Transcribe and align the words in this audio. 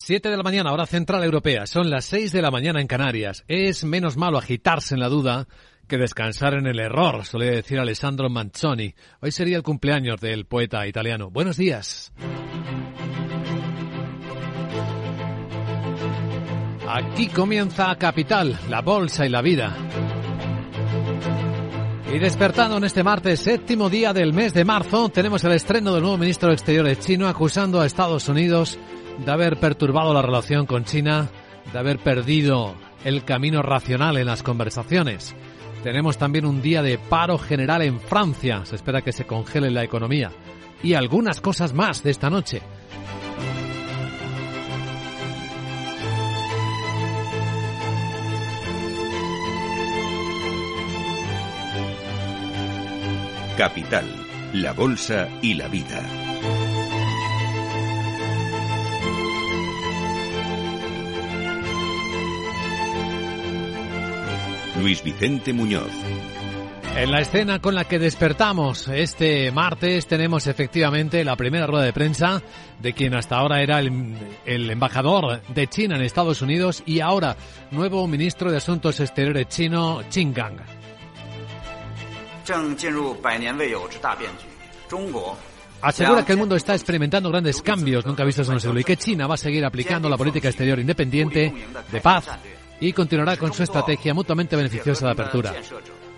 7 0.00 0.30
de 0.30 0.36
la 0.36 0.42
mañana, 0.44 0.72
hora 0.72 0.86
central 0.86 1.24
europea. 1.24 1.66
Son 1.66 1.90
las 1.90 2.04
6 2.06 2.30
de 2.32 2.40
la 2.40 2.50
mañana 2.50 2.80
en 2.80 2.86
Canarias. 2.86 3.44
Es 3.48 3.84
menos 3.84 4.16
malo 4.16 4.38
agitarse 4.38 4.94
en 4.94 5.00
la 5.00 5.08
duda 5.08 5.48
que 5.88 5.98
descansar 5.98 6.54
en 6.54 6.66
el 6.66 6.78
error, 6.78 7.24
solía 7.24 7.50
decir 7.50 7.78
Alessandro 7.80 8.30
Manzoni. 8.30 8.94
Hoy 9.20 9.32
sería 9.32 9.56
el 9.56 9.62
cumpleaños 9.62 10.20
del 10.20 10.46
poeta 10.46 10.86
italiano. 10.86 11.30
Buenos 11.30 11.56
días. 11.56 12.12
Aquí 16.88 17.26
comienza 17.28 17.94
Capital, 17.96 18.58
la 18.70 18.82
bolsa 18.82 19.26
y 19.26 19.28
la 19.28 19.42
vida. 19.42 19.76
Y 22.14 22.18
despertando 22.18 22.78
en 22.78 22.84
este 22.84 23.02
martes, 23.02 23.40
séptimo 23.40 23.90
día 23.90 24.12
del 24.12 24.32
mes 24.32 24.54
de 24.54 24.64
marzo, 24.64 25.08
tenemos 25.10 25.44
el 25.44 25.52
estreno 25.52 25.92
del 25.92 26.02
nuevo 26.02 26.16
ministro 26.16 26.48
de 26.48 26.54
Exteriores 26.54 27.00
chino 27.00 27.28
acusando 27.28 27.80
a 27.80 27.86
Estados 27.86 28.28
Unidos 28.28 28.78
de 29.24 29.30
haber 29.30 29.58
perturbado 29.58 30.14
la 30.14 30.22
relación 30.22 30.66
con 30.66 30.84
China, 30.84 31.28
de 31.72 31.78
haber 31.78 31.98
perdido 31.98 32.74
el 33.04 33.24
camino 33.24 33.62
racional 33.62 34.16
en 34.16 34.26
las 34.26 34.42
conversaciones. 34.42 35.34
Tenemos 35.82 36.18
también 36.18 36.46
un 36.46 36.60
día 36.60 36.82
de 36.82 36.98
paro 36.98 37.38
general 37.38 37.82
en 37.82 38.00
Francia, 38.00 38.64
se 38.64 38.76
espera 38.76 39.02
que 39.02 39.12
se 39.12 39.26
congele 39.26 39.70
la 39.70 39.84
economía. 39.84 40.30
Y 40.82 40.94
algunas 40.94 41.40
cosas 41.40 41.72
más 41.72 42.02
de 42.02 42.10
esta 42.10 42.30
noche. 42.30 42.62
Capital, 53.56 54.04
la 54.52 54.72
Bolsa 54.72 55.28
y 55.42 55.54
la 55.54 55.66
Vida. 55.66 56.27
Luis 64.80 65.02
Vicente 65.02 65.52
Muñoz. 65.52 65.90
En 66.96 67.10
la 67.10 67.20
escena 67.20 67.60
con 67.60 67.74
la 67.74 67.84
que 67.84 67.98
despertamos 67.98 68.88
este 68.88 69.52
martes 69.52 70.06
tenemos 70.06 70.46
efectivamente 70.46 71.24
la 71.24 71.36
primera 71.36 71.66
rueda 71.66 71.84
de 71.84 71.92
prensa 71.92 72.42
de 72.80 72.92
quien 72.92 73.14
hasta 73.14 73.36
ahora 73.36 73.62
era 73.62 73.78
el, 73.78 74.70
embajador 74.70 75.42
de 75.46 75.66
China 75.68 75.96
en 75.96 76.02
Estados 76.02 76.42
Unidos 76.42 76.82
y 76.86 77.00
ahora 77.00 77.36
nuevo 77.70 78.06
ministro 78.06 78.50
de 78.50 78.56
Asuntos 78.56 78.98
Exteriores 79.00 79.48
chino, 79.48 80.00
Qin 80.10 80.32
Gang. 80.32 80.58
Asegura 85.80 86.24
que 86.24 86.32
el 86.32 86.38
mundo 86.38 86.56
está 86.56 86.74
experimentando 86.74 87.30
grandes 87.30 87.62
cambios 87.62 88.04
nunca 88.04 88.24
vistos 88.24 88.48
en 88.48 88.54
el 88.54 88.60
siglo 88.60 88.80
y 88.80 88.84
que 88.84 88.96
China 88.96 89.26
va 89.28 89.34
a 89.34 89.38
seguir 89.38 89.64
aplicando 89.64 90.08
la 90.08 90.16
política 90.16 90.48
exterior 90.48 90.80
independiente, 90.80 91.52
de 91.92 92.00
paz, 92.00 92.26
y 92.80 92.92
continuará 92.92 93.36
con 93.36 93.52
su 93.52 93.62
estrategia 93.62 94.14
mutuamente 94.14 94.56
beneficiosa 94.56 95.06
de 95.06 95.12
apertura. 95.12 95.54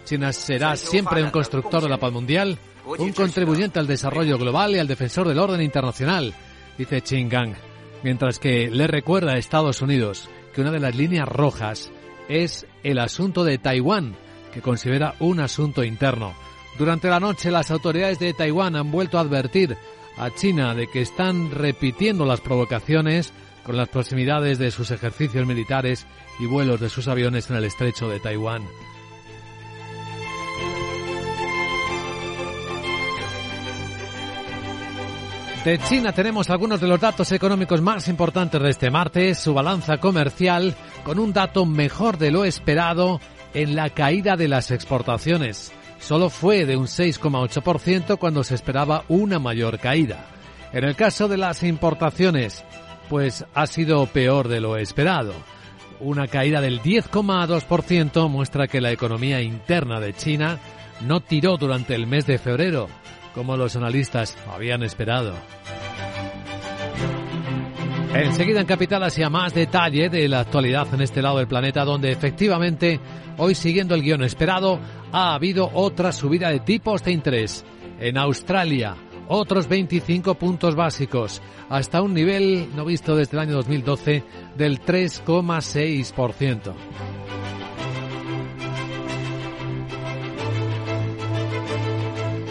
China 0.04 0.32
será 0.32 0.76
siempre 0.76 1.22
un 1.22 1.30
constructor 1.30 1.82
de 1.82 1.88
la 1.88 1.98
paz 1.98 2.12
mundial, 2.12 2.58
un 2.84 3.12
contribuyente 3.12 3.78
al 3.78 3.86
desarrollo 3.86 4.38
global 4.38 4.74
y 4.74 4.78
al 4.78 4.88
defensor 4.88 5.28
del 5.28 5.38
orden 5.38 5.60
internacional, 5.60 6.34
dice 6.76 7.00
Qin 7.00 7.28
Gang, 7.28 7.54
mientras 8.02 8.38
que 8.38 8.70
le 8.70 8.86
recuerda 8.86 9.32
a 9.32 9.38
Estados 9.38 9.82
Unidos 9.82 10.28
que 10.54 10.60
una 10.60 10.72
de 10.72 10.80
las 10.80 10.96
líneas 10.96 11.28
rojas 11.28 11.90
es 12.28 12.66
el 12.82 12.98
asunto 12.98 13.44
de 13.44 13.58
Taiwán, 13.58 14.16
que 14.52 14.62
considera 14.62 15.14
un 15.20 15.40
asunto 15.40 15.84
interno. 15.84 16.34
Durante 16.78 17.08
la 17.08 17.20
noche 17.20 17.50
las 17.50 17.70
autoridades 17.70 18.18
de 18.18 18.32
Taiwán 18.32 18.76
han 18.76 18.90
vuelto 18.90 19.18
a 19.18 19.20
advertir 19.20 19.76
a 20.16 20.30
China 20.30 20.74
de 20.74 20.86
que 20.86 21.02
están 21.02 21.50
repitiendo 21.50 22.24
las 22.24 22.40
provocaciones 22.40 23.32
con 23.64 23.76
las 23.76 23.88
proximidades 23.88 24.58
de 24.58 24.70
sus 24.70 24.90
ejercicios 24.90 25.46
militares 25.46 26.06
y 26.38 26.46
vuelos 26.46 26.80
de 26.80 26.88
sus 26.88 27.08
aviones 27.08 27.50
en 27.50 27.56
el 27.56 27.64
estrecho 27.64 28.08
de 28.08 28.20
Taiwán. 28.20 28.62
De 35.64 35.78
China 35.78 36.12
tenemos 36.12 36.48
algunos 36.48 36.80
de 36.80 36.88
los 36.88 36.98
datos 36.98 37.30
económicos 37.32 37.82
más 37.82 38.08
importantes 38.08 38.62
de 38.62 38.70
este 38.70 38.90
martes, 38.90 39.38
su 39.38 39.52
balanza 39.52 39.98
comercial 39.98 40.74
con 41.04 41.18
un 41.18 41.34
dato 41.34 41.66
mejor 41.66 42.16
de 42.16 42.30
lo 42.30 42.46
esperado 42.46 43.20
en 43.52 43.76
la 43.76 43.90
caída 43.90 44.36
de 44.36 44.48
las 44.48 44.70
exportaciones. 44.70 45.70
Solo 45.98 46.30
fue 46.30 46.64
de 46.64 46.78
un 46.78 46.86
6,8% 46.86 48.16
cuando 48.18 48.42
se 48.42 48.54
esperaba 48.54 49.04
una 49.08 49.38
mayor 49.38 49.78
caída. 49.78 50.24
En 50.72 50.84
el 50.84 50.96
caso 50.96 51.28
de 51.28 51.36
las 51.36 51.62
importaciones, 51.62 52.64
pues 53.10 53.44
ha 53.54 53.66
sido 53.66 54.06
peor 54.06 54.46
de 54.46 54.60
lo 54.60 54.76
esperado. 54.76 55.34
Una 55.98 56.28
caída 56.28 56.60
del 56.60 56.80
10,2% 56.80 58.28
muestra 58.28 58.68
que 58.68 58.80
la 58.80 58.92
economía 58.92 59.42
interna 59.42 59.98
de 59.98 60.14
China 60.14 60.60
no 61.00 61.20
tiró 61.20 61.56
durante 61.56 61.96
el 61.96 62.06
mes 62.06 62.24
de 62.26 62.38
febrero, 62.38 62.88
como 63.34 63.56
los 63.56 63.74
analistas 63.74 64.38
habían 64.48 64.84
esperado. 64.84 65.34
Enseguida 68.14 68.60
en 68.60 68.66
Capital 68.66 69.02
Asia 69.02 69.28
más 69.28 69.54
detalle 69.54 70.08
de 70.08 70.28
la 70.28 70.40
actualidad 70.40 70.86
en 70.94 71.00
este 71.00 71.20
lado 71.20 71.38
del 71.38 71.48
planeta 71.48 71.84
donde 71.84 72.12
efectivamente 72.12 73.00
hoy 73.38 73.56
siguiendo 73.56 73.96
el 73.96 74.02
guion 74.02 74.22
esperado 74.22 74.78
ha 75.10 75.34
habido 75.34 75.68
otra 75.74 76.12
subida 76.12 76.50
de 76.50 76.60
tipos 76.60 77.02
de 77.02 77.10
interés. 77.10 77.64
En 77.98 78.16
Australia 78.16 78.94
otros 79.32 79.68
25 79.68 80.34
puntos 80.34 80.74
básicos 80.74 81.40
hasta 81.68 82.02
un 82.02 82.12
nivel 82.14 82.68
no 82.74 82.84
visto 82.84 83.14
desde 83.14 83.36
el 83.36 83.42
año 83.42 83.54
2012 83.54 84.24
del 84.56 84.80
3,6%. 84.80 86.74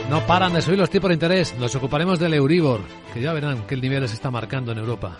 No 0.09 0.25
paran 0.25 0.53
de 0.53 0.61
subir 0.61 0.79
los 0.79 0.89
tipos 0.89 1.09
de 1.09 1.15
interés. 1.15 1.53
Nos 1.59 1.75
ocuparemos 1.75 2.17
del 2.17 2.33
Euribor, 2.33 2.81
que 3.13 3.21
ya 3.21 3.33
verán 3.33 3.67
qué 3.67 3.75
nivel 3.75 4.07
se 4.07 4.15
está 4.15 4.31
marcando 4.31 4.71
en 4.71 4.79
Europa. 4.79 5.17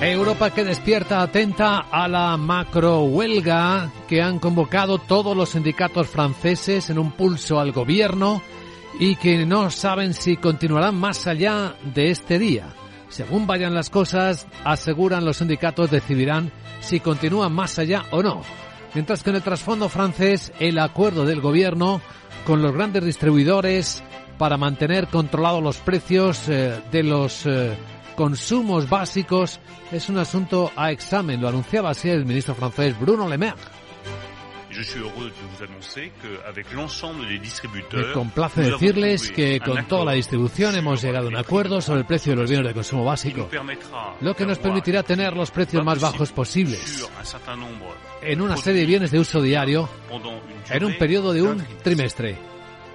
Europa 0.00 0.48
que 0.50 0.64
despierta 0.64 1.20
atenta 1.20 1.78
a 1.90 2.08
la 2.08 2.38
macro 2.38 3.02
huelga 3.02 3.92
que 4.08 4.22
han 4.22 4.38
convocado 4.38 4.96
todos 4.96 5.36
los 5.36 5.50
sindicatos 5.50 6.08
franceses 6.08 6.88
en 6.88 6.98
un 6.98 7.12
pulso 7.12 7.60
al 7.60 7.72
gobierno 7.72 8.40
y 8.98 9.16
que 9.16 9.44
no 9.44 9.70
saben 9.70 10.14
si 10.14 10.38
continuarán 10.38 10.94
más 10.94 11.26
allá 11.26 11.74
de 11.94 12.10
este 12.10 12.38
día. 12.38 12.68
Según 13.10 13.46
vayan 13.46 13.74
las 13.74 13.90
cosas, 13.90 14.46
aseguran 14.64 15.26
los 15.26 15.36
sindicatos 15.36 15.90
decidirán 15.90 16.50
si 16.80 17.00
continúan 17.00 17.52
más 17.52 17.78
allá 17.78 18.06
o 18.10 18.22
no. 18.22 18.40
Mientras 18.94 19.22
que 19.22 19.28
en 19.28 19.36
el 19.36 19.42
trasfondo 19.42 19.90
francés, 19.90 20.50
el 20.60 20.78
acuerdo 20.78 21.26
del 21.26 21.42
gobierno 21.42 22.00
con 22.46 22.62
los 22.62 22.72
grandes 22.72 23.04
distribuidores 23.04 24.02
para 24.38 24.56
mantener 24.56 25.08
controlados 25.08 25.62
los 25.62 25.76
precios 25.76 26.48
eh, 26.48 26.80
de 26.90 27.02
los 27.02 27.44
eh, 27.44 27.76
consumos 28.20 28.86
básicos 28.86 29.60
es 29.90 30.10
un 30.10 30.18
asunto 30.18 30.70
a 30.76 30.92
examen. 30.92 31.40
Lo 31.40 31.48
anunciaba 31.48 31.88
así 31.88 32.10
el 32.10 32.26
ministro 32.26 32.54
francés 32.54 32.94
Bruno 33.00 33.26
Le 33.26 33.38
Maire. 33.38 33.56
Me 37.92 38.12
complace 38.12 38.60
decirles 38.60 39.30
que 39.30 39.58
con 39.60 39.86
toda 39.86 40.04
la 40.04 40.12
distribución 40.12 40.74
hemos 40.76 41.00
llegado 41.00 41.28
a 41.28 41.30
un 41.30 41.36
acuerdo 41.36 41.80
sobre 41.80 42.00
el 42.00 42.06
precio 42.06 42.32
de 42.32 42.42
los 42.42 42.50
bienes 42.50 42.68
de 42.68 42.74
consumo 42.74 43.06
básico, 43.06 43.48
lo 44.20 44.36
que 44.36 44.44
nos 44.44 44.58
permitirá 44.58 45.02
tener 45.02 45.34
los 45.34 45.50
precios 45.50 45.82
más 45.82 45.98
bajos 45.98 46.30
posibles 46.30 47.08
en 48.20 48.42
una 48.42 48.58
serie 48.58 48.82
de 48.82 48.86
bienes 48.86 49.10
de 49.10 49.18
uso 49.18 49.40
diario 49.40 49.88
en 50.68 50.84
un 50.84 50.98
periodo 50.98 51.32
de 51.32 51.40
un 51.40 51.64
trimestre, 51.82 52.36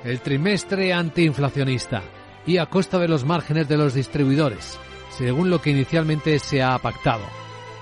el 0.04 0.22
trimestre 0.22 0.94
antiinflacionista 0.94 2.04
y 2.46 2.58
a 2.58 2.68
costa 2.68 3.00
de 3.00 3.08
los 3.08 3.26
márgenes 3.26 3.68
de 3.68 3.78
los 3.78 3.96
distribuidores, 3.96 4.80
según 5.18 5.50
lo 5.50 5.62
que 5.62 5.72
inicialmente 5.72 6.40
se 6.40 6.62
ha 6.62 6.78
pactado. 6.80 7.24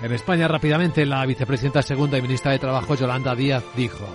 En 0.01 0.11
España 0.11 0.47
rápidamente 0.47 1.05
la 1.05 1.25
vicepresidenta 1.25 1.81
segunda 1.81 2.17
y 2.17 2.21
ministra 2.21 2.51
de 2.51 2.59
Trabajo 2.59 2.95
Yolanda 2.95 3.35
Díaz 3.35 3.63
dijo: 3.75 4.05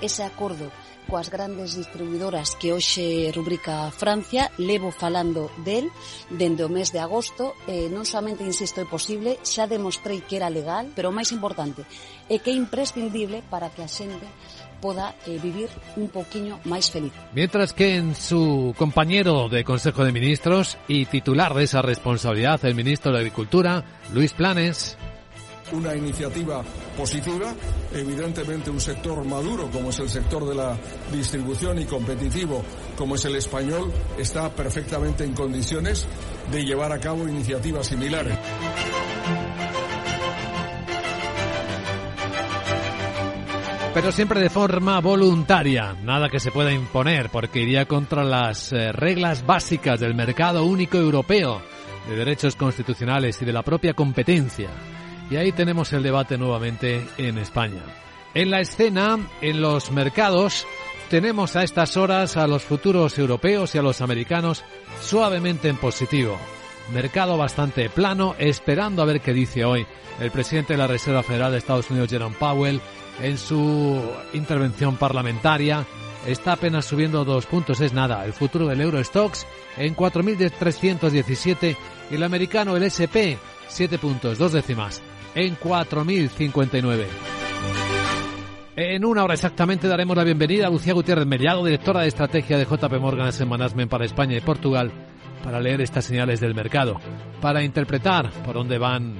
Ese 0.00 0.22
acordo 0.22 0.70
coas 1.08 1.30
grandes 1.30 1.76
distribuidoras 1.76 2.56
que 2.56 2.72
hoxe 2.72 3.30
rubrica 3.34 3.92
Francia, 3.92 4.50
levo 4.56 4.90
falando 4.90 5.52
del 5.64 5.92
dende 6.32 6.64
o 6.64 6.72
mes 6.72 6.92
de 6.92 7.00
agosto, 7.00 7.52
eh, 7.68 7.92
non 7.92 8.08
somente 8.08 8.44
insisto 8.44 8.80
é 8.80 8.86
posible, 8.88 9.36
xa 9.44 9.68
demostrei 9.68 10.24
que 10.24 10.40
era 10.40 10.48
legal, 10.48 10.88
pero 10.96 11.12
o 11.12 11.16
máis 11.16 11.30
importante 11.32 11.84
é 12.28 12.40
que 12.40 12.52
é 12.52 12.56
imprescindible 12.56 13.44
para 13.52 13.68
que 13.68 13.84
a 13.84 13.88
xente 13.88 14.24
poda 14.84 15.14
eh, 15.24 15.40
vivir 15.40 15.72
un 15.96 16.12
poquinho 16.12 16.60
máis 16.68 16.92
feliz. 16.92 17.08
Mientras 17.32 17.72
que 17.72 17.96
en 17.96 18.12
su 18.12 18.76
compañero 18.76 19.48
de 19.48 19.64
Consejo 19.64 20.04
de 20.04 20.12
Ministros 20.12 20.76
y 20.92 21.08
titular 21.08 21.56
de 21.56 21.64
esa 21.64 21.80
responsabilidad, 21.80 22.60
el 22.68 22.76
ministro 22.76 23.08
de 23.08 23.24
Agricultura, 23.24 23.80
Luis 24.12 24.36
Planes, 24.36 25.00
una 25.72 25.94
iniciativa 25.96 26.62
positiva. 26.96 27.54
Evidentemente 27.94 28.68
un 28.68 28.78
sector 28.80 29.24
maduro 29.24 29.70
como 29.72 29.88
es 29.88 29.98
el 29.98 30.10
sector 30.10 30.46
de 30.46 30.54
la 30.54 30.76
distribución 31.10 31.80
y 31.80 31.86
competitivo 31.86 32.62
como 32.98 33.14
es 33.14 33.24
el 33.24 33.36
español 33.36 33.90
está 34.18 34.50
perfectamente 34.50 35.24
en 35.24 35.32
condiciones 35.32 36.06
de 36.52 36.62
llevar 36.62 36.92
a 36.92 37.00
cabo 37.00 37.26
iniciativas 37.26 37.86
similares. 37.86 38.36
Pero 43.94 44.10
siempre 44.10 44.40
de 44.40 44.50
forma 44.50 45.00
voluntaria, 45.00 45.94
nada 46.02 46.28
que 46.28 46.40
se 46.40 46.50
pueda 46.50 46.72
imponer, 46.72 47.30
porque 47.30 47.60
iría 47.60 47.86
contra 47.86 48.24
las 48.24 48.72
eh, 48.72 48.90
reglas 48.90 49.46
básicas 49.46 50.00
del 50.00 50.16
mercado 50.16 50.64
único 50.64 50.98
europeo, 50.98 51.62
de 52.08 52.16
derechos 52.16 52.56
constitucionales 52.56 53.40
y 53.40 53.44
de 53.44 53.52
la 53.52 53.62
propia 53.62 53.94
competencia. 53.94 54.68
Y 55.30 55.36
ahí 55.36 55.52
tenemos 55.52 55.92
el 55.92 56.02
debate 56.02 56.36
nuevamente 56.36 57.06
en 57.18 57.38
España. 57.38 57.82
En 58.34 58.50
la 58.50 58.58
escena, 58.58 59.16
en 59.40 59.62
los 59.62 59.92
mercados, 59.92 60.66
tenemos 61.08 61.54
a 61.54 61.62
estas 61.62 61.96
horas 61.96 62.36
a 62.36 62.48
los 62.48 62.64
futuros 62.64 63.16
europeos 63.16 63.76
y 63.76 63.78
a 63.78 63.82
los 63.82 64.00
americanos 64.00 64.64
suavemente 65.00 65.68
en 65.68 65.76
positivo. 65.76 66.36
Mercado 66.92 67.36
bastante 67.36 67.88
plano, 67.88 68.34
esperando 68.38 69.02
a 69.02 69.06
ver 69.06 69.20
qué 69.20 69.32
dice 69.32 69.64
hoy 69.64 69.86
el 70.20 70.30
presidente 70.30 70.74
de 70.74 70.78
la 70.78 70.86
Reserva 70.86 71.22
Federal 71.22 71.52
de 71.52 71.58
Estados 71.58 71.90
Unidos, 71.90 72.10
Jerome 72.10 72.36
Powell, 72.38 72.80
en 73.20 73.38
su 73.38 74.00
intervención 74.32 74.96
parlamentaria. 74.96 75.84
Está 76.26 76.52
apenas 76.52 76.86
subiendo 76.86 77.24
dos 77.24 77.46
puntos, 77.46 77.80
es 77.80 77.92
nada. 77.92 78.24
El 78.24 78.32
futuro 78.32 78.66
del 78.66 78.80
Eurostox 78.80 79.46
en 79.76 79.94
4.317 79.94 81.76
y 82.10 82.14
el 82.14 82.22
americano, 82.22 82.76
el 82.76 82.84
SP, 82.88 83.36
siete 83.68 83.98
puntos, 83.98 84.38
dos 84.38 84.52
décimas, 84.52 85.02
en 85.34 85.58
4.059. 85.58 87.06
En 88.76 89.04
una 89.04 89.22
hora 89.22 89.34
exactamente 89.34 89.86
daremos 89.86 90.16
la 90.16 90.24
bienvenida 90.24 90.66
a 90.66 90.70
Lucía 90.70 90.94
Gutiérrez 90.94 91.26
Mellado, 91.26 91.64
directora 91.64 92.00
de 92.00 92.08
estrategia 92.08 92.58
de 92.58 92.64
JP 92.64 92.92
Morgan 93.00 93.28
Asset 93.28 93.46
Management 93.46 93.88
para 93.90 94.04
España 94.04 94.36
y 94.36 94.40
Portugal, 94.40 94.92
para 95.44 95.60
leer 95.60 95.82
estas 95.82 96.06
señales 96.06 96.40
del 96.40 96.54
mercado, 96.54 96.98
para 97.40 97.62
interpretar 97.62 98.30
por 98.44 98.54
dónde 98.54 98.78
van 98.78 99.16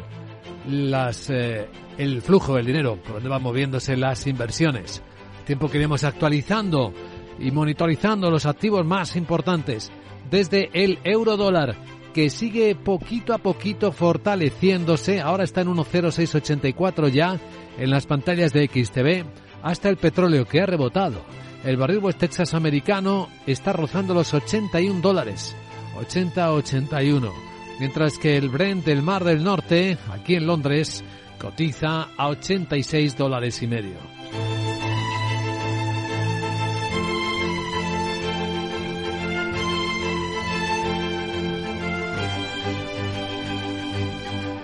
las, 0.66 1.28
eh, 1.28 1.68
el 1.98 2.22
flujo 2.22 2.56
del 2.56 2.66
dinero, 2.66 2.96
por 2.96 3.14
dónde 3.14 3.28
van 3.28 3.42
moviéndose 3.42 3.96
las 3.96 4.26
inversiones. 4.26 5.02
Tiempo 5.44 5.70
que 5.70 5.76
iremos 5.76 6.02
actualizando 6.02 6.94
y 7.38 7.50
monitorizando 7.50 8.30
los 8.30 8.46
activos 8.46 8.86
más 8.86 9.16
importantes, 9.16 9.92
desde 10.30 10.70
el 10.72 10.98
euro 11.04 11.36
dólar, 11.36 11.76
que 12.14 12.30
sigue 12.30 12.74
poquito 12.74 13.34
a 13.34 13.38
poquito 13.38 13.92
fortaleciéndose, 13.92 15.20
ahora 15.20 15.44
está 15.44 15.60
en 15.60 15.68
1.0684 15.68 17.08
ya 17.10 17.38
en 17.76 17.90
las 17.90 18.06
pantallas 18.06 18.52
de 18.52 18.66
XTV, 18.66 19.26
hasta 19.62 19.90
el 19.90 19.96
petróleo 19.96 20.46
que 20.46 20.60
ha 20.60 20.66
rebotado. 20.66 21.20
El 21.64 21.76
barril 21.76 21.98
West 21.98 22.20
Texas 22.20 22.54
americano 22.54 23.28
está 23.46 23.72
rozando 23.72 24.14
los 24.14 24.32
81 24.32 25.00
dólares, 25.00 25.56
80-81 25.96 27.54
mientras 27.78 28.18
que 28.18 28.36
el 28.36 28.48
Brent 28.48 28.84
del 28.84 29.02
Mar 29.02 29.24
del 29.24 29.42
Norte, 29.42 29.98
aquí 30.12 30.34
en 30.36 30.46
Londres, 30.46 31.04
cotiza 31.38 32.08
a 32.16 32.28
86 32.28 33.16
dólares 33.16 33.62
y 33.62 33.66
medio. 33.66 33.96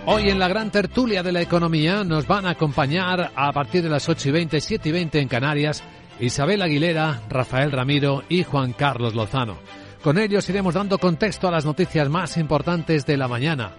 Hoy 0.07 0.29
en 0.29 0.41
la 0.41 0.49
gran 0.49 0.73
tertulia 0.73 1.23
de 1.23 1.31
la 1.31 1.41
economía 1.41 2.03
nos 2.03 2.27
van 2.27 2.45
a 2.47 2.51
acompañar 2.51 3.31
a 3.35 3.53
partir 3.53 3.83
de 3.83 3.89
las 3.89 4.09
8 4.09 4.31
y 4.31 4.33
20, 4.33 4.61
7 4.61 4.89
y 4.89 4.93
20 4.93 5.21
en 5.21 5.29
Canarias, 5.29 5.85
Isabel 6.19 6.63
Aguilera, 6.63 7.23
Rafael 7.29 7.71
Ramiro 7.71 8.25
y 8.29 8.43
Juan 8.43 8.73
Carlos 8.73 9.15
Lozano. 9.15 9.59
Con 10.03 10.19
ellos 10.19 10.49
iremos 10.49 10.75
dando 10.75 10.99
contexto 10.99 11.47
a 11.47 11.51
las 11.51 11.67
noticias 11.67 12.09
más 12.09 12.39
importantes 12.39 13.05
de 13.05 13.19
la 13.19 13.29
mañana, 13.29 13.73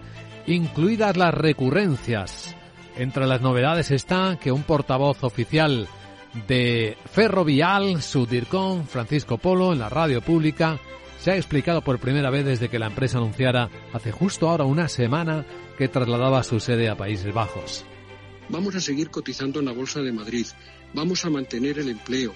incluidas 0.46 1.16
las 1.16 1.34
recurrencias. 1.34 2.54
Entre 2.96 3.26
las 3.26 3.40
novedades 3.40 3.90
está 3.90 4.38
que 4.40 4.52
un 4.52 4.62
portavoz 4.62 5.24
oficial 5.24 5.88
de 6.46 6.96
Ferrovial, 7.06 8.00
Sudircon, 8.02 8.86
Francisco 8.86 9.36
Polo, 9.36 9.72
en 9.72 9.80
la 9.80 9.88
radio 9.88 10.20
pública, 10.20 10.78
se 11.18 11.32
ha 11.32 11.36
explicado 11.36 11.82
por 11.82 11.98
primera 11.98 12.30
vez 12.30 12.44
desde 12.44 12.68
que 12.68 12.78
la 12.78 12.86
empresa 12.86 13.18
anunciara 13.18 13.68
hace 13.92 14.12
justo 14.12 14.48
ahora 14.48 14.64
una 14.64 14.88
semana 14.88 15.44
que 15.76 15.88
trasladaba 15.88 16.44
su 16.44 16.60
sede 16.60 16.88
a 16.88 16.96
Países 16.96 17.34
Bajos. 17.34 17.84
Vamos 18.48 18.76
a 18.76 18.80
seguir 18.80 19.10
cotizando 19.10 19.60
en 19.60 19.66
la 19.66 19.72
Bolsa 19.72 20.00
de 20.00 20.12
Madrid, 20.12 20.46
vamos 20.94 21.24
a 21.24 21.30
mantener 21.30 21.78
el 21.78 21.88
empleo, 21.88 22.34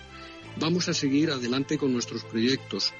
vamos 0.59 0.89
a 0.89 0.95
seguir 0.95 1.31
adelante 1.31 1.79
con 1.79 1.93
nuestros 1.93 2.25
proyectos, 2.25 2.93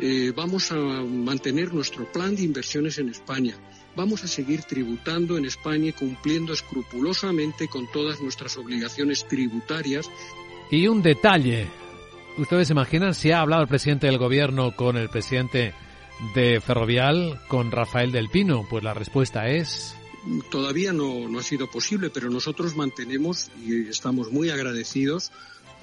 eh, 0.00 0.32
vamos 0.34 0.70
a 0.72 0.76
mantener 0.76 1.74
nuestro 1.74 2.10
plan 2.10 2.36
de 2.36 2.42
inversiones 2.42 2.98
en 2.98 3.08
España. 3.08 3.56
Vamos 3.96 4.22
a 4.22 4.28
seguir 4.28 4.62
tributando 4.62 5.36
en 5.36 5.44
España 5.44 5.88
y 5.88 5.92
cumpliendo 5.92 6.52
escrupulosamente 6.52 7.68
con 7.68 7.90
todas 7.90 8.20
nuestras 8.20 8.56
obligaciones 8.56 9.26
tributarias. 9.26 10.08
Y 10.70 10.86
un 10.86 11.02
detalle. 11.02 11.66
¿Ustedes 12.38 12.70
imaginan 12.70 13.14
si 13.14 13.32
ha 13.32 13.40
hablado 13.40 13.62
el 13.62 13.68
presidente 13.68 14.06
del 14.06 14.18
gobierno 14.18 14.74
con 14.76 14.96
el 14.96 15.08
presidente 15.08 15.74
de 16.34 16.60
Ferrovial, 16.60 17.40
con 17.48 17.72
Rafael 17.72 18.12
del 18.12 18.28
Pino? 18.28 18.66
Pues 18.70 18.84
la 18.84 18.94
respuesta 18.94 19.48
es... 19.48 19.96
Todavía 20.50 20.92
no, 20.92 21.28
no 21.28 21.38
ha 21.38 21.42
sido 21.42 21.68
posible, 21.68 22.10
pero 22.10 22.30
nosotros 22.30 22.76
mantenemos 22.76 23.50
y 23.58 23.88
estamos 23.88 24.30
muy 24.30 24.50
agradecidos 24.50 25.32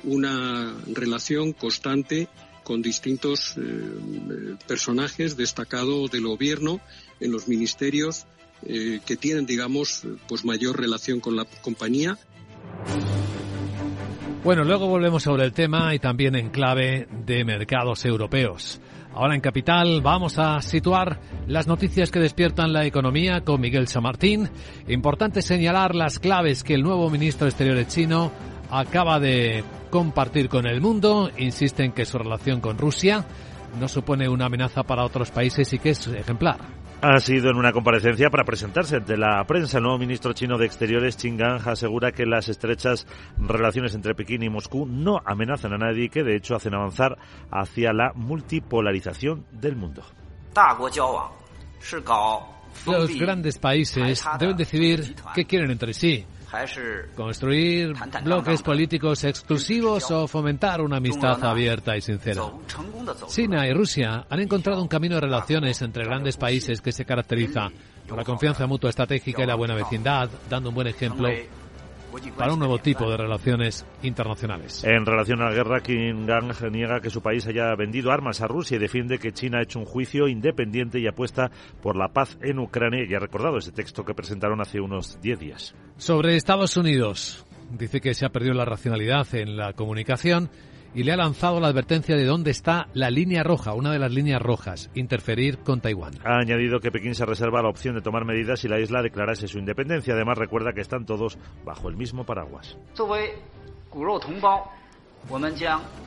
una 0.03 0.75
relación 0.93 1.53
constante 1.53 2.27
con 2.63 2.81
distintos 2.81 3.55
eh, 3.57 4.55
personajes 4.67 5.37
destacados 5.37 6.11
del 6.11 6.27
gobierno 6.27 6.81
en 7.19 7.31
los 7.31 7.47
ministerios 7.47 8.25
eh, 8.63 8.99
que 9.05 9.15
tienen, 9.15 9.45
digamos, 9.45 10.03
pues 10.27 10.43
mayor 10.43 10.79
relación 10.79 11.19
con 11.19 11.35
la 11.35 11.45
compañía. 11.61 12.17
Bueno, 14.43 14.63
luego 14.63 14.87
volvemos 14.87 15.23
sobre 15.23 15.45
el 15.45 15.53
tema 15.53 15.93
y 15.93 15.99
también 15.99 16.35
en 16.35 16.49
clave 16.49 17.07
de 17.25 17.43
mercados 17.43 18.05
europeos. 18.05 18.79
Ahora 19.13 19.33
en 19.35 19.41
Capital 19.41 20.01
vamos 20.01 20.37
a 20.37 20.61
situar 20.61 21.19
las 21.47 21.67
noticias 21.67 22.11
que 22.11 22.19
despiertan 22.19 22.71
la 22.71 22.85
economía 22.85 23.41
con 23.41 23.59
Miguel 23.59 23.87
Samartín. 23.87 24.49
Importante 24.87 25.41
señalar 25.41 25.95
las 25.95 26.19
claves 26.19 26.63
que 26.63 26.75
el 26.75 26.83
nuevo 26.83 27.09
ministro 27.09 27.45
de 27.45 27.49
Exteriores 27.49 27.87
chino 27.87 28.31
acaba 28.69 29.19
de 29.19 29.63
compartir 29.89 30.49
con 30.49 30.67
el 30.67 30.81
mundo. 30.81 31.29
Insiste 31.37 31.83
en 31.83 31.91
que 31.91 32.05
su 32.05 32.17
relación 32.17 32.61
con 32.61 32.77
Rusia 32.77 33.25
no 33.79 33.87
supone 33.87 34.29
una 34.29 34.45
amenaza 34.45 34.83
para 34.83 35.03
otros 35.03 35.31
países 35.31 35.71
y 35.73 35.79
que 35.79 35.91
es 35.91 36.07
ejemplar. 36.07 36.57
Ha 36.99 37.19
sido 37.19 37.51
en 37.51 37.57
una 37.57 37.71
comparecencia 37.71 38.29
para 38.31 38.43
presentarse 38.43 38.95
ante 38.95 39.17
la 39.17 39.43
prensa. 39.45 39.77
El 39.77 39.83
nuevo 39.83 39.99
ministro 39.99 40.33
chino 40.33 40.57
de 40.57 40.65
Exteriores, 40.65 41.15
Qin 41.15 41.37
Gang, 41.37 41.67
asegura 41.67 42.11
que 42.11 42.25
las 42.25 42.49
estrechas 42.49 43.05
relaciones 43.37 43.93
entre 43.93 44.15
Pekín 44.15 44.41
y 44.41 44.49
Moscú 44.49 44.87
no 44.87 45.19
amenazan 45.23 45.73
a 45.73 45.77
nadie 45.77 46.05
y 46.05 46.09
que 46.09 46.23
de 46.23 46.35
hecho 46.35 46.55
hacen 46.55 46.73
avanzar 46.73 47.17
hacia 47.51 47.93
la 47.93 48.13
multipolarización 48.15 49.45
del 49.51 49.75
mundo. 49.75 50.01
Los 52.85 53.19
grandes 53.19 53.59
países 53.59 54.25
deben 54.39 54.57
decidir 54.57 55.15
qué 55.35 55.45
quieren 55.45 55.69
entre 55.69 55.93
sí 55.93 56.25
construir 57.15 57.93
bloques 58.23 58.61
políticos 58.61 59.23
exclusivos 59.23 60.09
o 60.11 60.27
fomentar 60.27 60.81
una 60.81 60.97
amistad 60.97 61.43
abierta 61.43 61.95
y 61.97 62.01
sincera. 62.01 62.43
China 63.27 63.67
y 63.67 63.73
Rusia 63.73 64.25
han 64.29 64.39
encontrado 64.39 64.81
un 64.81 64.87
camino 64.87 65.15
de 65.15 65.21
relaciones 65.21 65.81
entre 65.81 66.05
grandes 66.05 66.37
países 66.37 66.81
que 66.81 66.91
se 66.91 67.05
caracteriza 67.05 67.69
por 68.07 68.17
la 68.17 68.23
confianza 68.23 68.65
mutua 68.67 68.89
estratégica 68.89 69.43
y 69.43 69.47
la 69.47 69.55
buena 69.55 69.75
vecindad, 69.75 70.29
dando 70.49 70.69
un 70.69 70.75
buen 70.75 70.87
ejemplo 70.87 71.29
para 72.37 72.53
un 72.53 72.59
nuevo 72.59 72.77
tipo 72.79 73.09
de 73.09 73.17
relaciones 73.17 73.85
internacionales. 74.03 74.83
En 74.83 75.05
relación 75.05 75.41
a 75.41 75.49
la 75.49 75.55
guerra, 75.55 75.81
Kim 75.81 76.25
Gang 76.25 76.53
niega 76.71 76.99
que 76.99 77.09
su 77.09 77.21
país 77.21 77.45
haya 77.47 77.73
vendido 77.75 78.11
armas 78.11 78.41
a 78.41 78.47
Rusia 78.47 78.77
y 78.77 78.79
defiende 78.79 79.19
que 79.19 79.31
China 79.31 79.59
ha 79.59 79.63
hecho 79.63 79.79
un 79.79 79.85
juicio 79.85 80.27
independiente 80.27 80.99
y 80.99 81.07
apuesta 81.07 81.51
por 81.81 81.95
la 81.95 82.09
paz 82.09 82.37
en 82.41 82.59
Ucrania 82.59 83.05
y 83.07 83.13
ha 83.13 83.19
recordado 83.19 83.57
ese 83.57 83.71
texto 83.71 84.03
que 84.03 84.13
presentaron 84.13 84.61
hace 84.61 84.79
unos 84.79 85.19
10 85.21 85.39
días. 85.39 85.75
Sobre 85.97 86.35
Estados 86.35 86.77
Unidos, 86.77 87.45
dice 87.71 88.01
que 88.01 88.13
se 88.13 88.25
ha 88.25 88.29
perdido 88.29 88.53
la 88.53 88.65
racionalidad 88.65 89.33
en 89.35 89.57
la 89.57 89.73
comunicación 89.73 90.49
y 90.93 91.03
le 91.03 91.11
ha 91.11 91.17
lanzado 91.17 91.59
la 91.59 91.67
advertencia 91.67 92.15
de 92.15 92.25
dónde 92.25 92.51
está 92.51 92.87
la 92.93 93.09
línea 93.09 93.43
roja, 93.43 93.73
una 93.73 93.91
de 93.91 93.99
las 93.99 94.11
líneas 94.11 94.41
rojas, 94.41 94.89
interferir 94.95 95.59
con 95.59 95.81
Taiwán. 95.81 96.13
Ha 96.23 96.39
añadido 96.39 96.79
que 96.79 96.91
Pekín 96.91 97.15
se 97.15 97.25
reserva 97.25 97.61
la 97.61 97.69
opción 97.69 97.95
de 97.95 98.01
tomar 98.01 98.25
medidas 98.25 98.59
si 98.59 98.67
la 98.67 98.79
isla 98.79 99.01
declarase 99.01 99.47
su 99.47 99.59
independencia. 99.59 100.13
Además, 100.13 100.37
recuerda 100.37 100.73
que 100.73 100.81
están 100.81 101.05
todos 101.05 101.37
bajo 101.65 101.89
el 101.89 101.97
mismo 101.97 102.25
paraguas. 102.25 102.77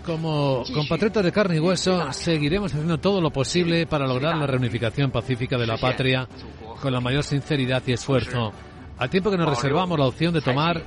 Como 0.07 0.65
compatriotas 0.73 1.25
de 1.25 1.33
carne 1.33 1.57
y 1.57 1.61
hueso, 1.61 2.13
seguiremos 2.13 2.73
haciendo 2.73 2.99
todo 2.99 3.21
lo 3.21 3.31
posible 3.31 3.87
para 3.87 4.07
lograr 4.07 4.37
la 4.37 4.47
reunificación 4.47 5.11
pacífica 5.11 5.59
de 5.59 5.67
la 5.67 5.77
patria 5.77 6.27
con 6.81 6.93
la 6.93 7.01
mayor 7.01 7.23
sinceridad 7.23 7.83
y 7.87 7.93
esfuerzo. 7.93 8.53
Al 8.99 9.11
tiempo 9.11 9.31
que 9.31 9.37
nos 9.37 9.49
reservamos 9.49 9.99
la 9.99 10.07
opción 10.07 10.33
de 10.33 10.41
tomar 10.41 10.83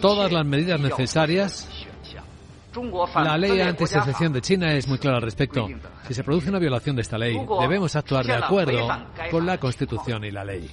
todas 0.00 0.30
las 0.32 0.46
medidas 0.46 0.80
necesarias 0.80 1.68
la 3.14 3.38
ley 3.38 3.60
anti-secesión 3.60 4.32
de 4.32 4.40
China 4.40 4.72
es 4.74 4.88
muy 4.88 4.98
clara 4.98 5.18
al 5.18 5.22
respecto. 5.22 5.68
Si 6.06 6.14
se 6.14 6.24
produce 6.24 6.48
una 6.48 6.58
violación 6.58 6.96
de 6.96 7.02
esta 7.02 7.18
ley, 7.18 7.38
debemos 7.60 7.94
actuar 7.96 8.24
de 8.24 8.34
acuerdo 8.34 8.88
con 9.30 9.46
la 9.46 9.58
Constitución 9.58 10.24
y 10.24 10.30
la 10.30 10.44
ley 10.44 10.70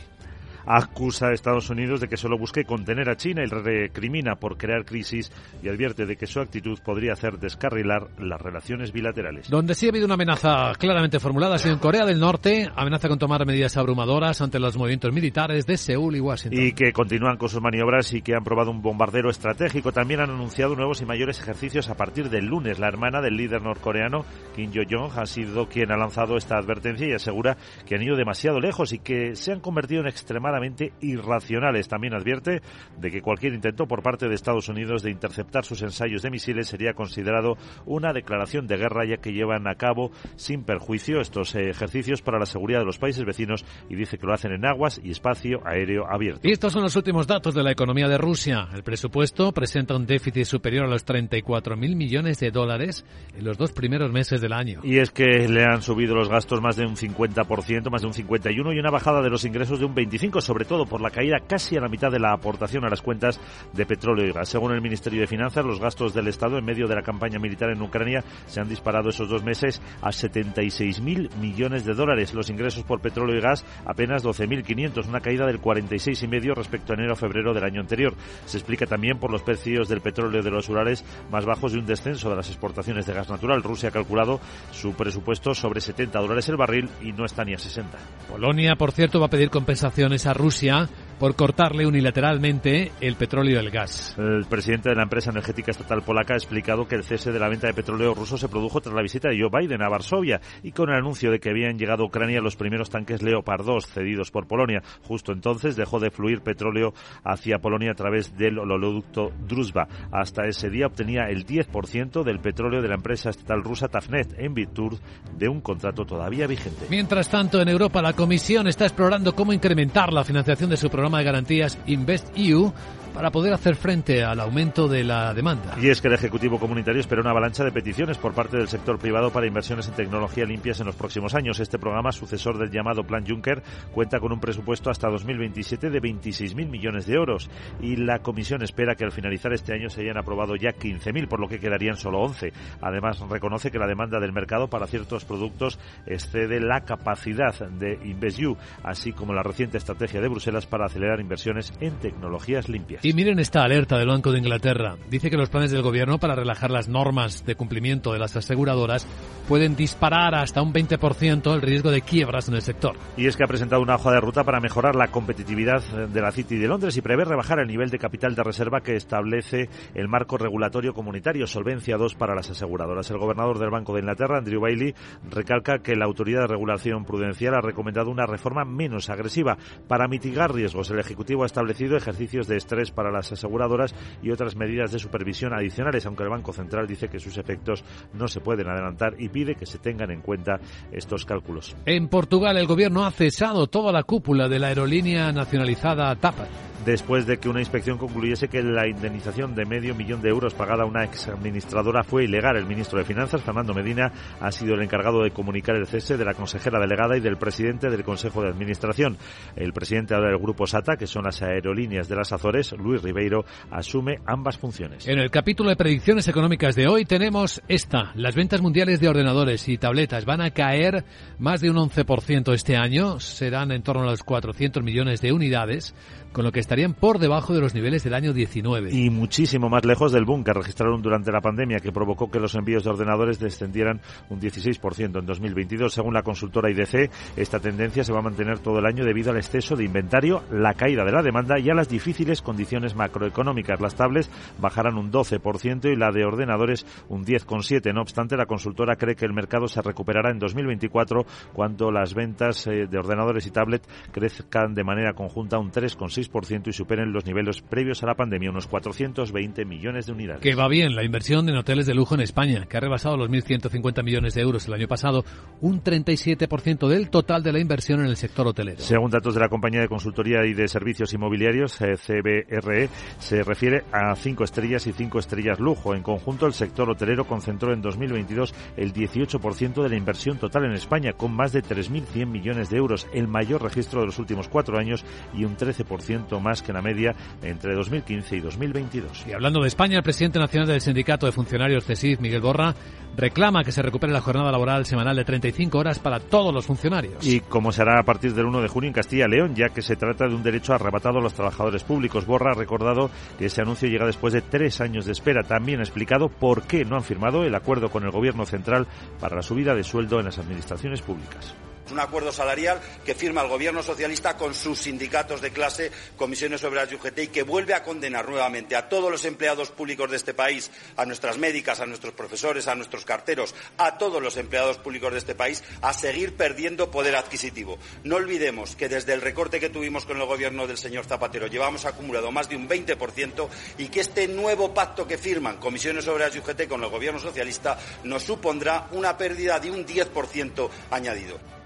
acusa 0.71 1.29
a 1.29 1.33
Estados 1.33 1.71
Unidos 1.71 1.99
de 1.99 2.07
que 2.07 2.15
solo 2.15 2.37
busque 2.37 2.63
contener 2.63 3.09
a 3.09 3.15
China 3.15 3.41
y 3.43 3.47
recrimina 3.47 4.35
por 4.35 4.55
crear 4.55 4.85
crisis 4.85 5.31
y 5.63 5.67
advierte 5.67 6.05
de 6.05 6.15
que 6.15 6.27
su 6.27 6.39
actitud 6.39 6.77
podría 6.85 7.13
hacer 7.13 7.39
descarrilar 7.39 8.09
las 8.19 8.39
relaciones 8.39 8.91
bilaterales. 8.91 9.49
Donde 9.49 9.73
sí 9.73 9.87
ha 9.87 9.89
habido 9.89 10.05
una 10.05 10.13
amenaza 10.13 10.71
claramente 10.77 11.19
formulada 11.19 11.55
ha 11.55 11.57
sido 11.57 11.73
en 11.73 11.79
Corea 11.79 12.05
del 12.05 12.19
Norte, 12.19 12.69
amenaza 12.75 13.07
con 13.07 13.17
tomar 13.17 13.43
medidas 13.47 13.77
abrumadoras 13.77 14.41
ante 14.41 14.59
los 14.59 14.77
movimientos 14.77 15.11
militares 15.11 15.65
de 15.65 15.75
Seúl 15.75 16.15
y 16.15 16.19
Washington. 16.19 16.61
Y 16.61 16.73
que 16.73 16.93
continúan 16.93 17.37
con 17.37 17.49
sus 17.49 17.61
maniobras 17.61 18.13
y 18.13 18.21
que 18.21 18.35
han 18.35 18.43
probado 18.43 18.69
un 18.69 18.83
bombardero 18.83 19.31
estratégico. 19.31 19.91
También 19.91 20.19
han 20.19 20.29
anunciado 20.29 20.75
nuevos 20.75 21.01
y 21.01 21.05
mayores 21.05 21.39
ejercicios 21.39 21.89
a 21.89 21.95
partir 21.95 22.29
del 22.29 22.45
lunes. 22.45 22.77
La 22.77 22.89
hermana 22.89 23.21
del 23.21 23.37
líder 23.37 23.63
norcoreano, 23.63 24.23
Kim 24.55 24.71
Yo-jong, 24.71 25.17
ha 25.17 25.25
sido 25.25 25.67
quien 25.67 25.91
ha 25.91 25.97
lanzado 25.97 26.37
esta 26.37 26.57
advertencia 26.57 27.07
y 27.07 27.13
asegura 27.13 27.57
que 27.87 27.95
han 27.95 28.03
ido 28.03 28.15
demasiado 28.15 28.59
lejos 28.59 28.93
y 28.93 28.99
que 28.99 29.35
se 29.35 29.51
han 29.51 29.61
convertido 29.61 30.01
en 30.01 30.07
extremadamente 30.07 30.58
irracionales. 31.01 31.87
También 31.87 32.13
advierte 32.13 32.61
de 32.97 33.11
que 33.11 33.21
cualquier 33.21 33.53
intento 33.53 33.87
por 33.87 34.01
parte 34.01 34.27
de 34.27 34.35
Estados 34.35 34.69
Unidos 34.69 35.03
de 35.03 35.11
interceptar 35.11 35.65
sus 35.65 35.81
ensayos 35.81 36.21
de 36.21 36.29
misiles 36.29 36.67
sería 36.67 36.93
considerado 36.93 37.57
una 37.85 38.13
declaración 38.13 38.67
de 38.67 38.77
guerra 38.77 39.05
ya 39.05 39.17
que 39.17 39.31
llevan 39.31 39.67
a 39.67 39.75
cabo 39.75 40.11
sin 40.35 40.63
perjuicio 40.63 41.21
estos 41.21 41.55
ejercicios 41.55 42.21
para 42.21 42.39
la 42.39 42.45
seguridad 42.45 42.79
de 42.79 42.85
los 42.85 42.97
países 42.97 43.25
vecinos 43.25 43.65
y 43.89 43.95
dice 43.95 44.17
que 44.17 44.25
lo 44.25 44.33
hacen 44.33 44.51
en 44.51 44.65
aguas 44.65 44.99
y 45.03 45.11
espacio 45.11 45.61
aéreo 45.65 46.05
abierto. 46.09 46.47
Y 46.47 46.51
estos 46.51 46.73
son 46.73 46.83
los 46.83 46.95
últimos 46.95 47.27
datos 47.27 47.53
de 47.53 47.63
la 47.63 47.71
economía 47.71 48.07
de 48.07 48.17
Rusia. 48.17 48.67
El 48.73 48.83
presupuesto 48.83 49.51
presenta 49.51 49.95
un 49.95 50.05
déficit 50.05 50.45
superior 50.45 50.85
a 50.85 50.89
los 50.89 51.05
34.000 51.05 51.95
millones 51.95 52.39
de 52.39 52.51
dólares 52.51 53.05
en 53.35 53.43
los 53.43 53.57
dos 53.57 53.71
primeros 53.71 54.11
meses 54.11 54.41
del 54.41 54.53
año. 54.53 54.81
Y 54.83 54.97
es 54.97 55.11
que 55.11 55.47
le 55.47 55.63
han 55.63 55.81
subido 55.81 56.15
los 56.15 56.29
gastos 56.29 56.61
más 56.61 56.75
de 56.75 56.85
un 56.85 56.95
50%, 56.95 57.89
más 57.89 58.01
de 58.01 58.07
un 58.07 58.13
51% 58.13 58.75
y 58.75 58.79
una 58.79 58.91
bajada 58.91 59.21
de 59.21 59.29
los 59.29 59.45
ingresos 59.45 59.79
de 59.79 59.85
un 59.85 59.95
25% 59.95 60.38
sobre 60.41 60.65
todo 60.65 60.85
por 60.85 61.01
la 61.01 61.11
caída 61.11 61.37
casi 61.47 61.77
a 61.77 61.81
la 61.81 61.89
mitad 61.89 62.11
de 62.11 62.19
la 62.19 62.33
aportación 62.33 62.85
a 62.85 62.89
las 62.89 63.01
cuentas 63.01 63.39
de 63.73 63.85
petróleo 63.85 64.27
y 64.27 64.31
gas. 64.31 64.49
Según 64.49 64.73
el 64.73 64.81
Ministerio 64.81 65.21
de 65.21 65.27
Finanzas, 65.27 65.65
los 65.65 65.79
gastos 65.79 66.13
del 66.13 66.27
Estado 66.27 66.57
en 66.57 66.65
medio 66.65 66.87
de 66.87 66.95
la 66.95 67.01
campaña 67.01 67.39
militar 67.39 67.69
en 67.69 67.81
Ucrania 67.81 68.23
se 68.47 68.59
han 68.61 68.69
disparado 68.69 69.09
esos 69.09 69.29
dos 69.29 69.43
meses 69.43 69.81
a 70.01 70.09
76.000 70.09 71.35
millones 71.35 71.85
de 71.85 71.93
dólares. 71.93 72.33
Los 72.33 72.49
ingresos 72.49 72.83
por 72.83 73.01
petróleo 73.01 73.37
y 73.37 73.41
gas 73.41 73.65
apenas 73.85 74.23
12.500, 74.23 75.07
una 75.07 75.21
caída 75.21 75.45
del 75.45 75.61
46,5 75.61 76.55
respecto 76.55 76.93
a 76.93 76.95
enero-febrero 76.95 77.53
del 77.53 77.63
año 77.63 77.81
anterior. 77.81 78.13
Se 78.45 78.57
explica 78.57 78.85
también 78.85 79.19
por 79.19 79.31
los 79.31 79.41
precios 79.41 79.87
del 79.87 80.01
petróleo 80.01 80.41
de 80.41 80.51
los 80.51 80.69
Urales 80.69 81.03
más 81.31 81.45
bajos 81.45 81.73
y 81.73 81.77
un 81.77 81.85
descenso 81.85 82.29
de 82.29 82.35
las 82.35 82.49
exportaciones 82.49 83.05
de 83.05 83.13
gas 83.13 83.29
natural. 83.29 83.63
Rusia 83.63 83.89
ha 83.89 83.91
calculado 83.91 84.39
su 84.71 84.93
presupuesto 84.93 85.53
sobre 85.53 85.81
70 85.81 86.19
dólares 86.19 86.49
el 86.49 86.57
barril 86.57 86.89
y 87.01 87.11
no 87.11 87.25
está 87.25 87.43
ni 87.43 87.53
a 87.53 87.57
60. 87.57 87.97
Polonia, 88.29 88.75
por 88.75 88.91
cierto, 88.91 89.19
va 89.19 89.27
a 89.27 89.29
pedir 89.29 89.49
compensaciones 89.49 90.25
a 90.25 90.28
Rusia 90.33 90.87
por 91.19 91.35
cortarle 91.35 91.85
unilateralmente 91.85 92.91
el 93.01 93.15
petróleo 93.15 93.55
y 93.55 93.65
el 93.65 93.69
gas. 93.69 94.15
El 94.17 94.45
presidente 94.45 94.89
de 94.89 94.95
la 94.95 95.03
empresa 95.03 95.31
energética 95.31 95.71
estatal 95.71 96.01
polaca 96.01 96.33
ha 96.33 96.37
explicado 96.37 96.87
que 96.87 96.95
el 96.95 97.03
cese 97.03 97.31
de 97.31 97.39
la 97.39 97.49
venta 97.49 97.67
de 97.67 97.73
petróleo 97.73 98.13
ruso 98.13 98.37
se 98.37 98.47
produjo 98.47 98.79
tras 98.79 98.95
la 98.95 99.01
visita 99.01 99.29
de 99.29 99.37
Joe 99.39 99.49
Biden 99.51 99.83
a 99.83 99.89
Varsovia 99.89 100.39
y 100.63 100.71
con 100.71 100.89
el 100.89 100.95
anuncio 100.95 101.29
de 101.29 101.39
que 101.39 101.49
habían 101.49 101.77
llegado 101.77 102.03
a 102.03 102.07
Ucrania 102.07 102.39
los 102.39 102.55
primeros 102.55 102.89
tanques 102.89 103.21
Leopard 103.21 103.65
2 103.65 103.85
cedidos 103.85 104.31
por 104.31 104.47
Polonia. 104.47 104.81
Justo 105.03 105.33
entonces 105.33 105.75
dejó 105.75 105.99
de 105.99 106.09
fluir 106.09 106.41
petróleo 106.41 106.93
hacia 107.23 107.59
Polonia 107.59 107.91
a 107.91 107.95
través 107.95 108.37
del 108.37 108.57
oleoducto 108.57 109.31
Druzhba. 109.45 109.87
Hasta 110.11 110.47
ese 110.47 110.69
día 110.69 110.87
obtenía 110.87 111.29
el 111.29 111.45
10% 111.45 112.23
del 112.23 112.39
petróleo 112.39 112.81
de 112.81 112.87
la 112.87 112.95
empresa 112.95 113.29
estatal 113.29 113.61
rusa 113.61 113.89
Tafnet 113.89 114.39
en 114.39 114.53
virtud 114.53 114.97
de 115.37 115.49
un 115.49 115.59
contrato 115.59 116.05
todavía 116.05 116.47
vigente. 116.47 116.85
Mientras 116.89 117.29
tanto, 117.29 117.61
en 117.61 117.67
Europa 117.67 118.01
la 118.01 118.13
Comisión 118.13 118.67
está 118.67 118.85
explorando 118.85 119.35
cómo 119.35 119.51
incrementar 119.51 120.13
la 120.13 120.23
financiación 120.23 120.69
de 120.69 120.77
su 120.77 120.89
programa 120.89 121.08
de 121.17 121.23
garantías 121.23 121.77
InvestEU 121.85 122.73
para 123.13 123.31
poder 123.31 123.53
hacer 123.53 123.75
frente 123.75 124.23
al 124.23 124.39
aumento 124.39 124.87
de 124.87 125.03
la 125.03 125.33
demanda. 125.33 125.75
Y 125.81 125.89
es 125.89 126.01
que 126.01 126.07
el 126.07 126.13
Ejecutivo 126.13 126.59
Comunitario 126.59 127.01
espera 127.01 127.21
una 127.21 127.31
avalancha 127.31 127.63
de 127.63 127.71
peticiones 127.71 128.17
por 128.17 128.33
parte 128.33 128.57
del 128.57 128.67
sector 128.67 128.97
privado 128.99 129.31
para 129.31 129.47
inversiones 129.47 129.87
en 129.87 129.93
tecnología 129.93 130.45
limpias 130.45 130.79
en 130.79 130.85
los 130.85 130.95
próximos 130.95 131.35
años. 131.35 131.59
Este 131.59 131.79
programa, 131.79 132.11
sucesor 132.11 132.57
del 132.57 132.71
llamado 132.71 133.03
Plan 133.03 133.25
Juncker, 133.25 133.61
cuenta 133.91 134.19
con 134.19 134.31
un 134.31 134.39
presupuesto 134.39 134.89
hasta 134.89 135.09
2027 135.09 135.89
de 135.89 136.01
26.000 136.01 136.69
millones 136.69 137.05
de 137.05 137.15
euros 137.15 137.49
y 137.81 137.95
la 137.95 138.19
Comisión 138.19 138.63
espera 138.63 138.95
que 138.95 139.05
al 139.05 139.11
finalizar 139.11 139.53
este 139.53 139.73
año 139.73 139.89
se 139.89 140.01
hayan 140.01 140.17
aprobado 140.17 140.55
ya 140.55 140.71
15.000, 140.71 141.27
por 141.27 141.39
lo 141.39 141.47
que 141.47 141.59
quedarían 141.59 141.97
solo 141.97 142.19
11. 142.21 142.53
Además, 142.81 143.19
reconoce 143.29 143.71
que 143.71 143.79
la 143.79 143.87
demanda 143.87 144.19
del 144.19 144.33
mercado 144.33 144.69
para 144.69 144.87
ciertos 144.87 145.25
productos 145.25 145.79
excede 146.05 146.59
la 146.59 146.81
capacidad 146.81 147.53
de 147.69 147.99
InvestEU, 148.03 148.57
así 148.83 149.13
como 149.13 149.33
la 149.33 149.43
reciente 149.43 149.77
estrategia 149.77 150.21
de 150.21 150.27
Bruselas 150.27 150.65
para 150.65 150.85
acelerar 150.85 151.19
inversiones 151.19 151.73
en 151.79 151.95
tecnologías 151.99 152.69
limpias. 152.69 152.98
Y 153.01 153.13
miren 153.13 153.39
esta 153.39 153.63
alerta 153.63 153.97
del 153.97 154.09
Banco 154.09 154.33
de 154.33 154.39
Inglaterra. 154.39 154.97
Dice 155.09 155.29
que 155.29 155.37
los 155.37 155.49
planes 155.49 155.71
del 155.71 155.81
gobierno 155.81 156.17
para 156.17 156.35
relajar 156.35 156.69
las 156.69 156.89
normas 156.89 157.45
de 157.45 157.55
cumplimiento 157.55 158.11
de 158.11 158.19
las 158.19 158.35
aseguradoras 158.35 159.07
pueden 159.47 159.77
disparar 159.77 160.35
hasta 160.35 160.61
un 160.61 160.73
20% 160.73 161.53
el 161.53 161.61
riesgo 161.61 161.91
de 161.91 162.01
quiebras 162.01 162.49
en 162.49 162.55
el 162.55 162.61
sector. 162.61 162.97
Y 163.15 163.27
es 163.27 163.37
que 163.37 163.45
ha 163.45 163.47
presentado 163.47 163.81
una 163.81 163.95
hoja 163.95 164.11
de 164.11 164.19
ruta 164.19 164.43
para 164.43 164.59
mejorar 164.59 164.95
la 164.95 165.07
competitividad 165.07 165.81
de 165.81 166.21
la 166.21 166.33
City 166.33 166.57
de 166.57 166.67
Londres 166.67 166.97
y 166.97 167.01
prevé 167.01 167.23
rebajar 167.23 167.59
el 167.59 167.67
nivel 167.69 167.89
de 167.89 167.99
capital 167.99 168.35
de 168.35 168.43
reserva 168.43 168.81
que 168.81 168.97
establece 168.97 169.69
el 169.95 170.09
marco 170.09 170.37
regulatorio 170.37 170.93
comunitario 170.93 171.47
Solvencia 171.47 171.95
2 171.95 172.15
para 172.15 172.35
las 172.35 172.49
aseguradoras. 172.49 173.09
El 173.11 173.17
gobernador 173.17 173.59
del 173.59 173.69
Banco 173.69 173.93
de 173.93 174.01
Inglaterra, 174.01 174.39
Andrew 174.39 174.59
Bailey, 174.59 174.93
recalca 175.29 175.79
que 175.79 175.95
la 175.95 176.03
Autoridad 176.03 176.41
de 176.41 176.47
Regulación 176.47 177.05
Prudencial 177.05 177.55
ha 177.55 177.61
recomendado 177.61 178.11
una 178.11 178.25
reforma 178.25 178.65
menos 178.65 179.09
agresiva 179.09 179.57
para 179.87 180.09
mitigar 180.09 180.53
riesgos. 180.53 180.91
El 180.91 180.99
Ejecutivo 180.99 181.43
ha 181.43 181.45
establecido 181.45 181.95
ejercicios 181.95 182.45
de 182.47 182.57
estrés 182.57 182.88
para 182.91 183.11
las 183.11 183.31
aseguradoras 183.31 183.93
y 184.21 184.31
otras 184.31 184.55
medidas 184.55 184.91
de 184.91 184.99
supervisión 184.99 185.53
adicionales, 185.53 186.05
aunque 186.05 186.23
el 186.23 186.29
Banco 186.29 186.53
Central 186.53 186.87
dice 186.87 187.09
que 187.09 187.19
sus 187.19 187.37
efectos 187.37 187.83
no 188.13 188.27
se 188.27 188.41
pueden 188.41 188.67
adelantar 188.67 189.15
y 189.19 189.29
pide 189.29 189.55
que 189.55 189.65
se 189.65 189.79
tengan 189.79 190.11
en 190.11 190.21
cuenta 190.21 190.59
estos 190.91 191.25
cálculos. 191.25 191.75
En 191.85 192.07
Portugal, 192.07 192.57
el 192.57 192.67
gobierno 192.67 193.05
ha 193.05 193.11
cesado 193.11 193.67
toda 193.67 193.91
la 193.91 194.03
cúpula 194.03 194.47
de 194.47 194.59
la 194.59 194.67
aerolínea 194.67 195.31
nacionalizada 195.31 196.15
TAP 196.15 196.68
después 196.89 197.27
de 197.27 197.37
que 197.37 197.49
una 197.49 197.59
inspección 197.59 197.99
concluyese 197.99 198.47
que 198.47 198.63
la 198.63 198.87
indemnización 198.87 199.53
de 199.53 199.63
medio 199.63 199.93
millón 199.93 200.23
de 200.23 200.29
euros 200.29 200.55
pagada 200.55 200.83
a 200.83 200.85
una 200.87 201.03
ex 201.03 201.27
administradora 201.27 202.03
fue 202.03 202.23
ilegal. 202.23 202.57
El 202.57 202.65
ministro 202.65 202.97
de 202.97 203.05
Finanzas, 203.05 203.43
Fernando 203.43 203.75
Medina, 203.75 204.11
ha 204.39 204.51
sido 204.51 204.73
el 204.73 204.81
encargado 204.81 205.21
de 205.21 205.29
comunicar 205.29 205.75
el 205.75 205.85
cese 205.85 206.17
de 206.17 206.25
la 206.25 206.33
consejera 206.33 206.79
delegada 206.79 207.15
y 207.15 207.19
del 207.19 207.37
presidente 207.37 207.89
del 207.89 208.03
Consejo 208.03 208.41
de 208.41 208.49
Administración. 208.49 209.17
El 209.55 209.71
presidente 209.71 210.15
del 210.15 210.37
grupo 210.39 210.65
SATA, 210.65 210.97
que 210.97 211.05
son 211.05 211.25
las 211.25 211.43
aerolíneas 211.43 212.09
de 212.09 212.15
las 212.15 212.31
Azores, 212.31 212.71
Luis 212.71 213.03
Ribeiro, 213.03 213.45
asume 213.69 214.17
ambas 214.25 214.57
funciones. 214.57 215.07
En 215.07 215.19
el 215.19 215.29
capítulo 215.29 215.69
de 215.69 215.75
predicciones 215.75 216.27
económicas 216.27 216.75
de 216.75 216.87
hoy 216.87 217.05
tenemos 217.05 217.61
esta. 217.67 218.11
Las 218.15 218.35
ventas 218.35 218.61
mundiales 218.61 218.99
de 218.99 219.09
ordenadores 219.09 219.69
y 219.69 219.77
tabletas 219.77 220.25
van 220.25 220.41
a 220.41 220.51
caer 220.51 221.05
más 221.37 221.61
de 221.61 221.69
un 221.69 221.77
11% 221.77 222.51
este 222.53 222.77
año. 222.77 223.19
Serán 223.19 223.71
en 223.71 223.83
torno 223.83 224.01
a 224.01 224.11
los 224.11 224.23
400 224.23 224.81
millones 224.83 225.21
de 225.21 225.31
unidades 225.31 225.93
con 226.31 226.45
lo 226.45 226.51
que 226.51 226.59
estarían 226.79 226.93
por 226.93 227.19
debajo 227.19 227.53
de 227.53 227.59
los 227.59 227.73
niveles 227.73 228.05
del 228.05 228.13
año 228.13 228.31
19. 228.31 228.91
Y 228.93 229.09
muchísimo 229.09 229.69
más 229.69 229.83
lejos 229.83 230.13
del 230.13 230.23
boom 230.23 230.45
que 230.45 230.53
registraron 230.53 231.01
durante 231.01 231.29
la 231.29 231.41
pandemia, 231.41 231.79
que 231.79 231.91
provocó 231.91 232.31
que 232.31 232.39
los 232.39 232.55
envíos 232.55 232.85
de 232.85 232.89
ordenadores 232.89 233.37
descendieran 233.37 233.99
un 234.29 234.39
16% 234.39 235.19
en 235.19 235.25
2022. 235.25 235.93
Según 235.93 236.13
la 236.13 236.23
consultora 236.23 236.71
IDC, 236.71 237.11
esta 237.35 237.59
tendencia 237.59 238.05
se 238.05 238.13
va 238.13 238.19
a 238.19 238.21
mantener 238.21 238.59
todo 238.59 238.79
el 238.79 238.85
año 238.85 239.03
debido 239.03 239.31
al 239.31 239.37
exceso 239.37 239.75
de 239.75 239.83
inventario, 239.83 240.43
la 240.51 240.73
caída 240.73 241.03
de 241.03 241.11
la 241.11 241.21
demanda 241.21 241.59
y 241.59 241.69
a 241.69 241.73
las 241.73 241.89
difíciles 241.89 242.41
condiciones 242.41 242.95
macroeconómicas. 242.95 243.81
Las 243.81 243.95
tablets 243.95 244.29
bajarán 244.59 244.97
un 244.97 245.11
12% 245.11 245.91
y 245.91 245.97
la 245.97 246.11
de 246.11 246.23
ordenadores 246.23 246.85
un 247.09 247.25
10,7%. 247.25 247.93
No 247.93 248.01
obstante, 248.01 248.37
la 248.37 248.45
consultora 248.45 248.95
cree 248.95 249.15
que 249.15 249.25
el 249.25 249.33
mercado 249.33 249.67
se 249.67 249.81
recuperará 249.81 250.31
en 250.31 250.39
2024 250.39 251.25
cuando 251.51 251.91
las 251.91 252.13
ventas 252.13 252.65
eh, 252.67 252.87
de 252.89 252.97
ordenadores 252.97 253.45
y 253.47 253.51
tablets 253.51 253.87
crezcan 254.13 254.73
de 254.73 254.85
manera 254.85 255.11
conjunta 255.13 255.59
un 255.59 255.71
3,6% 255.71 256.58
y 256.67 256.73
superen 256.73 257.13
los 257.13 257.25
niveles 257.25 257.61
previos 257.61 258.03
a 258.03 258.07
la 258.07 258.15
pandemia, 258.15 258.49
unos 258.49 258.67
420 258.67 259.65
millones 259.65 260.05
de 260.05 260.11
unidades. 260.11 260.41
Que 260.41 260.55
va 260.55 260.67
bien 260.67 260.95
la 260.95 261.03
inversión 261.03 261.47
en 261.49 261.55
hoteles 261.55 261.85
de 261.85 261.93
lujo 261.93 262.15
en 262.15 262.21
España, 262.21 262.65
que 262.67 262.77
ha 262.77 262.79
rebasado 262.79 263.17
los 263.17 263.29
1.150 263.29 264.03
millones 264.03 264.33
de 264.33 264.41
euros 264.41 264.67
el 264.67 264.73
año 264.73 264.87
pasado, 264.87 265.23
un 265.61 265.83
37% 265.83 266.87
del 266.87 267.09
total 267.09 267.43
de 267.43 267.53
la 267.53 267.59
inversión 267.59 268.01
en 268.01 268.07
el 268.07 268.17
sector 268.17 268.47
hotelero. 268.47 268.79
Según 268.79 269.11
datos 269.11 269.33
de 269.33 269.39
la 269.39 269.49
compañía 269.49 269.81
de 269.81 269.87
consultoría 269.87 270.45
y 270.45 270.53
de 270.53 270.67
servicios 270.67 271.13
inmobiliarios, 271.13 271.79
eh, 271.81 271.95
CBRE, 271.95 272.89
se 273.19 273.43
refiere 273.43 273.83
a 273.91 274.15
cinco 274.15 274.43
estrellas 274.43 274.87
y 274.87 274.93
cinco 274.93 275.19
estrellas 275.19 275.59
lujo. 275.59 275.95
En 275.95 276.03
conjunto, 276.03 276.45
el 276.45 276.53
sector 276.53 276.89
hotelero 276.89 277.25
concentró 277.25 277.73
en 277.73 277.81
2022 277.81 278.53
el 278.77 278.93
18% 278.93 279.83
de 279.83 279.89
la 279.89 279.95
inversión 279.95 280.37
total 280.37 280.65
en 280.65 280.73
España, 280.73 281.13
con 281.13 281.33
más 281.33 281.53
de 281.53 281.63
3.100 281.63 282.25
millones 282.25 282.69
de 282.69 282.77
euros, 282.77 283.07
el 283.13 283.27
mayor 283.27 283.61
registro 283.61 284.01
de 284.01 284.07
los 284.07 284.19
últimos 284.19 284.47
cuatro 284.47 284.77
años 284.77 285.05
y 285.33 285.45
un 285.45 285.55
13% 285.55 286.39
más 286.39 286.48
más 286.49 286.63
que 286.63 286.73
la 286.73 286.81
media 286.81 287.13
entre 287.43 287.75
2015 287.75 288.37
y 288.37 288.39
2022. 288.39 289.25
Y 289.27 289.33
hablando 289.33 289.61
de 289.61 289.67
España, 289.67 289.97
el 289.97 290.03
presidente 290.03 290.39
nacional 290.39 290.67
del 290.67 290.81
Sindicato 290.81 291.27
de 291.27 291.31
Funcionarios 291.31 291.85
CESIF, 291.85 292.19
Miguel 292.19 292.41
Borra, 292.41 292.73
reclama 293.15 293.63
que 293.63 293.71
se 293.71 293.83
recupere 293.83 294.11
la 294.11 294.21
jornada 294.21 294.51
laboral 294.51 294.85
semanal 294.85 295.15
de 295.15 295.25
35 295.25 295.77
horas 295.77 295.99
para 295.99 296.19
todos 296.19 296.51
los 296.51 296.65
funcionarios. 296.65 297.23
Y 297.23 297.41
como 297.41 297.71
será 297.71 297.99
a 297.99 298.03
partir 298.03 298.33
del 298.33 298.45
1 298.45 298.61
de 298.61 298.67
junio 298.67 298.87
en 298.87 298.93
Castilla 298.93 299.25
y 299.27 299.29
León, 299.29 299.53
ya 299.53 299.69
que 299.69 299.83
se 299.83 299.95
trata 299.95 300.27
de 300.27 300.33
un 300.33 300.41
derecho 300.41 300.73
arrebatado 300.73 301.19
a 301.19 301.21
los 301.21 301.33
trabajadores 301.33 301.83
públicos. 301.83 302.25
Borra 302.25 302.51
ha 302.53 302.55
recordado 302.55 303.11
que 303.37 303.45
ese 303.45 303.61
anuncio 303.61 303.87
llega 303.87 304.07
después 304.07 304.33
de 304.33 304.41
tres 304.41 304.81
años 304.81 305.05
de 305.05 305.11
espera. 305.11 305.43
También 305.43 305.81
ha 305.81 305.83
explicado 305.83 306.29
por 306.29 306.63
qué 306.63 306.83
no 306.83 306.95
han 306.95 307.03
firmado 307.03 307.43
el 307.43 307.53
acuerdo 307.53 307.89
con 307.89 308.03
el 308.03 308.11
Gobierno 308.11 308.45
central 308.47 308.87
para 309.19 309.35
la 309.35 309.43
subida 309.43 309.75
de 309.75 309.83
sueldo 309.83 310.17
en 310.17 310.25
las 310.25 310.39
administraciones 310.39 311.01
públicas 311.03 311.53
un 311.91 311.99
acuerdo 311.99 312.31
salarial 312.31 312.81
que 313.05 313.15
firma 313.15 313.41
el 313.41 313.47
gobierno 313.47 313.83
socialista 313.83 314.37
con 314.37 314.53
sus 314.53 314.79
sindicatos 314.79 315.41
de 315.41 315.51
clase, 315.51 315.91
comisiones 316.17 316.63
obreras 316.63 316.91
y 316.91 316.95
UGT, 316.95 317.19
y 317.19 317.27
que 317.27 317.43
vuelve 317.43 317.73
a 317.73 317.83
condenar 317.83 318.27
nuevamente 318.27 318.75
a 318.75 318.89
todos 318.89 319.11
los 319.11 319.25
empleados 319.25 319.71
públicos 319.71 320.09
de 320.09 320.17
este 320.17 320.33
país, 320.33 320.71
a 320.97 321.05
nuestras 321.05 321.37
médicas, 321.37 321.79
a 321.79 321.85
nuestros 321.85 322.13
profesores, 322.13 322.67
a 322.67 322.75
nuestros 322.75 323.05
carteros, 323.05 323.55
a 323.77 323.97
todos 323.97 324.21
los 324.21 324.37
empleados 324.37 324.77
públicos 324.77 325.11
de 325.11 325.19
este 325.19 325.35
país, 325.35 325.63
a 325.81 325.93
seguir 325.93 326.35
perdiendo 326.35 326.91
poder 326.91 327.15
adquisitivo. 327.15 327.77
No 328.03 328.17
olvidemos 328.17 328.75
que 328.75 328.89
desde 328.89 329.13
el 329.13 329.21
recorte 329.21 329.59
que 329.59 329.69
tuvimos 329.69 330.05
con 330.05 330.19
el 330.19 330.27
gobierno 330.27 330.67
del 330.67 330.77
señor 330.77 331.05
Zapatero 331.05 331.47
llevamos 331.47 331.85
acumulado 331.85 332.31
más 332.31 332.49
de 332.49 332.55
un 332.55 332.67
20% 332.67 333.47
y 333.77 333.87
que 333.87 334.01
este 334.01 334.27
nuevo 334.27 334.73
pacto 334.73 335.07
que 335.07 335.17
firman 335.17 335.57
comisiones 335.57 336.07
obreras 336.07 336.35
y 336.35 336.39
UGT 336.39 336.67
con 336.67 336.83
el 336.83 336.89
gobierno 336.89 337.19
socialista 337.19 337.77
nos 338.03 338.23
supondrá 338.23 338.87
una 338.91 339.17
pérdida 339.17 339.59
de 339.59 339.71
un 339.71 339.85
10% 339.85 340.69
añadido. 340.91 341.58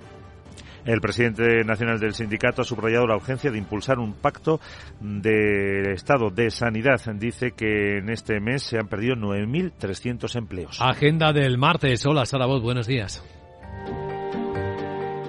El 0.85 0.99
presidente 0.99 1.63
nacional 1.63 1.99
del 1.99 2.13
sindicato 2.13 2.61
ha 2.61 2.65
subrayado 2.65 3.07
la 3.07 3.15
urgencia 3.15 3.51
de 3.51 3.57
impulsar 3.57 3.99
un 3.99 4.13
pacto 4.13 4.59
del 4.99 5.91
estado 5.91 6.29
de 6.29 6.51
sanidad. 6.51 6.99
Dice 7.15 7.51
que 7.51 7.99
en 7.99 8.09
este 8.09 8.39
mes 8.39 8.63
se 8.63 8.77
han 8.77 8.87
perdido 8.87 9.15
9.300 9.15 10.35
empleos. 10.35 10.77
Agenda 10.81 11.31
del 11.31 11.57
martes. 11.57 12.05
Hola, 12.05 12.25
Sara 12.25 12.45
Voz, 12.45 12.61
buenos 12.61 12.87
días. 12.87 13.23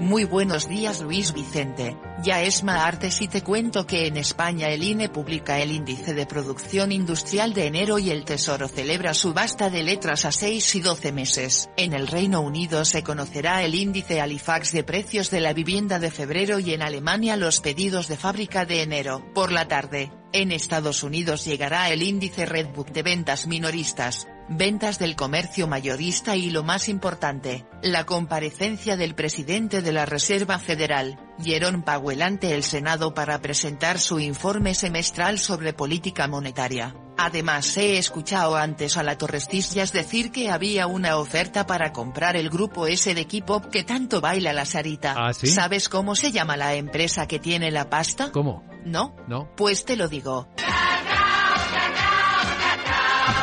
Muy 0.00 0.24
buenos 0.24 0.68
días 0.68 1.00
Luis 1.00 1.32
Vicente, 1.32 1.96
ya 2.24 2.40
es 2.40 2.64
martes 2.64 3.20
y 3.20 3.28
te 3.28 3.42
cuento 3.42 3.86
que 3.86 4.06
en 4.06 4.16
España 4.16 4.68
el 4.70 4.82
INE 4.82 5.10
publica 5.10 5.60
el 5.60 5.70
índice 5.70 6.14
de 6.14 6.24
producción 6.24 6.90
industrial 6.90 7.52
de 7.52 7.66
enero 7.66 7.98
y 7.98 8.08
el 8.08 8.24
Tesoro 8.24 8.66
celebra 8.66 9.12
subasta 9.12 9.68
de 9.68 9.82
letras 9.82 10.24
a 10.24 10.32
6 10.32 10.74
y 10.76 10.80
12 10.80 11.12
meses. 11.12 11.68
En 11.76 11.92
el 11.92 12.06
Reino 12.06 12.40
Unido 12.40 12.86
se 12.86 13.02
conocerá 13.02 13.62
el 13.62 13.74
índice 13.74 14.22
Halifax 14.22 14.72
de 14.72 14.84
precios 14.84 15.30
de 15.30 15.40
la 15.40 15.52
vivienda 15.52 15.98
de 15.98 16.10
febrero 16.10 16.58
y 16.58 16.72
en 16.72 16.80
Alemania 16.80 17.36
los 17.36 17.60
pedidos 17.60 18.08
de 18.08 18.16
fábrica 18.16 18.64
de 18.64 18.80
enero. 18.80 19.22
Por 19.34 19.52
la 19.52 19.68
tarde, 19.68 20.10
en 20.32 20.50
Estados 20.50 21.02
Unidos 21.02 21.44
llegará 21.44 21.90
el 21.90 22.02
índice 22.02 22.46
Redbook 22.46 22.88
de 22.88 23.02
ventas 23.02 23.46
minoristas 23.46 24.26
ventas 24.48 24.98
del 24.98 25.16
comercio 25.16 25.66
mayorista 25.66 26.36
y 26.36 26.50
lo 26.50 26.62
más 26.62 26.88
importante, 26.88 27.64
la 27.82 28.04
comparecencia 28.04 28.96
del 28.96 29.14
presidente 29.14 29.80
de 29.80 29.92
la 29.92 30.04
Reserva 30.04 30.58
Federal, 30.58 31.18
Jerome 31.42 31.82
Powell 31.82 32.22
ante 32.22 32.54
el 32.54 32.62
Senado 32.62 33.14
para 33.14 33.40
presentar 33.40 33.98
su 33.98 34.20
informe 34.20 34.74
semestral 34.74 35.38
sobre 35.38 35.72
política 35.72 36.28
monetaria. 36.28 36.94
Además 37.16 37.76
he 37.76 37.98
escuchado 37.98 38.56
antes 38.56 38.96
a 38.96 39.02
la 39.02 39.16
Torrestillas 39.16 39.92
decir 39.92 40.32
que 40.32 40.50
había 40.50 40.86
una 40.86 41.16
oferta 41.16 41.66
para 41.66 41.92
comprar 41.92 42.36
el 42.36 42.50
grupo 42.50 42.86
ese 42.86 43.14
de 43.14 43.26
K-pop 43.26 43.66
que 43.66 43.84
tanto 43.84 44.20
baila 44.20 44.52
la 44.52 44.64
Sarita. 44.64 45.14
¿Ah, 45.16 45.32
sí? 45.32 45.46
¿Sabes 45.46 45.88
cómo 45.88 46.16
se 46.16 46.32
llama 46.32 46.56
la 46.56 46.74
empresa 46.74 47.28
que 47.28 47.38
tiene 47.38 47.70
la 47.70 47.88
pasta? 47.88 48.32
¿Cómo? 48.32 48.64
¿No? 48.84 49.14
No. 49.28 49.50
Pues 49.56 49.84
te 49.84 49.96
lo 49.96 50.08
digo. 50.08 50.48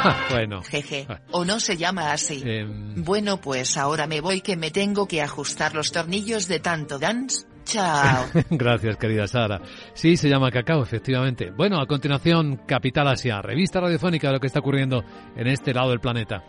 bueno. 0.29 0.61
Jeje. 0.63 1.07
O 1.31 1.45
no 1.45 1.59
se 1.59 1.77
llama 1.77 2.11
así. 2.11 2.41
Em. 2.45 3.03
Bueno, 3.03 3.39
pues 3.39 3.77
ahora 3.77 4.07
me 4.07 4.21
voy 4.21 4.41
que 4.41 4.57
me 4.57 4.71
tengo 4.71 5.07
que 5.07 5.21
ajustar 5.21 5.73
los 5.73 5.91
tornillos 5.91 6.47
de 6.47 6.59
tanto 6.59 6.99
dance. 6.99 7.45
Chao. 7.63 8.25
Gracias, 8.49 8.97
querida 8.97 9.27
Sara. 9.27 9.61
Sí, 9.93 10.17
se 10.17 10.29
llama 10.29 10.51
Cacao, 10.51 10.83
efectivamente. 10.83 11.51
Bueno, 11.51 11.79
a 11.79 11.87
continuación, 11.87 12.61
Capital 12.65 13.07
Asia, 13.07 13.41
revista 13.41 13.79
radiofónica 13.79 14.27
de 14.27 14.33
lo 14.33 14.39
que 14.39 14.47
está 14.47 14.59
ocurriendo 14.59 15.03
en 15.35 15.47
este 15.47 15.73
lado 15.73 15.89
del 15.89 15.99
planeta. 15.99 16.43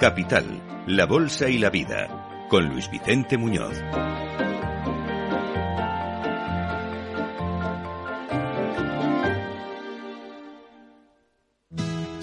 Capital, 0.00 0.44
la 0.86 1.06
Bolsa 1.06 1.48
y 1.48 1.58
la 1.58 1.70
Vida, 1.70 2.46
con 2.48 2.68
Luis 2.68 2.90
Vicente 2.90 3.36
Muñoz. 3.36 3.82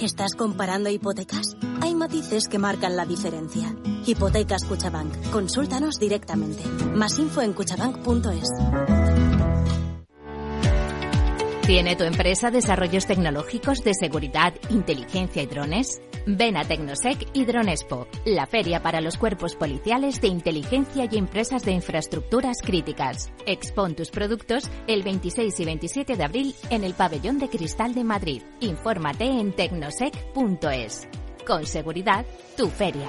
¿Estás 0.08 0.36
comparando 0.36 0.90
hipotecas? 0.90 1.58
Hay 1.82 1.94
matices 1.94 2.48
que 2.48 2.58
marcan 2.58 2.96
la 2.96 3.06
diferencia. 3.06 3.76
Hipotecas 4.06 4.64
Cuchabank. 4.64 5.32
Consúltanos 5.32 6.00
directamente. 6.00 6.64
Más 6.96 7.20
info 7.20 7.42
en 7.42 7.52
cuchabank.es. 7.52 8.48
¿Tiene 11.68 11.98
tu 11.98 12.06
empresa 12.06 12.52
desarrollos 12.52 13.06
tecnológicos 13.06 13.84
de 13.84 13.94
seguridad, 13.94 14.54
inteligencia 14.70 15.44
y 15.44 15.48
drones? 15.48 16.02
Ven 16.30 16.58
a 16.58 16.66
Tecnosec 16.66 17.26
y 17.32 17.46
Dronespo, 17.46 18.06
la 18.26 18.46
feria 18.46 18.84
para 18.84 19.00
los 19.00 19.18
cuerpos 19.18 19.56
policiales 19.56 20.20
de 20.20 20.28
inteligencia 20.28 21.08
y 21.10 21.18
empresas 21.18 21.64
de 21.64 21.72
infraestructuras 21.72 22.58
críticas. 22.62 23.32
Expon 23.46 23.96
tus 23.96 24.10
productos 24.10 24.70
el 24.88 25.04
26 25.04 25.58
y 25.58 25.66
27 25.66 26.18
de 26.18 26.24
abril 26.26 26.54
en 26.70 26.84
el 26.84 26.96
Pabellón 26.96 27.40
de 27.40 27.48
Cristal 27.48 27.96
de 27.96 28.04
Madrid. 28.04 28.42
Infórmate 28.60 29.24
en 29.24 29.54
tecnosec.es. 29.54 31.08
Con 31.46 31.66
seguridad, 31.66 32.26
tu 32.58 32.68
feria. 32.68 33.08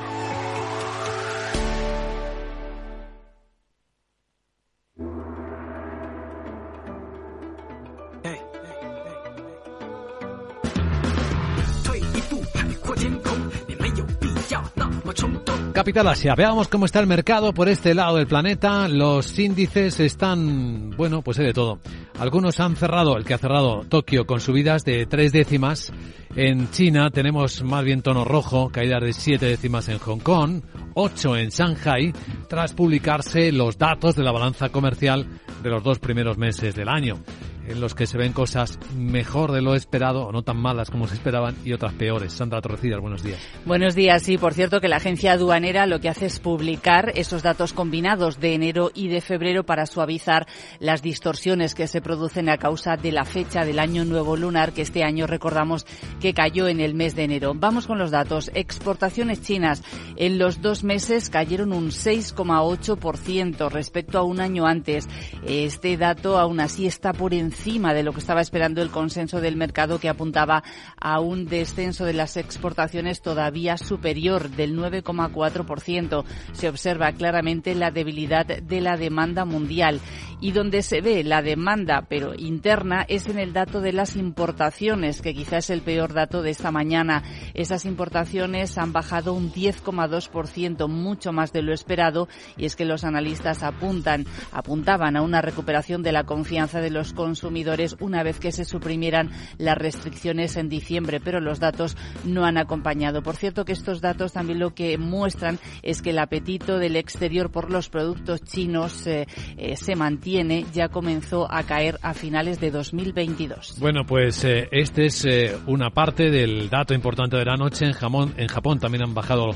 Capital 15.78 16.08
Asia, 16.08 16.34
veamos 16.34 16.66
cómo 16.66 16.86
está 16.86 16.98
el 16.98 17.06
mercado 17.06 17.54
por 17.54 17.68
este 17.68 17.94
lado 17.94 18.16
del 18.16 18.26
planeta. 18.26 18.88
Los 18.88 19.38
índices 19.38 20.00
están, 20.00 20.90
bueno, 20.96 21.22
pues 21.22 21.36
de 21.36 21.52
todo. 21.52 21.78
Algunos 22.18 22.58
han 22.58 22.74
cerrado, 22.74 23.16
el 23.16 23.24
que 23.24 23.34
ha 23.34 23.38
cerrado 23.38 23.84
Tokio 23.88 24.26
con 24.26 24.40
subidas 24.40 24.84
de 24.84 25.06
tres 25.06 25.30
décimas. 25.30 25.92
En 26.34 26.68
China 26.72 27.10
tenemos 27.10 27.62
más 27.62 27.84
bien 27.84 28.02
tono 28.02 28.24
rojo, 28.24 28.70
caídas 28.70 29.02
de 29.04 29.12
siete 29.12 29.46
décimas 29.46 29.88
en 29.88 29.98
Hong 29.98 30.18
Kong, 30.18 30.62
ocho 30.94 31.36
en 31.36 31.50
Shanghai, 31.50 32.12
tras 32.48 32.72
publicarse 32.72 33.52
los 33.52 33.78
datos 33.78 34.16
de 34.16 34.24
la 34.24 34.32
balanza 34.32 34.70
comercial 34.70 35.28
de 35.62 35.70
los 35.70 35.84
dos 35.84 36.00
primeros 36.00 36.38
meses 36.38 36.74
del 36.74 36.88
año 36.88 37.20
en 37.68 37.80
los 37.80 37.94
que 37.94 38.06
se 38.06 38.18
ven 38.18 38.32
cosas 38.32 38.78
mejor 38.96 39.52
de 39.52 39.60
lo 39.62 39.74
esperado 39.74 40.26
o 40.26 40.32
no 40.32 40.42
tan 40.42 40.56
malas 40.56 40.90
como 40.90 41.06
se 41.06 41.14
esperaban 41.14 41.56
y 41.64 41.72
otras 41.72 41.92
peores. 41.94 42.32
Sandra 42.32 42.60
Torrecillas, 42.60 43.00
buenos 43.00 43.22
días. 43.22 43.38
Buenos 43.66 43.94
días. 43.94 44.22
Sí, 44.22 44.38
por 44.38 44.54
cierto 44.54 44.80
que 44.80 44.88
la 44.88 44.96
agencia 44.96 45.32
aduanera 45.32 45.86
lo 45.86 46.00
que 46.00 46.08
hace 46.08 46.26
es 46.26 46.38
publicar 46.40 47.12
esos 47.14 47.42
datos 47.42 47.72
combinados 47.72 48.40
de 48.40 48.54
enero 48.54 48.90
y 48.94 49.08
de 49.08 49.20
febrero 49.20 49.64
para 49.64 49.86
suavizar 49.86 50.46
las 50.80 51.02
distorsiones 51.02 51.74
que 51.74 51.86
se 51.86 52.00
producen 52.00 52.48
a 52.48 52.56
causa 52.56 52.96
de 52.96 53.12
la 53.12 53.24
fecha 53.24 53.64
del 53.64 53.78
año 53.78 54.04
nuevo 54.04 54.36
lunar 54.36 54.72
que 54.72 54.82
este 54.82 55.04
año 55.04 55.26
recordamos 55.26 55.86
que 56.20 56.34
cayó 56.34 56.68
en 56.68 56.80
el 56.80 56.94
mes 56.94 57.14
de 57.14 57.24
enero. 57.24 57.52
Vamos 57.54 57.86
con 57.86 57.98
los 57.98 58.10
datos. 58.10 58.50
Exportaciones 58.54 59.42
chinas 59.42 59.82
en 60.16 60.38
los 60.38 60.62
dos 60.62 60.84
meses 60.84 61.28
cayeron 61.28 61.72
un 61.72 61.90
6,8% 61.90 63.70
respecto 63.70 64.18
a 64.18 64.22
un 64.22 64.40
año 64.40 64.66
antes. 64.66 65.08
Este 65.46 65.96
dato 65.96 66.38
aún 66.38 66.60
así 66.60 66.86
está 66.86 67.12
por 67.12 67.34
encima 67.34 67.57
encima 67.58 67.92
de 67.92 68.04
lo 68.04 68.12
que 68.12 68.20
estaba 68.20 68.40
esperando 68.40 68.82
el 68.82 68.90
consenso 68.90 69.40
del 69.40 69.56
mercado 69.56 69.98
que 69.98 70.08
apuntaba 70.08 70.62
a 71.00 71.18
un 71.18 71.46
descenso 71.46 72.04
de 72.04 72.12
las 72.12 72.36
exportaciones 72.36 73.20
todavía 73.20 73.76
superior 73.76 74.48
del 74.50 74.78
9,4%. 74.78 76.24
Se 76.52 76.68
observa 76.68 77.12
claramente 77.12 77.74
la 77.74 77.90
debilidad 77.90 78.46
de 78.46 78.80
la 78.80 78.96
demanda 78.96 79.44
mundial 79.44 80.00
y 80.40 80.52
donde 80.52 80.82
se 80.82 81.00
ve 81.00 81.24
la 81.24 81.42
demanda 81.42 82.06
pero 82.08 82.34
interna 82.36 83.04
es 83.08 83.26
en 83.26 83.40
el 83.40 83.52
dato 83.52 83.80
de 83.80 83.92
las 83.92 84.14
importaciones, 84.14 85.20
que 85.20 85.34
quizás 85.34 85.64
es 85.64 85.70
el 85.70 85.82
peor 85.82 86.12
dato 86.12 86.42
de 86.42 86.50
esta 86.50 86.70
mañana. 86.70 87.24
Esas 87.54 87.84
importaciones 87.86 88.78
han 88.78 88.92
bajado 88.92 89.34
un 89.34 89.52
10,2%, 89.52 90.88
mucho 90.88 91.32
más 91.32 91.52
de 91.52 91.62
lo 91.62 91.74
esperado, 91.74 92.28
y 92.56 92.66
es 92.66 92.76
que 92.76 92.84
los 92.84 93.02
analistas 93.02 93.64
apuntan, 93.64 94.26
apuntaban 94.52 95.16
a 95.16 95.22
una 95.22 95.42
recuperación 95.42 96.04
de 96.04 96.12
la 96.12 96.22
confianza 96.22 96.80
de 96.80 96.90
los 96.90 97.12
consumidores 97.12 97.47
consumidores 97.48 97.96
una 98.00 98.22
vez 98.22 98.38
que 98.38 98.52
se 98.52 98.66
suprimieran 98.66 99.30
las 99.56 99.78
restricciones 99.78 100.56
en 100.56 100.68
diciembre, 100.68 101.18
pero 101.18 101.40
los 101.40 101.60
datos 101.60 101.96
no 102.24 102.44
han 102.44 102.58
acompañado. 102.58 103.22
Por 103.22 103.36
cierto 103.36 103.64
que 103.64 103.72
estos 103.72 104.02
datos 104.02 104.34
también 104.34 104.58
lo 104.58 104.74
que 104.74 104.98
muestran 104.98 105.58
es 105.82 106.02
que 106.02 106.10
el 106.10 106.18
apetito 106.18 106.78
del 106.78 106.96
exterior 106.96 107.50
por 107.50 107.70
los 107.70 107.88
productos 107.88 108.42
chinos 108.42 109.06
eh, 109.06 109.26
eh, 109.56 109.76
se 109.76 109.96
mantiene, 109.96 110.66
ya 110.74 110.90
comenzó 110.90 111.50
a 111.50 111.62
caer 111.62 111.98
a 112.02 112.12
finales 112.12 112.60
de 112.60 112.70
2022. 112.70 113.76
Bueno, 113.80 114.04
pues 114.06 114.44
eh, 114.44 114.68
este 114.70 115.06
es 115.06 115.26
una 115.66 115.88
parte 115.88 116.30
del 116.30 116.68
dato 116.68 116.92
importante 116.92 117.38
de 117.38 117.46
la 117.46 117.56
noche. 117.56 117.86
En, 117.86 117.92
Jamón, 117.92 118.34
en 118.36 118.48
Japón 118.48 118.78
también 118.78 119.04
han 119.04 119.14
bajado 119.14 119.52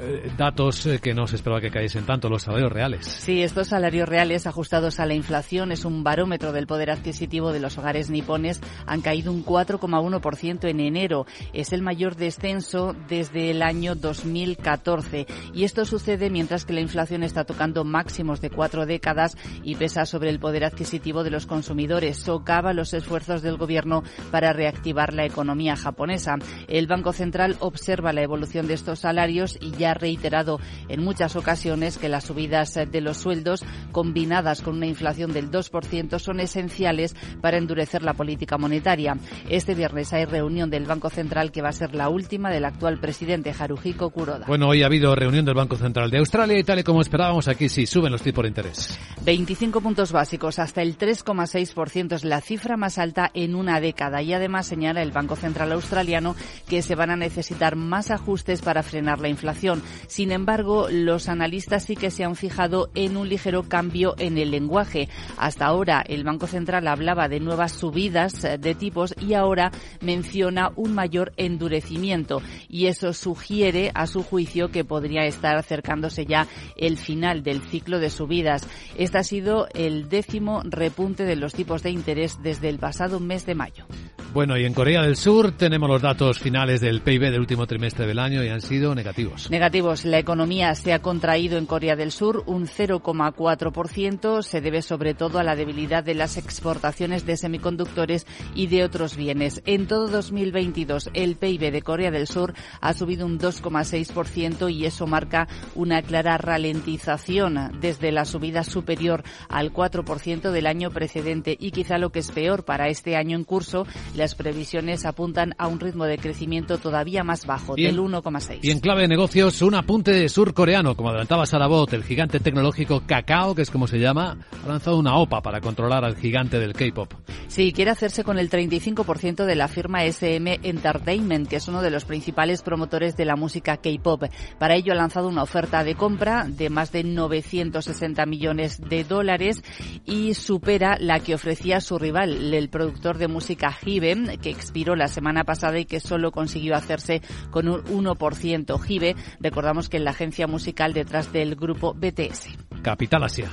eh, 0.00 0.30
datos 0.36 0.86
eh, 0.86 1.00
que 1.00 1.12
no 1.12 1.26
se 1.26 1.36
esperaba 1.36 1.60
que 1.60 1.70
cayesen 1.70 2.06
tanto, 2.06 2.28
los 2.28 2.42
salarios 2.42 2.72
reales. 2.72 3.06
Sí, 3.06 3.42
estos 3.42 3.68
salarios 3.68 4.08
reales 4.08 4.46
ajustados 4.46 5.00
a 5.00 5.06
la 5.06 5.14
inflación 5.14 5.72
es 5.72 5.84
un 5.84 6.04
barómetro 6.04 6.52
del 6.52 6.66
poder 6.66 6.90
adquisitivo 6.90 7.52
de 7.52 7.60
los 7.60 7.78
hogares 7.78 8.08
nipones. 8.08 8.60
Han 8.86 9.00
caído 9.00 9.32
un 9.32 9.44
4,1% 9.44 10.68
en 10.68 10.80
enero. 10.80 11.26
Es 11.52 11.72
el 11.72 11.82
mayor 11.82 12.16
descenso 12.16 12.94
desde 13.08 13.50
el 13.50 13.62
año 13.62 13.94
2014. 13.96 15.26
Y 15.52 15.64
esto 15.64 15.84
sucede 15.84 16.30
mientras 16.30 16.64
que 16.64 16.74
la 16.74 16.80
inflación 16.80 17.24
está 17.24 17.44
tocando 17.44 17.84
máximos 17.84 18.40
de 18.40 18.50
cuatro 18.50 18.86
décadas 18.86 19.36
y 19.64 19.74
pesa 19.74 20.06
sobre 20.06 20.30
el 20.30 20.38
poder 20.38 20.64
adquisitivo 20.64 21.24
de 21.24 21.30
los 21.30 21.46
consumidores. 21.46 22.18
Socava 22.18 22.72
los 22.72 22.94
esfuerzos 22.94 23.42
del 23.42 23.56
gobierno 23.56 24.04
para 24.30 24.52
reactivar 24.52 25.12
la 25.12 25.24
economía 25.24 25.76
japonesa. 25.76 26.36
El 26.68 26.86
Banco 26.86 27.12
Central 27.12 27.56
observa 27.60 28.12
la 28.12 28.22
evolución 28.22 28.66
de 28.66 28.74
estos 28.74 29.00
salarios 29.00 29.58
y 29.60 29.72
ya 29.72 29.87
ha 29.88 29.94
reiterado 29.94 30.60
en 30.88 31.02
muchas 31.02 31.36
ocasiones 31.36 31.98
que 31.98 32.08
las 32.08 32.24
subidas 32.24 32.74
de 32.74 33.00
los 33.00 33.16
sueldos 33.16 33.64
combinadas 33.92 34.62
con 34.62 34.76
una 34.76 34.86
inflación 34.86 35.32
del 35.32 35.50
2% 35.50 36.18
son 36.18 36.40
esenciales 36.40 37.14
para 37.40 37.58
endurecer 37.58 38.02
la 38.02 38.14
política 38.14 38.58
monetaria. 38.58 39.16
Este 39.48 39.74
viernes 39.74 40.12
hay 40.12 40.24
reunión 40.24 40.70
del 40.70 40.84
Banco 40.84 41.10
Central 41.10 41.52
que 41.52 41.62
va 41.62 41.70
a 41.70 41.72
ser 41.72 41.94
la 41.94 42.08
última 42.08 42.50
del 42.50 42.64
actual 42.64 42.98
presidente 43.00 43.54
Haruhiko 43.58 44.10
Kuroda. 44.10 44.46
Bueno, 44.46 44.68
hoy 44.68 44.82
ha 44.82 44.86
habido 44.86 45.14
reunión 45.14 45.44
del 45.44 45.54
Banco 45.54 45.76
Central 45.76 46.10
de 46.10 46.18
Australia 46.18 46.58
y 46.58 46.64
tal 46.64 46.78
y 46.78 46.84
como 46.84 47.00
esperábamos 47.00 47.48
aquí 47.48 47.68
sí 47.68 47.86
suben 47.86 48.12
los 48.12 48.22
tipos 48.22 48.42
de 48.42 48.48
interés. 48.48 48.98
25 49.24 49.80
puntos 49.80 50.12
básicos 50.12 50.58
hasta 50.58 50.82
el 50.82 50.96
3,6% 50.96 52.14
es 52.14 52.24
la 52.24 52.40
cifra 52.40 52.76
más 52.76 52.98
alta 52.98 53.30
en 53.34 53.54
una 53.54 53.80
década 53.80 54.22
y 54.22 54.32
además 54.32 54.66
señala 54.66 55.02
el 55.02 55.12
Banco 55.12 55.36
Central 55.36 55.72
australiano 55.72 56.34
que 56.68 56.82
se 56.82 56.94
van 56.94 57.10
a 57.10 57.16
necesitar 57.16 57.76
más 57.76 58.10
ajustes 58.10 58.62
para 58.62 58.82
frenar 58.82 59.20
la 59.20 59.28
inflación. 59.28 59.77
Sin 60.06 60.32
embargo, 60.32 60.88
los 60.90 61.28
analistas 61.28 61.84
sí 61.84 61.96
que 61.96 62.10
se 62.10 62.24
han 62.24 62.36
fijado 62.36 62.90
en 62.94 63.16
un 63.16 63.28
ligero 63.28 63.64
cambio 63.64 64.14
en 64.18 64.38
el 64.38 64.50
lenguaje. 64.50 65.08
Hasta 65.36 65.66
ahora 65.66 66.04
el 66.06 66.24
Banco 66.24 66.46
Central 66.46 66.86
hablaba 66.88 67.28
de 67.28 67.40
nuevas 67.40 67.72
subidas 67.72 68.42
de 68.42 68.74
tipos 68.74 69.14
y 69.20 69.34
ahora 69.34 69.70
menciona 70.00 70.70
un 70.76 70.94
mayor 70.94 71.32
endurecimiento 71.36 72.42
y 72.68 72.86
eso 72.86 73.12
sugiere 73.12 73.90
a 73.94 74.06
su 74.06 74.22
juicio 74.22 74.70
que 74.70 74.84
podría 74.84 75.24
estar 75.24 75.56
acercándose 75.56 76.26
ya 76.26 76.46
el 76.76 76.96
final 76.96 77.42
del 77.42 77.60
ciclo 77.62 77.98
de 77.98 78.10
subidas. 78.10 78.66
Este 78.96 79.18
ha 79.18 79.24
sido 79.24 79.68
el 79.74 80.08
décimo 80.08 80.62
repunte 80.64 81.24
de 81.24 81.36
los 81.36 81.54
tipos 81.54 81.82
de 81.82 81.90
interés 81.90 82.42
desde 82.42 82.68
el 82.68 82.78
pasado 82.78 83.20
mes 83.20 83.46
de 83.46 83.54
mayo. 83.54 83.86
Bueno, 84.32 84.58
y 84.58 84.64
en 84.64 84.74
Corea 84.74 85.02
del 85.02 85.16
Sur 85.16 85.52
tenemos 85.52 85.88
los 85.88 86.02
datos 86.02 86.38
finales 86.38 86.80
del 86.80 87.00
PIB 87.00 87.30
del 87.30 87.40
último 87.40 87.66
trimestre 87.66 88.06
del 88.06 88.18
año 88.18 88.44
y 88.44 88.48
han 88.48 88.60
sido 88.60 88.94
negativos. 88.94 89.50
Negativos. 89.50 89.67
La 89.68 90.18
economía 90.18 90.74
se 90.74 90.94
ha 90.94 91.02
contraído 91.02 91.58
en 91.58 91.66
Corea 91.66 91.94
del 91.94 92.10
Sur 92.10 92.42
un 92.46 92.66
0,4%. 92.66 94.42
Se 94.42 94.62
debe 94.62 94.80
sobre 94.80 95.12
todo 95.12 95.38
a 95.38 95.42
la 95.42 95.56
debilidad 95.56 96.02
de 96.02 96.14
las 96.14 96.38
exportaciones 96.38 97.26
de 97.26 97.36
semiconductores 97.36 98.26
y 98.54 98.68
de 98.68 98.82
otros 98.82 99.14
bienes. 99.14 99.60
En 99.66 99.86
todo 99.86 100.08
2022, 100.08 101.10
el 101.12 101.36
PIB 101.36 101.70
de 101.70 101.82
Corea 101.82 102.10
del 102.10 102.26
Sur 102.26 102.54
ha 102.80 102.94
subido 102.94 103.26
un 103.26 103.38
2,6% 103.38 104.72
y 104.72 104.86
eso 104.86 105.06
marca 105.06 105.48
una 105.74 106.00
clara 106.00 106.38
ralentización 106.38 107.78
desde 107.78 108.10
la 108.10 108.24
subida 108.24 108.64
superior 108.64 109.22
al 109.50 109.70
4% 109.70 110.50
del 110.50 110.66
año 110.66 110.90
precedente. 110.90 111.54
Y 111.60 111.72
quizá 111.72 111.98
lo 111.98 112.08
que 112.08 112.20
es 112.20 112.30
peor 112.30 112.64
para 112.64 112.88
este 112.88 113.16
año 113.16 113.36
en 113.36 113.44
curso, 113.44 113.86
las 114.16 114.34
previsiones 114.34 115.04
apuntan 115.04 115.54
a 115.58 115.66
un 115.66 115.78
ritmo 115.78 116.06
de 116.06 116.16
crecimiento 116.16 116.78
todavía 116.78 117.22
más 117.22 117.44
bajo, 117.44 117.74
del 117.74 117.98
1,6. 117.98 118.60
Y 118.62 118.70
en 118.70 118.80
clave 118.80 119.02
de 119.02 119.08
negocios, 119.08 119.57
un 119.62 119.74
apunte 119.74 120.28
surcoreano, 120.28 120.94
como 120.94 121.08
adelantaba 121.08 121.46
Sarabot, 121.46 121.92
el 121.92 122.04
gigante 122.04 122.40
tecnológico 122.40 123.02
Kakao, 123.06 123.54
que 123.54 123.62
es 123.62 123.70
como 123.70 123.86
se 123.86 123.98
llama, 123.98 124.36
ha 124.64 124.68
lanzado 124.68 124.98
una 124.98 125.16
OPA 125.16 125.42
para 125.42 125.60
controlar 125.60 126.04
al 126.04 126.16
gigante 126.16 126.58
del 126.58 126.74
K-pop. 126.74 127.12
Sí, 127.46 127.72
quiere 127.72 127.90
hacerse 127.90 128.24
con 128.24 128.38
el 128.38 128.50
35% 128.50 129.44
de 129.44 129.54
la 129.54 129.68
firma 129.68 130.04
SM 130.04 130.60
Entertainment, 130.62 131.48
que 131.48 131.56
es 131.56 131.66
uno 131.68 131.82
de 131.82 131.90
los 131.90 132.04
principales 132.04 132.62
promotores 132.62 133.16
de 133.16 133.24
la 133.24 133.36
música 133.36 133.78
K-pop. 133.78 134.24
Para 134.58 134.76
ello 134.76 134.92
ha 134.92 134.96
lanzado 134.96 135.28
una 135.28 135.42
oferta 135.42 135.82
de 135.82 135.94
compra 135.94 136.44
de 136.46 136.70
más 136.70 136.92
de 136.92 137.04
960 137.04 138.26
millones 138.26 138.80
de 138.80 139.04
dólares 139.04 139.62
y 140.04 140.34
supera 140.34 140.98
la 141.00 141.20
que 141.20 141.34
ofrecía 141.34 141.80
su 141.80 141.98
rival, 141.98 142.52
el 142.52 142.68
productor 142.68 143.18
de 143.18 143.28
música 143.28 143.76
Hive 143.84 144.38
que 144.40 144.50
expiró 144.50 144.96
la 144.96 145.08
semana 145.08 145.44
pasada 145.44 145.78
y 145.78 145.84
que 145.84 146.00
solo 146.00 146.32
consiguió 146.32 146.74
hacerse 146.74 147.22
con 147.50 147.68
un 147.68 147.82
1%. 147.84 148.78
Jive, 148.80 149.16
recordamos 149.48 149.88
que 149.88 149.96
es 149.96 150.02
la 150.02 150.10
agencia 150.10 150.46
musical 150.46 150.92
detrás 150.92 151.32
del 151.32 151.56
grupo 151.56 151.94
BTS. 151.94 152.48
Capital 152.82 153.24
Asia. 153.24 153.50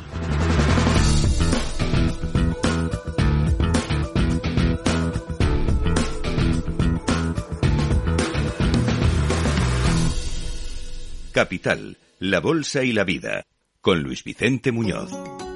Capital, 11.31 11.97
la 12.19 12.39
Bolsa 12.39 12.83
y 12.83 12.93
la 12.93 13.03
Vida, 13.03 13.45
con 13.81 14.01
Luis 14.01 14.23
Vicente 14.23 14.71
Muñoz. 14.71 15.11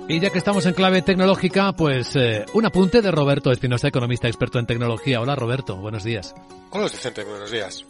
Y 0.10 0.20
ya 0.20 0.30
que 0.30 0.38
estamos 0.38 0.66
en 0.66 0.74
clave 0.74 1.02
tecnológica, 1.02 1.74
pues 1.74 2.16
eh, 2.16 2.46
un 2.54 2.66
apunte 2.66 3.02
de 3.02 3.12
Roberto 3.12 3.52
Espinosa, 3.52 3.90
economista 3.90 4.28
experto 4.28 4.58
en 4.58 4.66
tecnología. 4.66 5.22
Hola 5.22 5.36
Roberto, 5.36 5.76
buenos 5.78 6.04
días. 6.04 6.34
Hola 6.72 6.86
Vicente, 6.86 7.24
buenos 7.24 7.52
días. 7.52 7.86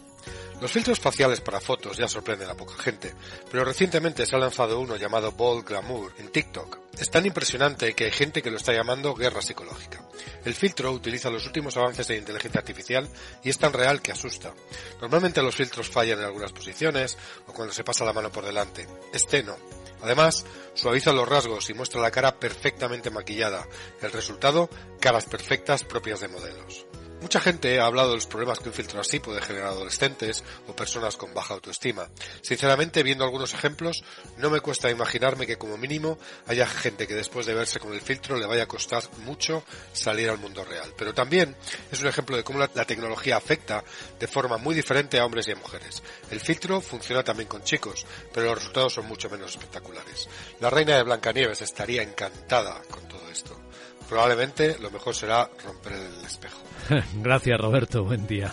Los 0.62 0.72
filtros 0.72 1.00
faciales 1.00 1.40
para 1.40 1.62
fotos 1.62 1.98
ya 1.98 2.08
sorprenden 2.08 2.50
a 2.50 2.56
poca 2.56 2.82
gente, 2.82 3.14
pero 3.50 3.64
recientemente 3.64 4.26
se 4.26 4.36
ha 4.36 4.40
lanzado 4.40 4.80
uno 4.80 4.98
llamado 4.98 5.32
Bold 5.32 5.66
Glamour 5.66 6.14
en 6.18 6.30
TikTok. 6.30 6.80
Es 6.98 7.10
tan 7.10 7.26
impresionante 7.26 7.94
que 7.94 8.06
hay 8.06 8.12
gente 8.12 8.42
que 8.42 8.52
lo 8.52 8.58
está 8.58 8.74
llamando 8.74 9.16
guerra 9.16 9.42
psicológica. 9.42 10.04
El 10.44 10.54
filtro 10.54 10.92
utiliza 10.92 11.30
los 11.30 11.46
últimos 11.46 11.78
avances 11.78 12.08
de 12.08 12.18
inteligencia 12.18 12.60
artificial 12.60 13.08
y 13.42 13.50
es 13.50 13.58
tan 13.58 13.72
real 13.72 14.02
que 14.02 14.12
asusta. 14.12 14.54
Normalmente 15.00 15.42
los 15.42 15.56
filtros 15.56 15.88
fallan 15.90 16.20
en 16.20 16.26
algunas 16.26 16.52
posiciones 16.52 17.18
o 17.48 17.54
cuando 17.54 17.74
se 17.74 17.86
pasa 17.86 18.04
la 18.04 18.12
mano 18.12 18.30
por 18.30 18.46
delante. 18.46 18.86
Este 19.14 19.44
no. 19.44 19.56
Además, 20.02 20.46
suaviza 20.74 21.14
los 21.14 21.28
rasgos 21.28 21.70
y 21.70 21.74
muestra 21.74 22.02
la 22.02 22.12
cara 22.12 22.38
perfectamente 22.38 23.10
maquillada. 23.10 23.66
El 24.02 24.12
resultado, 24.12 24.70
caras 25.00 25.26
perfectas 25.26 25.84
propias 25.84 26.20
de 26.20 26.28
modelos. 26.28 26.89
Mucha 27.22 27.42
gente 27.42 27.80
ha 27.80 27.86
hablado 27.86 28.10
de 28.10 28.16
los 28.16 28.28
problemas 28.28 28.60
que 28.60 28.70
un 28.70 28.74
filtro 28.74 29.02
así 29.02 29.20
puede 29.20 29.42
generar 29.42 29.68
adolescentes 29.68 30.42
o 30.68 30.76
personas 30.76 31.18
con 31.18 31.34
baja 31.34 31.54
autoestima. 31.54 32.08
Sinceramente, 32.42 33.04
viendo 33.04 33.26
algunos 33.26 33.54
ejemplos, 33.54 34.04
no 34.38 34.50
me 34.50 34.62
cuesta 34.62 34.90
imaginarme 34.90 35.46
que 35.46 35.58
como 35.58 35.78
mínimo 35.78 36.18
haya 36.48 36.66
gente 36.66 37.08
que 37.08 37.16
después 37.16 37.46
de 37.46 37.54
verse 37.54 37.80
con 37.80 37.94
el 37.94 38.00
filtro 38.00 38.38
le 38.38 38.46
vaya 38.46 38.64
a 38.64 38.68
costar 38.68 39.04
mucho 39.26 39.64
salir 39.92 40.30
al 40.30 40.38
mundo 40.38 40.64
real. 40.64 40.94
Pero 40.98 41.14
también 41.14 41.58
es 41.92 42.00
un 42.00 42.08
ejemplo 42.08 42.38
de 42.38 42.44
cómo 42.44 42.60
la, 42.60 42.70
tecnología 42.70 43.36
afecta 43.36 43.84
de 44.18 44.28
forma 44.28 44.58
muy 44.58 44.74
diferente 44.74 45.20
a 45.20 45.26
hombres 45.26 45.48
y 45.50 45.52
a 45.52 45.56
mujeres. 45.56 46.02
El 46.32 46.40
filtro 46.40 46.80
funciona 46.80 47.24
también 47.24 47.50
con 47.50 47.64
chicos, 47.64 48.06
pero 48.34 48.48
los 48.48 48.60
resultados 48.60 48.94
son 48.94 49.08
mucho 49.08 49.30
menos 49.30 49.52
espectaculares. 49.52 50.30
La 50.62 50.70
reina 50.70 50.96
de 50.96 51.04
Blancanieves 51.04 51.62
estaría 51.62 52.02
encantada 52.02 52.82
con 52.90 53.08
todo 53.10 53.30
esto. 53.30 53.69
Probablemente 54.10 54.78
lo 54.80 54.90
mejor 54.90 55.14
será 55.16 55.50
romper 55.64 55.94
el 55.94 56.26
espejo. 56.26 56.60
Gracias, 57.22 57.60
Roberto. 57.60 58.04
Buen 58.04 58.26
día. 58.26 58.52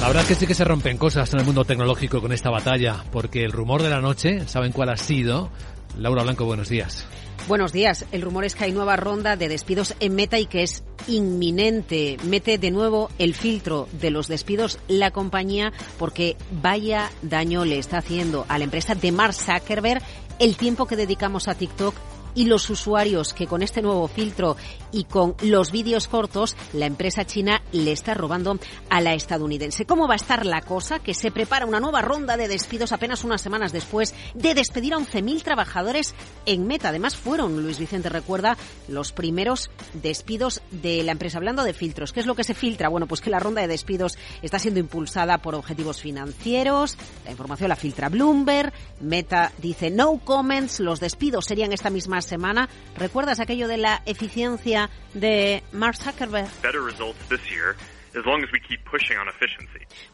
La 0.00 0.06
verdad 0.08 0.22
es 0.22 0.28
que 0.28 0.34
sí 0.34 0.46
que 0.46 0.54
se 0.54 0.64
rompen 0.64 0.96
cosas 0.96 1.32
en 1.34 1.40
el 1.40 1.46
mundo 1.46 1.64
tecnológico 1.64 2.22
con 2.22 2.32
esta 2.32 2.48
batalla, 2.50 3.04
porque 3.12 3.44
el 3.44 3.52
rumor 3.52 3.82
de 3.82 3.90
la 3.90 4.00
noche, 4.00 4.48
¿saben 4.48 4.72
cuál 4.72 4.88
ha 4.88 4.96
sido? 4.96 5.50
Laura 5.98 6.22
Blanco, 6.22 6.46
buenos 6.46 6.70
días. 6.70 7.06
Buenos 7.48 7.72
días. 7.72 8.04
El 8.12 8.22
rumor 8.22 8.44
es 8.44 8.54
que 8.54 8.64
hay 8.64 8.72
nueva 8.72 8.96
ronda 8.96 9.36
de 9.36 9.48
despidos 9.48 9.94
en 9.98 10.14
Meta 10.14 10.38
y 10.38 10.46
que 10.46 10.62
es 10.62 10.84
inminente. 11.08 12.16
Mete 12.24 12.58
de 12.58 12.70
nuevo 12.70 13.10
el 13.18 13.34
filtro 13.34 13.88
de 13.92 14.10
los 14.10 14.28
despidos 14.28 14.78
la 14.88 15.10
compañía 15.10 15.72
porque 15.98 16.36
vaya 16.62 17.10
daño 17.22 17.64
le 17.64 17.78
está 17.78 17.98
haciendo 17.98 18.46
a 18.48 18.58
la 18.58 18.64
empresa 18.64 18.94
de 18.94 19.10
Mark 19.10 19.34
Zuckerberg 19.34 20.02
el 20.38 20.56
tiempo 20.56 20.86
que 20.86 20.96
dedicamos 20.96 21.48
a 21.48 21.54
TikTok 21.54 21.94
y 22.34 22.46
los 22.46 22.68
usuarios 22.70 23.32
que 23.32 23.46
con 23.46 23.62
este 23.62 23.82
nuevo 23.82 24.08
filtro 24.08 24.56
y 24.92 25.04
con 25.04 25.34
los 25.42 25.70
vídeos 25.70 26.08
cortos, 26.08 26.56
la 26.72 26.86
empresa 26.86 27.24
china 27.24 27.62
le 27.72 27.92
está 27.92 28.14
robando 28.14 28.58
a 28.88 29.00
la 29.00 29.14
estadounidense. 29.14 29.86
¿Cómo 29.86 30.08
va 30.08 30.14
a 30.14 30.16
estar 30.16 30.46
la 30.46 30.62
cosa? 30.62 30.98
Que 30.98 31.14
se 31.14 31.30
prepara 31.30 31.66
una 31.66 31.80
nueva 31.80 32.02
ronda 32.02 32.36
de 32.36 32.48
despidos 32.48 32.92
apenas 32.92 33.24
unas 33.24 33.40
semanas 33.40 33.72
después 33.72 34.14
de 34.34 34.54
despedir 34.54 34.94
a 34.94 34.98
11.000 34.98 35.42
trabajadores 35.42 36.14
en 36.46 36.66
Meta. 36.66 36.88
Además, 36.88 37.16
fueron, 37.16 37.62
Luis 37.62 37.78
Vicente 37.78 38.08
recuerda, 38.08 38.56
los 38.88 39.12
primeros 39.12 39.70
despidos 39.94 40.62
de 40.70 41.02
la 41.02 41.12
empresa. 41.12 41.38
Hablando 41.38 41.64
de 41.64 41.72
filtros, 41.72 42.12
¿qué 42.12 42.20
es 42.20 42.26
lo 42.26 42.34
que 42.34 42.44
se 42.44 42.54
filtra? 42.54 42.88
Bueno, 42.88 43.06
pues 43.06 43.20
que 43.20 43.30
la 43.30 43.38
ronda 43.38 43.60
de 43.60 43.68
despidos 43.68 44.18
está 44.42 44.58
siendo 44.58 44.80
impulsada 44.80 45.38
por 45.38 45.54
objetivos 45.54 46.00
financieros. 46.00 46.96
La 47.24 47.30
información 47.30 47.68
la 47.68 47.76
filtra 47.76 48.08
Bloomberg. 48.08 48.72
Meta 49.00 49.52
dice 49.58 49.90
no 49.90 50.18
comments. 50.18 50.80
Los 50.80 51.00
despidos 51.00 51.44
serían 51.46 51.72
esta 51.72 51.90
misma 51.90 52.19
semana. 52.22 52.68
¿Recuerdas 52.96 53.40
aquello 53.40 53.68
de 53.68 53.76
la 53.76 54.02
eficiencia 54.06 54.90
de 55.14 55.62
Mark 55.72 55.96
Zuckerberg? 55.96 56.48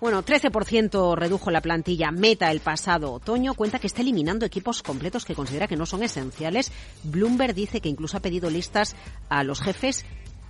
Bueno, 0.01 0.23
13% 0.23 1.17
redujo 1.17 1.51
la 1.51 1.63
plantilla 1.63 2.11
Meta 2.11 2.51
el 2.51 2.61
pasado 2.61 3.13
otoño. 3.13 3.55
Cuenta 3.55 3.79
que 3.79 3.87
está 3.87 4.03
eliminando 4.03 4.45
equipos 4.45 4.83
completos 4.83 5.25
que 5.25 5.35
considera 5.35 5.67
que 5.67 5.77
no 5.77 5.87
son 5.87 6.03
esenciales. 6.03 6.73
Bloomberg 7.05 7.55
dice 7.55 7.81
que 7.81 7.89
incluso 7.89 8.17
ha 8.17 8.21
pedido 8.21 8.51
listas 8.51 8.97
a 9.29 9.45
los 9.45 9.63
jefes 9.63 10.05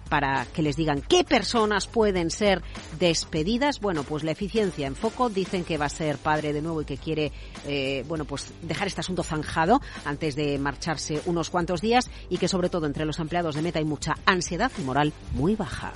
para 0.09 0.47
que 0.47 0.63
les 0.63 0.77
digan 0.77 1.03
qué 1.03 1.25
personas 1.25 1.87
pueden 1.87 2.31
ser 2.31 2.63
despedidas. 2.99 3.81
Bueno, 3.81 4.03
pues 4.03 4.25
la 4.25 4.33
eficiencia 4.33 4.87
en 4.87 4.97
foco. 4.97 5.29
Dicen 5.29 5.65
que 5.65 5.79
va 5.79 5.87
a 5.87 5.91
ser 5.91 6.19
padre 6.19 6.53
de 6.53 6.63
nuevo 6.63 6.83
y 6.83 6.85
que 6.85 6.97
quiere, 6.97 7.33
eh, 7.67 8.05
bueno, 8.09 8.25
pues 8.25 8.53
dejar 8.63 8.87
este 8.87 9.01
asunto 9.01 9.23
zanjado 9.23 9.81
antes 10.05 10.37
de 10.37 10.59
marcharse 10.59 11.21
unos 11.27 11.51
cuantos 11.51 11.81
días 11.81 12.11
y 12.29 12.39
que 12.39 12.49
sobre 12.49 12.69
todo 12.69 12.87
entre 12.87 13.05
los 13.05 13.19
empleados 13.19 13.55
de 13.55 13.63
Meta 13.63 13.79
hay 13.79 13.85
mucha 13.85 14.17
ansiedad 14.25 14.71
y 14.79 14.83
moral 14.83 15.13
muy 15.35 15.57
baja. 15.57 15.93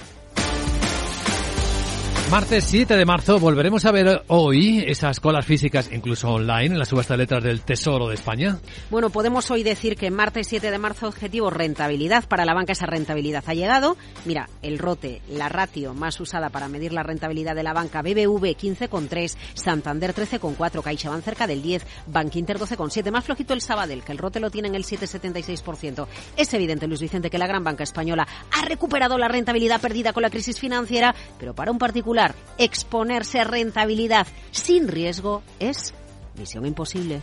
Martes 2.31 2.63
7 2.67 2.97
de 2.97 3.05
marzo 3.05 3.41
volveremos 3.41 3.85
a 3.87 3.91
ver 3.91 4.23
hoy 4.29 4.85
esas 4.87 5.19
colas 5.19 5.45
físicas, 5.45 5.91
incluso 5.93 6.29
online, 6.29 6.67
en 6.67 6.79
la 6.79 6.85
subasta 6.85 7.15
de 7.15 7.19
letras 7.19 7.43
del 7.43 7.63
Tesoro 7.63 8.07
de 8.07 8.15
España. 8.15 8.61
Bueno, 8.89 9.11
podemos 9.11 9.51
hoy 9.51 9.65
decir 9.65 9.97
que 9.97 10.13
martes 10.13 10.47
7 10.47 10.71
de 10.71 10.79
marzo 10.79 11.09
objetivo 11.09 11.51
rentabilidad. 11.51 12.29
Para 12.29 12.45
la 12.45 12.55
banca 12.55 12.71
esa 12.71 12.87
rentabilidad 12.87 13.43
ha 13.49 13.55
llegado. 13.55 13.97
Mira, 14.27 14.49
el 14.63 14.79
rote, 14.79 15.23
la 15.29 15.49
ratio 15.49 15.93
más 15.93 16.21
usada 16.21 16.51
para 16.51 16.69
medir 16.69 16.93
la 16.93 17.03
rentabilidad 17.03 17.57
de 17.57 17.65
la 17.65 17.73
banca, 17.73 18.01
BBV 18.01 18.57
15,3, 18.57 19.37
Santander 19.55 20.15
13,4, 20.15 20.83
CaixaBank 20.83 21.25
cerca 21.25 21.49
del 21.49 21.63
10, 21.63 21.85
Bankinter 22.07 22.61
12,7. 22.61 23.11
Más 23.11 23.25
flojito 23.25 23.55
el 23.55 23.61
Sabadell, 23.61 24.05
que 24.05 24.13
el 24.13 24.19
rote 24.19 24.39
lo 24.39 24.53
tiene 24.53 24.69
en 24.69 24.77
el 24.77 24.85
7,76%. 24.85 26.07
Es 26.37 26.55
evidente, 26.55 26.87
Luis 26.87 27.01
Vicente, 27.01 27.29
que 27.29 27.39
la 27.39 27.49
gran 27.49 27.65
banca 27.65 27.83
española 27.83 28.29
ha 28.53 28.65
recuperado 28.67 29.19
la 29.19 29.27
rentabilidad 29.27 29.81
perdida 29.81 30.13
con 30.13 30.23
la 30.23 30.31
crisis 30.31 30.61
financiera, 30.61 31.13
pero 31.37 31.55
para 31.57 31.73
un 31.73 31.79
particular 31.79 32.20
exponerse 32.59 33.41
a 33.41 33.45
rentabilidad 33.45 34.27
sin 34.51 34.89
riesgo 34.89 35.43
es 35.59 35.95
misión 36.37 36.67
imposible. 36.67 37.21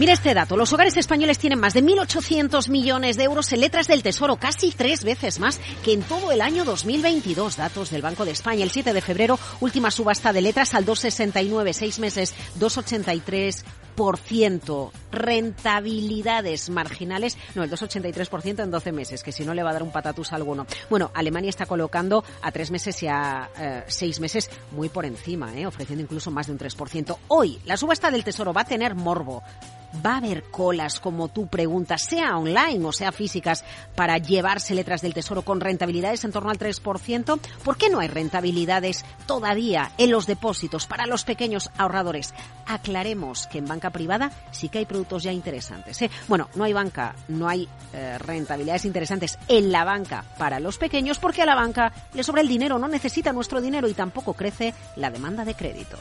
Mira 0.00 0.14
este 0.14 0.32
dato. 0.32 0.56
Los 0.56 0.72
hogares 0.72 0.96
españoles 0.96 1.38
tienen 1.38 1.60
más 1.60 1.74
de 1.74 1.84
1.800 1.84 2.70
millones 2.70 3.18
de 3.18 3.24
euros 3.24 3.52
en 3.52 3.60
letras 3.60 3.86
del 3.86 4.02
Tesoro, 4.02 4.36
casi 4.36 4.70
tres 4.70 5.04
veces 5.04 5.38
más 5.38 5.60
que 5.84 5.92
en 5.92 6.00
todo 6.02 6.32
el 6.32 6.40
año 6.40 6.64
2022. 6.64 7.58
Datos 7.58 7.90
del 7.90 8.00
Banco 8.00 8.24
de 8.24 8.30
España. 8.30 8.64
El 8.64 8.70
7 8.70 8.94
de 8.94 9.00
febrero, 9.02 9.38
última 9.60 9.90
subasta 9.90 10.32
de 10.32 10.40
letras 10.40 10.72
al 10.74 10.86
2,69, 10.86 11.74
seis 11.74 11.98
meses, 11.98 12.34
2,83 12.58 13.62
ciento 14.16 14.92
rentabilidades 15.12 16.70
marginales, 16.70 17.36
no, 17.54 17.62
el 17.62 17.70
2,83% 17.70 18.62
en 18.62 18.70
12 18.70 18.92
meses, 18.92 19.22
que 19.22 19.32
si 19.32 19.44
no 19.44 19.54
le 19.54 19.62
va 19.62 19.70
a 19.70 19.72
dar 19.74 19.82
un 19.82 19.92
patatús 19.92 20.32
a 20.32 20.36
alguno. 20.36 20.66
Bueno, 20.88 21.10
Alemania 21.14 21.50
está 21.50 21.66
colocando 21.66 22.24
a 22.42 22.52
tres 22.52 22.70
meses 22.70 23.02
y 23.02 23.08
a 23.08 23.50
eh, 23.58 23.84
seis 23.88 24.20
meses 24.20 24.50
muy 24.72 24.88
por 24.88 25.04
encima, 25.04 25.54
eh, 25.56 25.66
ofreciendo 25.66 26.02
incluso 26.02 26.30
más 26.30 26.46
de 26.46 26.52
un 26.52 26.58
3%. 26.58 27.16
Hoy, 27.28 27.60
la 27.64 27.76
subasta 27.76 28.10
del 28.10 28.24
Tesoro 28.24 28.52
va 28.52 28.62
a 28.62 28.66
tener 28.66 28.94
morbo 28.94 29.42
va 30.04 30.14
a 30.14 30.16
haber 30.18 30.44
colas, 30.44 31.00
como 31.00 31.28
tú 31.28 31.46
preguntas, 31.46 32.02
sea 32.02 32.36
online 32.36 32.84
o 32.84 32.92
sea 32.92 33.12
físicas, 33.12 33.64
para 33.94 34.18
llevarse 34.18 34.74
letras 34.74 35.02
del 35.02 35.14
tesoro 35.14 35.42
con 35.42 35.60
rentabilidades 35.60 36.24
en 36.24 36.32
torno 36.32 36.50
al 36.50 36.58
3%? 36.58 37.40
¿Por 37.64 37.76
qué 37.76 37.90
no 37.90 38.00
hay 38.00 38.08
rentabilidades 38.08 39.04
todavía 39.26 39.92
en 39.98 40.10
los 40.10 40.26
depósitos 40.26 40.86
para 40.86 41.06
los 41.06 41.24
pequeños 41.24 41.70
ahorradores? 41.76 42.34
Aclaremos 42.66 43.46
que 43.46 43.58
en 43.58 43.66
banca 43.66 43.90
privada 43.90 44.30
sí 44.50 44.68
que 44.68 44.78
hay 44.78 44.86
productos 44.86 45.22
ya 45.22 45.32
interesantes. 45.32 46.00
¿eh? 46.02 46.10
Bueno, 46.28 46.48
no 46.54 46.64
hay 46.64 46.72
banca, 46.72 47.14
no 47.28 47.48
hay 47.48 47.68
eh, 47.92 48.18
rentabilidades 48.18 48.84
interesantes 48.84 49.38
en 49.48 49.72
la 49.72 49.84
banca 49.84 50.24
para 50.38 50.60
los 50.60 50.78
pequeños 50.78 51.18
porque 51.18 51.42
a 51.42 51.46
la 51.46 51.54
banca 51.54 51.92
le 52.14 52.22
sobra 52.22 52.40
el 52.42 52.48
dinero, 52.48 52.78
no 52.78 52.88
necesita 52.88 53.32
nuestro 53.32 53.60
dinero 53.60 53.88
y 53.88 53.94
tampoco 53.94 54.34
crece 54.34 54.74
la 54.96 55.10
demanda 55.10 55.44
de 55.44 55.54
crédito. 55.54 55.98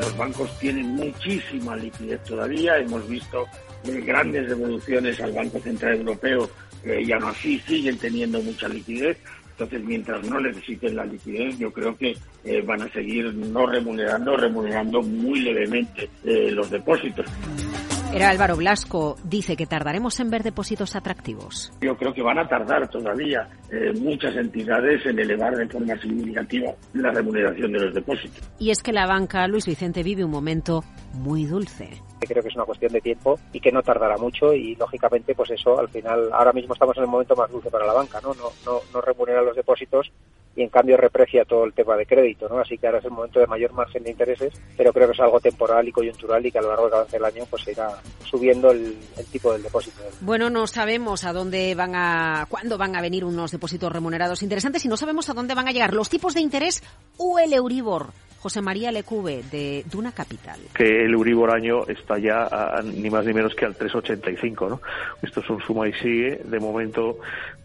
Los 0.00 0.16
bancos 0.16 0.58
tienen 0.58 0.86
muchísima 0.88 1.76
liquidez 1.76 2.22
todavía. 2.24 2.78
Hemos 2.78 3.08
visto 3.08 3.46
eh, 3.84 4.00
grandes 4.00 4.48
devoluciones 4.48 5.20
al 5.20 5.32
Banco 5.32 5.60
Central 5.60 5.96
Europeo 5.96 6.50
eh, 6.84 7.02
y 7.04 7.12
aún 7.12 7.24
así 7.24 7.58
siguen 7.60 7.98
teniendo 7.98 8.40
mucha 8.42 8.68
liquidez. 8.68 9.18
Entonces, 9.52 9.82
mientras 9.84 10.28
no 10.28 10.38
necesiten 10.38 10.96
la 10.96 11.04
liquidez, 11.06 11.58
yo 11.58 11.72
creo 11.72 11.96
que 11.96 12.14
eh, 12.44 12.60
van 12.60 12.82
a 12.82 12.92
seguir 12.92 13.32
no 13.34 13.66
remunerando, 13.66 14.36
remunerando 14.36 15.00
muy 15.00 15.40
levemente 15.40 16.10
los 16.24 16.70
depósitos. 16.70 17.24
Era 18.12 18.30
Álvaro 18.30 18.56
Blasco, 18.56 19.16
dice 19.24 19.56
que 19.56 19.66
tardaremos 19.66 20.18
en 20.20 20.30
ver 20.30 20.42
depósitos 20.42 20.96
atractivos. 20.96 21.72
Yo 21.80 21.96
creo 21.96 22.14
que 22.14 22.22
van 22.22 22.38
a 22.38 22.48
tardar 22.48 22.88
todavía 22.88 23.48
eh, 23.70 23.92
muchas 24.00 24.34
entidades 24.36 25.04
en 25.04 25.18
elevar 25.18 25.54
de 25.54 25.68
forma 25.68 25.96
significativa 26.00 26.72
la 26.94 27.10
remuneración 27.10 27.72
de 27.72 27.80
los 27.80 27.94
depósitos. 27.94 28.50
Y 28.58 28.70
es 28.70 28.82
que 28.82 28.92
la 28.92 29.06
banca, 29.06 29.46
Luis 29.48 29.66
Vicente, 29.66 30.02
vive 30.02 30.24
un 30.24 30.30
momento 30.30 30.82
muy 31.14 31.44
dulce. 31.44 32.02
Creo 32.20 32.42
que 32.42 32.48
es 32.48 32.56
una 32.56 32.64
cuestión 32.64 32.92
de 32.92 33.00
tiempo 33.00 33.38
y 33.52 33.60
que 33.60 33.70
no 33.70 33.82
tardará 33.82 34.16
mucho 34.16 34.52
y 34.54 34.74
lógicamente 34.76 35.34
pues 35.34 35.50
eso 35.50 35.78
al 35.78 35.88
final 35.88 36.30
ahora 36.32 36.52
mismo 36.52 36.72
estamos 36.72 36.96
en 36.96 37.04
el 37.04 37.10
momento 37.10 37.36
más 37.36 37.50
dulce 37.50 37.70
para 37.70 37.86
la 37.86 37.92
banca, 37.92 38.20
¿no? 38.22 38.34
No, 38.34 38.50
no, 38.64 38.80
no 38.92 39.00
remunera 39.00 39.42
los 39.42 39.54
depósitos 39.54 40.10
y 40.56 40.62
en 40.62 40.70
cambio 40.70 40.96
reprecia 40.96 41.44
todo 41.44 41.64
el 41.64 41.74
tema 41.74 41.96
de 41.96 42.06
crédito, 42.06 42.48
¿no? 42.48 42.58
Así 42.58 42.78
que 42.78 42.86
ahora 42.86 42.98
es 42.98 43.04
el 43.04 43.10
momento 43.10 43.38
de 43.38 43.46
mayor 43.46 43.72
margen 43.72 44.02
de 44.02 44.10
intereses, 44.10 44.54
pero 44.76 44.92
creo 44.92 45.06
que 45.06 45.12
es 45.12 45.20
algo 45.20 45.38
temporal 45.38 45.86
y 45.86 45.92
coyuntural 45.92 46.44
y 46.44 46.50
que 46.50 46.58
a 46.58 46.62
lo 46.62 46.68
largo 46.68 47.04
del 47.04 47.24
año 47.24 47.44
pues 47.48 47.62
se 47.62 47.72
irá 47.72 47.88
subiendo 48.24 48.70
el, 48.70 48.96
el, 49.18 49.26
tipo 49.26 49.52
del 49.52 49.62
depósito. 49.62 50.02
Bueno, 50.22 50.48
no 50.48 50.66
sabemos 50.66 51.24
a 51.24 51.32
dónde 51.32 51.74
van 51.74 51.94
a, 51.94 52.46
cuándo 52.48 52.78
van 52.78 52.96
a 52.96 53.02
venir 53.02 53.24
unos 53.24 53.52
depósitos 53.52 53.92
remunerados 53.92 54.42
interesantes 54.42 54.84
y 54.84 54.88
no 54.88 54.96
sabemos 54.96 55.28
a 55.28 55.34
dónde 55.34 55.54
van 55.54 55.68
a 55.68 55.72
llegar 55.72 55.92
los 55.92 56.08
tipos 56.08 56.34
de 56.34 56.40
interés 56.40 56.82
o 57.18 57.38
el 57.38 57.52
Euribor. 57.52 58.06
José 58.46 58.62
María 58.62 58.92
Lecube, 58.92 59.42
de 59.50 59.84
Duna 59.90 60.12
Capital. 60.12 60.60
Que 60.72 61.04
el 61.04 61.14
Euribor 61.14 61.50
año 61.50 61.84
está 61.88 62.16
ya 62.16 62.48
ni 62.84 63.10
más 63.10 63.26
ni 63.26 63.32
menos 63.32 63.56
que 63.56 63.64
al 63.64 63.76
3,85, 63.76 64.68
¿no? 64.68 64.80
Esto 65.20 65.40
es 65.40 65.50
un 65.50 65.60
suma 65.62 65.88
y 65.88 65.92
sigue. 65.94 66.42
De 66.44 66.60
momento 66.60 67.18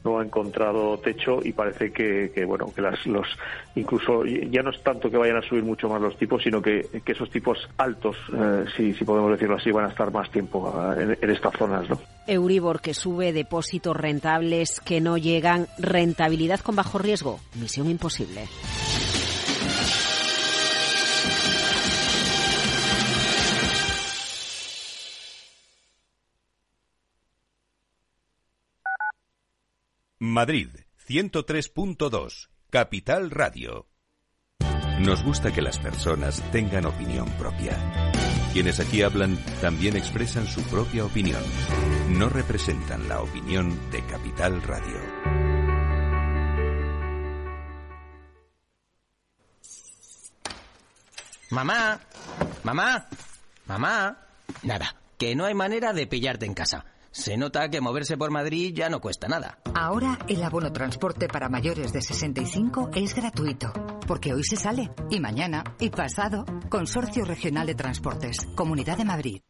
no 0.03 0.19
ha 0.19 0.23
encontrado 0.23 0.97
techo 0.97 1.39
y 1.43 1.51
parece 1.53 1.91
que, 1.91 2.45
bueno, 2.45 2.73
que 2.73 2.80
las, 2.81 3.05
los, 3.05 3.27
incluso 3.75 4.25
ya 4.25 4.61
no 4.61 4.71
es 4.71 4.81
tanto 4.83 5.09
que 5.09 5.17
vayan 5.17 5.37
a 5.37 5.41
subir 5.41 5.63
mucho 5.63 5.87
más 5.87 6.01
los 6.01 6.17
tipos, 6.17 6.41
sino 6.43 6.61
que, 6.61 6.87
esos 7.05 7.29
tipos 7.29 7.57
altos, 7.77 8.15
eh, 8.33 8.65
si, 8.75 8.93
si 8.93 9.03
podemos 9.03 9.31
decirlo 9.31 9.57
así, 9.57 9.71
van 9.71 9.85
a 9.85 9.89
estar 9.89 10.11
más 10.11 10.29
tiempo 10.31 10.73
eh, 10.97 11.03
en, 11.03 11.17
en 11.21 11.29
estas 11.29 11.53
zonas, 11.57 11.89
¿no? 11.89 11.99
Euribor 12.27 12.81
que 12.81 12.93
sube, 12.93 13.33
depósitos 13.33 13.95
rentables 13.95 14.79
que 14.79 15.01
no 15.01 15.17
llegan, 15.17 15.67
rentabilidad 15.77 16.61
con 16.61 16.75
bajo 16.75 16.97
riesgo, 16.97 17.39
misión 17.59 17.89
imposible. 17.89 18.47
Madrid, 30.23 30.69
103.2, 31.07 32.49
Capital 32.71 33.31
Radio. 33.31 33.89
Nos 35.01 35.25
gusta 35.25 35.51
que 35.51 35.61
las 35.61 35.77
personas 35.77 36.41
tengan 36.53 36.85
opinión 36.85 37.29
propia. 37.31 37.75
Quienes 38.53 38.79
aquí 38.79 39.01
hablan 39.01 39.37
también 39.59 39.97
expresan 39.97 40.47
su 40.47 40.63
propia 40.63 41.03
opinión. 41.03 41.43
No 42.11 42.29
representan 42.29 43.09
la 43.09 43.19
opinión 43.19 43.77
de 43.91 44.05
Capital 44.05 44.63
Radio. 44.63 45.01
Mamá, 51.49 51.99
mamá, 52.63 53.05
mamá. 53.65 54.17
Nada, 54.63 54.95
que 55.17 55.35
no 55.35 55.43
hay 55.43 55.53
manera 55.53 55.91
de 55.91 56.07
pillarte 56.07 56.45
en 56.45 56.53
casa. 56.53 56.85
Se 57.11 57.37
nota 57.37 57.69
que 57.69 57.81
moverse 57.81 58.17
por 58.17 58.31
Madrid 58.31 58.73
ya 58.75 58.89
no 58.89 59.01
cuesta 59.01 59.27
nada. 59.27 59.59
Ahora 59.75 60.17
el 60.27 60.43
abono 60.43 60.71
transporte 60.71 61.27
para 61.27 61.49
mayores 61.49 61.93
de 61.93 62.01
65 62.01 62.91
es 62.95 63.15
gratuito, 63.15 63.71
porque 64.07 64.33
hoy 64.33 64.43
se 64.43 64.55
sale, 64.55 64.91
y 65.09 65.19
mañana, 65.19 65.63
y 65.79 65.89
pasado. 65.89 66.45
Consorcio 66.69 67.25
Regional 67.25 67.67
de 67.67 67.75
Transportes, 67.75 68.47
Comunidad 68.55 68.97
de 68.97 69.05
Madrid. 69.05 69.41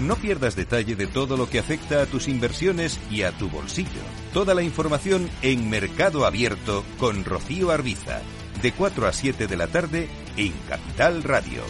No 0.00 0.16
pierdas 0.16 0.56
detalle 0.56 0.96
de 0.96 1.06
todo 1.06 1.36
lo 1.36 1.48
que 1.48 1.60
afecta 1.60 2.02
a 2.02 2.06
tus 2.06 2.26
inversiones 2.26 2.98
y 3.10 3.22
a 3.22 3.30
tu 3.30 3.48
bolsillo. 3.48 4.02
Toda 4.32 4.52
la 4.54 4.62
información 4.62 5.30
en 5.40 5.70
Mercado 5.70 6.26
Abierto 6.26 6.84
con 6.98 7.24
Rocío 7.24 7.70
Arbiza, 7.70 8.20
de 8.60 8.72
4 8.72 9.06
a 9.06 9.12
7 9.12 9.46
de 9.46 9.56
la 9.56 9.68
tarde 9.68 10.08
en 10.36 10.52
Capital 10.68 11.22
Radio. 11.22 11.62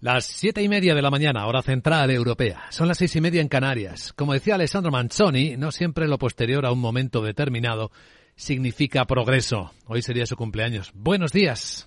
Las 0.00 0.24
siete 0.24 0.62
y 0.62 0.68
media 0.70 0.94
de 0.94 1.02
la 1.02 1.10
mañana, 1.10 1.46
hora 1.46 1.60
central 1.60 2.10
europea. 2.10 2.62
Son 2.70 2.88
las 2.88 2.96
seis 2.96 3.14
y 3.16 3.20
media 3.20 3.42
en 3.42 3.48
Canarias. 3.48 4.14
Como 4.14 4.32
decía 4.32 4.54
Alessandro 4.54 4.90
Manzoni, 4.90 5.58
no 5.58 5.72
siempre 5.72 6.08
lo 6.08 6.16
posterior 6.16 6.64
a 6.64 6.72
un 6.72 6.80
momento 6.80 7.20
determinado 7.20 7.90
significa 8.34 9.04
progreso. 9.04 9.72
Hoy 9.86 10.00
sería 10.00 10.24
su 10.24 10.36
cumpleaños. 10.36 10.92
Buenos 10.94 11.32
días. 11.32 11.86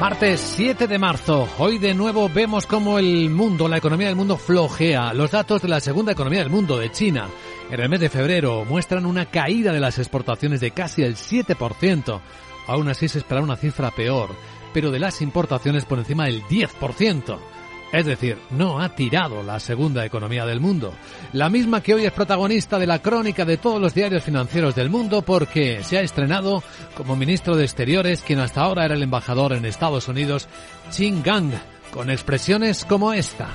Martes 0.00 0.40
7 0.56 0.86
de 0.86 0.98
marzo. 0.98 1.46
Hoy 1.58 1.76
de 1.76 1.92
nuevo 1.92 2.30
vemos 2.30 2.64
cómo 2.64 2.98
el 2.98 3.28
mundo, 3.28 3.68
la 3.68 3.76
economía 3.76 4.06
del 4.06 4.16
mundo 4.16 4.38
flojea. 4.38 5.12
Los 5.12 5.32
datos 5.32 5.60
de 5.60 5.68
la 5.68 5.78
segunda 5.78 6.12
economía 6.12 6.38
del 6.38 6.48
mundo, 6.48 6.78
de 6.78 6.90
China, 6.90 7.28
en 7.70 7.78
el 7.78 7.88
mes 7.90 8.00
de 8.00 8.08
febrero 8.08 8.64
muestran 8.64 9.04
una 9.04 9.26
caída 9.26 9.74
de 9.74 9.80
las 9.80 9.98
exportaciones 9.98 10.60
de 10.60 10.70
casi 10.70 11.02
el 11.02 11.16
7%. 11.16 12.18
Aún 12.66 12.88
así 12.88 13.08
se 13.08 13.18
espera 13.18 13.42
una 13.42 13.56
cifra 13.56 13.90
peor, 13.90 14.30
pero 14.72 14.90
de 14.90 15.00
las 15.00 15.20
importaciones 15.20 15.84
por 15.84 15.98
encima 15.98 16.24
del 16.24 16.44
10%. 16.44 17.38
Es 17.92 18.06
decir, 18.06 18.38
no 18.50 18.80
ha 18.80 18.90
tirado 18.90 19.42
la 19.42 19.58
segunda 19.58 20.04
economía 20.04 20.46
del 20.46 20.60
mundo. 20.60 20.94
La 21.32 21.48
misma 21.48 21.82
que 21.82 21.94
hoy 21.94 22.04
es 22.04 22.12
protagonista 22.12 22.78
de 22.78 22.86
la 22.86 23.00
crónica 23.00 23.44
de 23.44 23.56
todos 23.56 23.80
los 23.80 23.94
diarios 23.94 24.22
financieros 24.22 24.76
del 24.76 24.90
mundo 24.90 25.22
porque 25.22 25.82
se 25.82 25.98
ha 25.98 26.02
estrenado 26.02 26.62
como 26.96 27.16
ministro 27.16 27.56
de 27.56 27.64
Exteriores 27.64 28.22
quien 28.22 28.38
hasta 28.38 28.60
ahora 28.60 28.84
era 28.84 28.94
el 28.94 29.02
embajador 29.02 29.52
en 29.54 29.64
Estados 29.64 30.06
Unidos, 30.06 30.48
Qin 30.96 31.22
Gang, 31.22 31.52
con 31.92 32.10
expresiones 32.10 32.84
como 32.84 33.12
esta. 33.12 33.48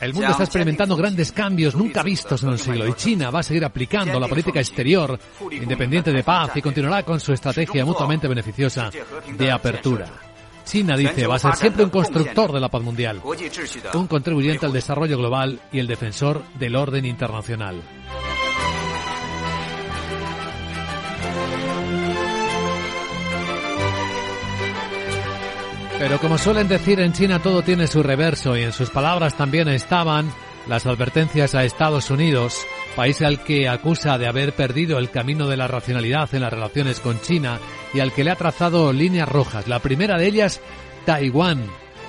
El 0.00 0.12
mundo 0.12 0.30
está 0.30 0.44
experimentando 0.44 0.96
grandes 0.96 1.32
cambios 1.32 1.74
nunca 1.74 2.02
vistos 2.02 2.42
en 2.44 2.50
el 2.50 2.58
siglo 2.58 2.86
y 2.86 2.92
China 2.92 3.30
va 3.30 3.40
a 3.40 3.42
seguir 3.42 3.64
aplicando 3.64 4.20
la 4.20 4.28
política 4.28 4.60
exterior 4.60 5.18
independiente 5.50 6.12
de 6.12 6.22
paz 6.22 6.52
y 6.56 6.62
continuará 6.62 7.02
con 7.02 7.18
su 7.18 7.32
estrategia 7.32 7.84
mutuamente 7.84 8.28
beneficiosa 8.28 8.90
de 9.36 9.50
apertura. 9.50 10.27
China, 10.68 10.96
dice, 10.96 11.26
va 11.26 11.36
a 11.36 11.38
ser 11.38 11.54
siempre 11.56 11.84
un 11.84 11.90
constructor 11.90 12.52
de 12.52 12.60
la 12.60 12.68
paz 12.68 12.82
mundial, 12.82 13.22
un 13.94 14.06
contribuyente 14.06 14.66
al 14.66 14.72
desarrollo 14.72 15.16
global 15.16 15.60
y 15.72 15.78
el 15.78 15.86
defensor 15.86 16.42
del 16.58 16.76
orden 16.76 17.06
internacional. 17.06 17.82
Pero 25.98 26.20
como 26.20 26.38
suelen 26.38 26.68
decir 26.68 27.00
en 27.00 27.12
China 27.12 27.40
todo 27.40 27.62
tiene 27.62 27.86
su 27.86 28.02
reverso 28.02 28.56
y 28.56 28.62
en 28.62 28.72
sus 28.72 28.90
palabras 28.90 29.36
también 29.36 29.68
estaban 29.68 30.30
las 30.68 30.86
advertencias 30.86 31.54
a 31.54 31.64
Estados 31.64 32.10
Unidos, 32.10 32.64
país 32.98 33.22
al 33.22 33.44
que 33.44 33.68
acusa 33.68 34.18
de 34.18 34.26
haber 34.26 34.54
perdido 34.54 34.98
el 34.98 35.08
camino 35.08 35.46
de 35.46 35.56
la 35.56 35.68
racionalidad 35.68 36.34
en 36.34 36.40
las 36.40 36.52
relaciones 36.52 36.98
con 36.98 37.20
China 37.20 37.60
y 37.94 38.00
al 38.00 38.12
que 38.12 38.24
le 38.24 38.32
ha 38.32 38.34
trazado 38.34 38.92
líneas 38.92 39.28
rojas. 39.28 39.68
La 39.68 39.78
primera 39.78 40.18
de 40.18 40.26
ellas, 40.26 40.60
Taiwán, 41.06 41.64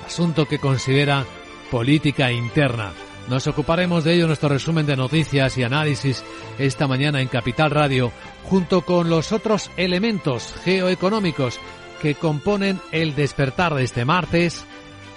asunto 0.07 0.47
que 0.47 0.57
considera 0.57 1.25
política 1.69 2.31
interna. 2.31 2.91
Nos 3.29 3.45
ocuparemos 3.45 4.03
de 4.03 4.15
ello 4.15 4.23
en 4.23 4.29
nuestro 4.29 4.49
resumen 4.49 4.87
de 4.87 4.97
noticias 4.97 5.55
y 5.59 5.63
análisis 5.63 6.23
esta 6.57 6.87
mañana 6.87 7.21
en 7.21 7.27
Capital 7.27 7.69
Radio, 7.69 8.11
junto 8.45 8.81
con 8.81 9.11
los 9.11 9.31
otros 9.31 9.69
elementos 9.77 10.55
geoeconómicos 10.63 11.59
que 12.01 12.15
componen 12.15 12.81
el 12.91 13.13
despertar 13.13 13.75
de 13.75 13.83
este 13.83 14.05
martes, 14.05 14.65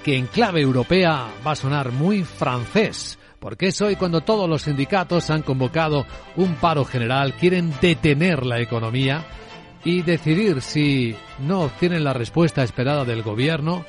que 0.04 0.18
en 0.18 0.26
clave 0.26 0.60
europea 0.60 1.28
va 1.46 1.52
a 1.52 1.56
sonar 1.56 1.92
muy 1.92 2.24
francés 2.24 3.18
porque 3.42 3.66
es 3.66 3.82
hoy 3.82 3.96
cuando 3.96 4.20
todos 4.20 4.48
los 4.48 4.62
sindicatos 4.62 5.28
han 5.28 5.42
convocado 5.42 6.06
un 6.36 6.54
paro 6.54 6.84
general, 6.84 7.34
quieren 7.34 7.74
detener 7.80 8.46
la 8.46 8.60
economía 8.60 9.24
y 9.84 10.02
decidir 10.02 10.62
si 10.62 11.16
no 11.40 11.62
obtienen 11.62 12.04
la 12.04 12.12
respuesta 12.12 12.62
esperada 12.62 13.04
del 13.04 13.22
gobierno 13.22 13.84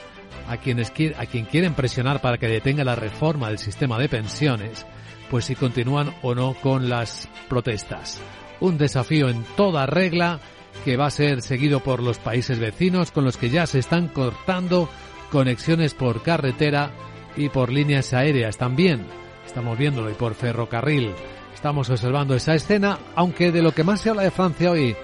a, 0.49 0.57
quienes, 0.57 0.91
a 1.17 1.27
quien 1.27 1.45
quieren 1.45 1.75
presionar 1.75 2.19
para 2.19 2.39
que 2.39 2.47
detenga 2.47 2.83
la 2.83 2.95
reforma 2.95 3.49
del 3.49 3.59
sistema 3.59 3.99
de 3.99 4.09
pensiones, 4.09 4.87
pues 5.29 5.45
si 5.45 5.53
continúan 5.53 6.15
o 6.23 6.33
no 6.33 6.55
con 6.55 6.89
las 6.89 7.29
protestas. 7.47 8.19
Un 8.59 8.79
desafío 8.79 9.29
en 9.29 9.43
toda 9.55 9.85
regla 9.85 10.39
que 10.83 10.97
va 10.97 11.05
a 11.05 11.11
ser 11.11 11.43
seguido 11.43 11.79
por 11.79 12.01
los 12.01 12.17
países 12.17 12.57
vecinos 12.57 13.11
con 13.11 13.23
los 13.23 13.37
que 13.37 13.51
ya 13.51 13.67
se 13.67 13.77
están 13.77 14.07
cortando 14.07 14.89
conexiones 15.31 15.93
por 15.93 16.23
carretera 16.23 16.89
y 17.37 17.49
por 17.49 17.71
líneas 17.71 18.15
aéreas 18.15 18.57
también 18.57 19.05
estamos 19.53 19.77
viéndolo, 19.77 20.09
y 20.09 20.15
por 20.15 20.33
ferrocarril. 20.33 21.13
Estamos 21.53 21.87
observando 21.87 22.33
esa 22.33 22.55
escena, 22.55 22.97
aunque 23.13 23.51
de 23.51 23.61
lo 23.61 23.71
que 23.71 23.83
más 23.83 24.01
se 24.01 24.09
habla 24.09 24.23
de 24.23 24.31
Francia 24.31 24.71
hoy, 24.71 24.95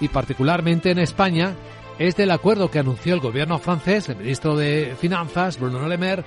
y 0.00 0.06
particularmente 0.06 0.92
en 0.92 1.00
España, 1.00 1.56
es 1.98 2.14
del 2.14 2.30
acuerdo 2.30 2.70
que 2.70 2.78
anunció 2.78 3.14
el 3.14 3.20
gobierno 3.20 3.58
francés, 3.58 4.08
el 4.08 4.18
ministro 4.18 4.56
de 4.56 4.96
Finanzas, 5.00 5.58
Bruno 5.58 5.88
Le 5.88 5.98
Maire, 5.98 6.22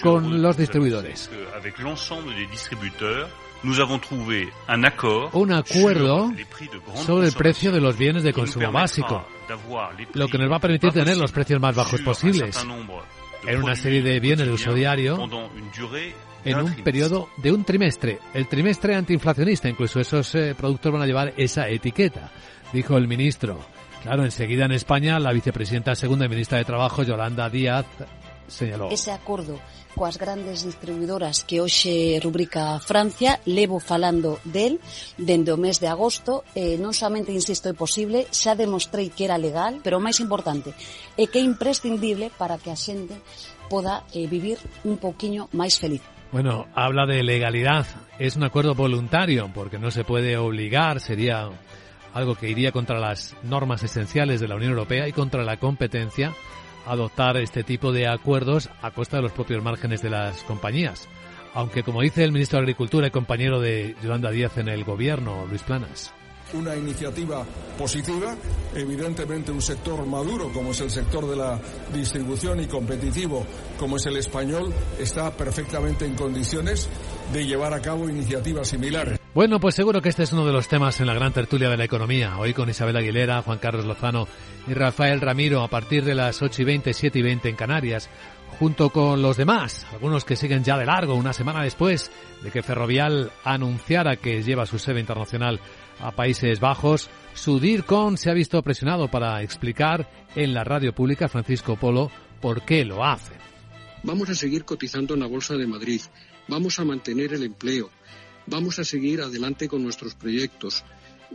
con 0.00 0.40
los 0.40 0.56
distribuidores. 0.56 1.28
Un 5.32 5.52
acuerdo 5.52 6.30
sobre 6.94 7.26
el 7.26 7.32
precio 7.32 7.72
de 7.72 7.80
los 7.80 7.98
bienes 7.98 8.22
de 8.22 8.32
consumo 8.32 8.70
básico, 8.70 9.26
lo 10.14 10.28
que 10.28 10.38
nos 10.38 10.48
va 10.48 10.56
a 10.58 10.60
permitir 10.60 10.92
tener 10.92 11.16
los 11.16 11.32
precios 11.32 11.60
más 11.60 11.74
bajos 11.74 12.00
posibles 12.02 12.64
en 13.44 13.62
una 13.62 13.74
serie 13.74 14.00
de 14.00 14.20
bienes 14.20 14.46
de 14.46 14.52
uso 14.52 14.72
diario 14.72 15.18
en 16.44 16.58
un 16.58 16.74
periodo 16.82 17.28
de 17.36 17.52
un 17.52 17.64
trimestre. 17.64 18.18
El 18.34 18.48
trimestre 18.48 18.94
antiinflacionista, 18.94 19.68
incluso 19.68 20.00
esos 20.00 20.34
eh, 20.34 20.54
productos 20.56 20.92
van 20.92 21.02
a 21.02 21.06
llevar 21.06 21.34
esa 21.36 21.68
etiqueta, 21.68 22.30
dijo 22.72 22.96
el 22.96 23.08
ministro. 23.08 23.58
Claro, 24.02 24.24
enseguida 24.24 24.64
en 24.64 24.72
España, 24.72 25.18
la 25.18 25.32
vicepresidenta 25.32 25.94
segunda 25.94 26.24
y 26.24 26.28
ministra 26.28 26.58
de 26.58 26.64
Trabajo, 26.64 27.02
Yolanda 27.02 27.50
Díaz, 27.50 27.86
señaló. 28.48 28.90
Ese 28.90 29.12
acordo 29.12 29.58
coas 29.94 30.18
grandes 30.18 30.62
distribuidoras 30.64 31.42
que 31.44 31.60
hoxe 31.60 32.22
rubrica 32.22 32.78
Francia, 32.78 33.40
levo 33.44 33.80
falando 33.80 34.38
del 34.44 34.78
dende 35.18 35.52
o 35.52 35.58
mes 35.58 35.82
de 35.82 35.90
agosto, 35.90 36.46
eh, 36.54 36.78
non 36.78 36.94
somente 36.94 37.34
insisto 37.34 37.68
é 37.68 37.74
posible, 37.74 38.30
xa 38.30 38.54
demostrei 38.54 39.10
que 39.10 39.26
era 39.26 39.40
legal, 39.40 39.82
pero 39.82 39.98
o 39.98 40.04
máis 40.04 40.22
importante 40.22 40.70
é 41.18 41.26
que 41.26 41.42
é 41.42 41.44
imprescindible 41.44 42.30
para 42.38 42.56
que 42.56 42.70
a 42.70 42.78
xente 42.78 43.18
poda 43.66 44.06
eh, 44.14 44.30
vivir 44.30 44.62
un 44.86 44.96
pouquiño 44.96 45.50
máis 45.50 45.76
feliz. 45.76 46.02
Bueno, 46.32 46.68
habla 46.74 47.06
de 47.06 47.24
legalidad. 47.24 47.86
Es 48.18 48.36
un 48.36 48.44
acuerdo 48.44 48.74
voluntario 48.74 49.50
porque 49.52 49.78
no 49.78 49.90
se 49.90 50.04
puede 50.04 50.36
obligar, 50.36 51.00
sería 51.00 51.48
algo 52.14 52.36
que 52.36 52.48
iría 52.48 52.70
contra 52.70 53.00
las 53.00 53.36
normas 53.42 53.82
esenciales 53.82 54.40
de 54.40 54.46
la 54.46 54.54
Unión 54.54 54.72
Europea 54.72 55.08
y 55.08 55.12
contra 55.12 55.42
la 55.42 55.56
competencia 55.56 56.32
adoptar 56.86 57.36
este 57.36 57.64
tipo 57.64 57.92
de 57.92 58.08
acuerdos 58.08 58.70
a 58.80 58.90
costa 58.92 59.16
de 59.16 59.24
los 59.24 59.32
propios 59.32 59.62
márgenes 59.62 60.02
de 60.02 60.10
las 60.10 60.42
compañías. 60.44 61.08
aunque 61.52 61.82
como 61.82 62.00
dice 62.00 62.22
el 62.22 62.32
ministro 62.32 62.58
de 62.58 62.62
Agricultura 62.62 63.08
y 63.08 63.10
compañero 63.10 63.60
de 63.60 63.96
Yolanda 64.02 64.30
Díaz 64.30 64.56
en 64.58 64.68
el 64.68 64.84
gobierno, 64.84 65.46
Luis 65.48 65.62
Planas 65.62 66.14
una 66.54 66.76
iniciativa 66.76 67.44
positiva. 67.78 68.36
Evidentemente 68.74 69.50
un 69.50 69.62
sector 69.62 70.06
maduro 70.06 70.52
como 70.52 70.70
es 70.72 70.80
el 70.80 70.90
sector 70.90 71.28
de 71.28 71.36
la 71.36 71.58
distribución 71.92 72.60
y 72.60 72.66
competitivo 72.66 73.46
como 73.78 73.96
es 73.96 74.06
el 74.06 74.16
español 74.16 74.72
está 74.98 75.30
perfectamente 75.30 76.04
en 76.04 76.14
condiciones 76.14 76.88
de 77.32 77.46
llevar 77.46 77.72
a 77.72 77.80
cabo 77.80 78.08
iniciativas 78.08 78.68
similares. 78.68 79.18
Bueno, 79.32 79.60
pues 79.60 79.76
seguro 79.76 80.02
que 80.02 80.08
este 80.08 80.24
es 80.24 80.32
uno 80.32 80.44
de 80.44 80.52
los 80.52 80.68
temas 80.68 81.00
en 81.00 81.06
la 81.06 81.14
gran 81.14 81.32
tertulia 81.32 81.70
de 81.70 81.76
la 81.76 81.84
economía. 81.84 82.36
Hoy 82.38 82.52
con 82.52 82.68
Isabel 82.68 82.96
Aguilera, 82.96 83.42
Juan 83.42 83.58
Carlos 83.58 83.84
Lozano 83.84 84.26
y 84.66 84.74
Rafael 84.74 85.20
Ramiro 85.20 85.62
a 85.62 85.68
partir 85.68 86.04
de 86.04 86.16
las 86.16 86.42
8 86.42 86.62
y 86.62 86.64
20, 86.64 86.92
7 86.92 87.18
y 87.18 87.22
20 87.22 87.48
en 87.48 87.56
Canarias 87.56 88.10
junto 88.58 88.90
con 88.90 89.22
los 89.22 89.36
demás, 89.36 89.86
algunos 89.92 90.24
que 90.24 90.36
siguen 90.36 90.64
ya 90.64 90.76
de 90.76 90.84
largo 90.84 91.14
una 91.14 91.32
semana 91.32 91.62
después 91.62 92.10
de 92.42 92.50
que 92.50 92.62
Ferrovial 92.62 93.30
anunciara 93.44 94.16
que 94.16 94.42
lleva 94.42 94.66
su 94.66 94.78
sede 94.78 95.00
internacional 95.00 95.60
a 96.02 96.12
Países 96.12 96.60
Bajos, 96.60 97.08
su 97.34 97.60
DIRCON 97.60 98.16
se 98.16 98.30
ha 98.30 98.34
visto 98.34 98.62
presionado 98.62 99.08
para 99.08 99.42
explicar 99.42 100.10
en 100.34 100.54
la 100.54 100.64
radio 100.64 100.94
pública 100.94 101.28
Francisco 101.28 101.76
Polo 101.76 102.10
por 102.40 102.62
qué 102.62 102.84
lo 102.84 103.04
hace. 103.04 103.34
Vamos 104.02 104.30
a 104.30 104.34
seguir 104.34 104.64
cotizando 104.64 105.14
en 105.14 105.20
la 105.20 105.26
Bolsa 105.26 105.54
de 105.54 105.66
Madrid, 105.66 106.00
vamos 106.48 106.78
a 106.78 106.84
mantener 106.84 107.34
el 107.34 107.42
empleo, 107.42 107.90
vamos 108.46 108.78
a 108.78 108.84
seguir 108.84 109.20
adelante 109.20 109.68
con 109.68 109.82
nuestros 109.82 110.14
proyectos, 110.14 110.84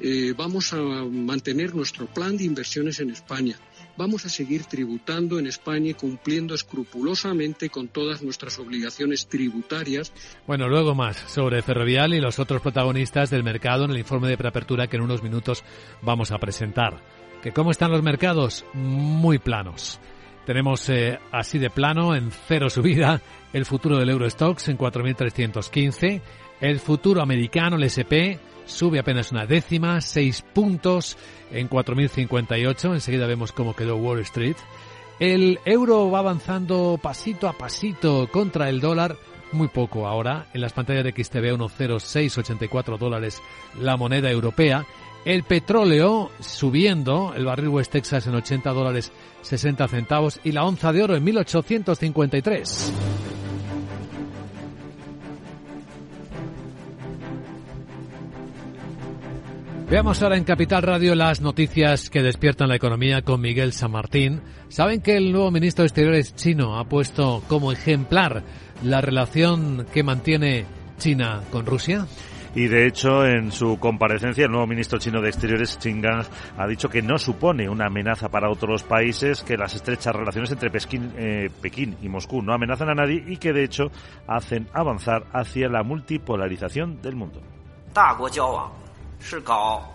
eh, 0.01 0.33
vamos 0.35 0.73
a 0.73 0.77
mantener 0.77 1.75
nuestro 1.75 2.07
plan 2.07 2.37
de 2.37 2.45
inversiones 2.45 2.99
en 2.99 3.11
España 3.11 3.57
vamos 3.97 4.25
a 4.25 4.29
seguir 4.29 4.65
tributando 4.65 5.39
en 5.39 5.47
España 5.47 5.91
y 5.91 5.93
cumpliendo 5.93 6.55
escrupulosamente 6.55 7.69
con 7.69 7.87
todas 7.87 8.21
nuestras 8.21 8.59
obligaciones 8.59 9.27
tributarias. 9.27 10.11
Bueno, 10.47 10.67
luego 10.67 10.95
más 10.95 11.17
sobre 11.17 11.61
Ferrovial 11.61 12.13
y 12.13 12.21
los 12.21 12.39
otros 12.39 12.61
protagonistas 12.61 13.29
del 13.29 13.43
mercado 13.43 13.85
en 13.85 13.91
el 13.91 13.99
informe 13.99 14.27
de 14.27 14.37
preapertura 14.37 14.87
que 14.87 14.97
en 14.97 15.03
unos 15.03 15.23
minutos 15.23 15.63
vamos 16.01 16.31
a 16.31 16.37
presentar. 16.37 17.01
¿Que 17.41 17.51
¿Cómo 17.51 17.71
están 17.71 17.91
los 17.91 18.01
mercados? 18.01 18.65
Muy 18.73 19.37
planos. 19.37 19.99
Tenemos 20.45 20.87
eh, 20.89 21.19
así 21.31 21.57
de 21.57 21.69
plano, 21.69 22.15
en 22.15 22.31
cero 22.31 22.69
subida, 22.69 23.21
el 23.51 23.65
futuro 23.65 23.97
del 23.97 24.09
Eurostox 24.09 24.67
en 24.67 24.77
4.315, 24.77 26.21
el 26.61 26.79
futuro 26.79 27.21
americano, 27.21 27.77
el 27.77 27.83
SP, 27.89 28.37
sube 28.65 28.99
apenas 28.99 29.31
una 29.31 29.45
décima, 29.45 30.01
seis 30.01 30.43
puntos 30.53 31.17
en 31.51 31.69
4.058. 31.69 32.93
Enseguida 32.93 33.27
vemos 33.27 33.51
cómo 33.51 33.75
quedó 33.75 33.95
Wall 33.97 34.19
Street. 34.19 34.57
El 35.19 35.59
euro 35.65 36.11
va 36.11 36.19
avanzando 36.19 36.99
pasito 37.01 37.47
a 37.47 37.53
pasito 37.53 38.27
contra 38.31 38.69
el 38.69 38.81
dólar, 38.81 39.17
muy 39.51 39.69
poco 39.69 40.07
ahora. 40.07 40.47
En 40.53 40.61
las 40.61 40.73
pantallas 40.73 41.05
de 41.05 41.11
XTV 41.11 41.57
10684 41.57 42.97
dólares 42.97 43.41
la 43.79 43.95
moneda 43.95 44.29
europea. 44.29 44.85
El 45.23 45.43
petróleo 45.43 46.29
subiendo, 46.39 47.33
el 47.35 47.45
barril 47.45 47.69
West 47.69 47.91
Texas 47.91 48.27
en 48.27 48.35
80 48.35 48.71
dólares 48.73 49.11
60 49.41 49.87
centavos 49.87 50.39
y 50.43 50.51
la 50.51 50.65
onza 50.65 50.91
de 50.91 51.03
oro 51.03 51.15
en 51.15 51.23
1853. 51.23 52.93
Veamos 59.89 60.23
ahora 60.23 60.35
en 60.35 60.43
Capital 60.43 60.81
Radio 60.81 61.13
las 61.13 61.41
noticias 61.41 62.09
que 62.09 62.23
despiertan 62.23 62.69
la 62.69 62.75
economía 62.75 63.21
con 63.21 63.39
Miguel 63.39 63.71
San 63.71 63.91
Martín. 63.91 64.41
¿Saben 64.67 64.99
que 64.99 65.15
el 65.15 65.31
nuevo 65.31 65.51
ministro 65.51 65.83
de 65.83 65.87
Exteriores 65.87 66.35
chino 66.35 66.79
ha 66.79 66.85
puesto 66.85 67.43
como 67.47 67.71
ejemplar 67.71 68.41
la 68.83 68.99
relación 69.01 69.85
que 69.93 70.01
mantiene 70.01 70.65
China 70.97 71.41
con 71.51 71.67
Rusia? 71.67 72.07
Y 72.55 72.67
de 72.67 72.87
hecho, 72.87 73.25
en 73.27 73.51
su 73.51 73.77
comparecencia, 73.77 74.45
el 74.45 74.51
nuevo 74.51 74.65
ministro 74.65 74.97
chino 74.97 75.21
de 75.21 75.29
Exteriores, 75.29 75.77
Qin 75.77 76.01
Gang, 76.01 76.25
ha 76.57 76.65
dicho 76.65 76.89
que 76.89 77.03
no 77.03 77.19
supone 77.19 77.69
una 77.69 77.85
amenaza 77.85 78.29
para 78.29 78.49
otros 78.49 78.81
países, 78.81 79.43
que 79.43 79.55
las 79.55 79.75
estrechas 79.75 80.15
relaciones 80.15 80.51
entre 80.51 80.71
eh, 80.73 81.49
Pekín 81.61 81.95
y 82.01 82.09
Moscú 82.09 82.41
no 82.41 82.53
amenazan 82.53 82.89
a 82.89 82.95
nadie 82.95 83.23
y 83.27 83.37
que 83.37 83.53
de 83.53 83.63
hecho 83.63 83.91
hacen 84.25 84.67
avanzar 84.73 85.25
hacia 85.31 85.69
la 85.69 85.83
multipolarización 85.83 87.03
del 87.03 87.15
mundo. 87.15 87.41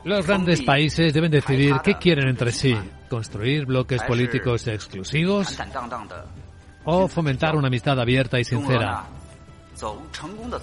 Los 0.05 0.27
grandes 0.27 0.63
países 0.63 1.13
deben 1.13 1.31
decidir 1.31 1.77
qué 1.85 1.95
quieren 1.95 2.29
entre 2.29 2.53
sí, 2.53 2.77
construir 3.09 3.67
bloques 3.67 4.03
políticos 4.03 4.67
exclusivos 4.67 5.59
o 6.85 7.09
fomentar 7.09 7.55
una 7.55 7.69
amistad 7.69 7.99
abierta 8.01 8.41
y 8.41 8.45
sincera. 8.45 9.05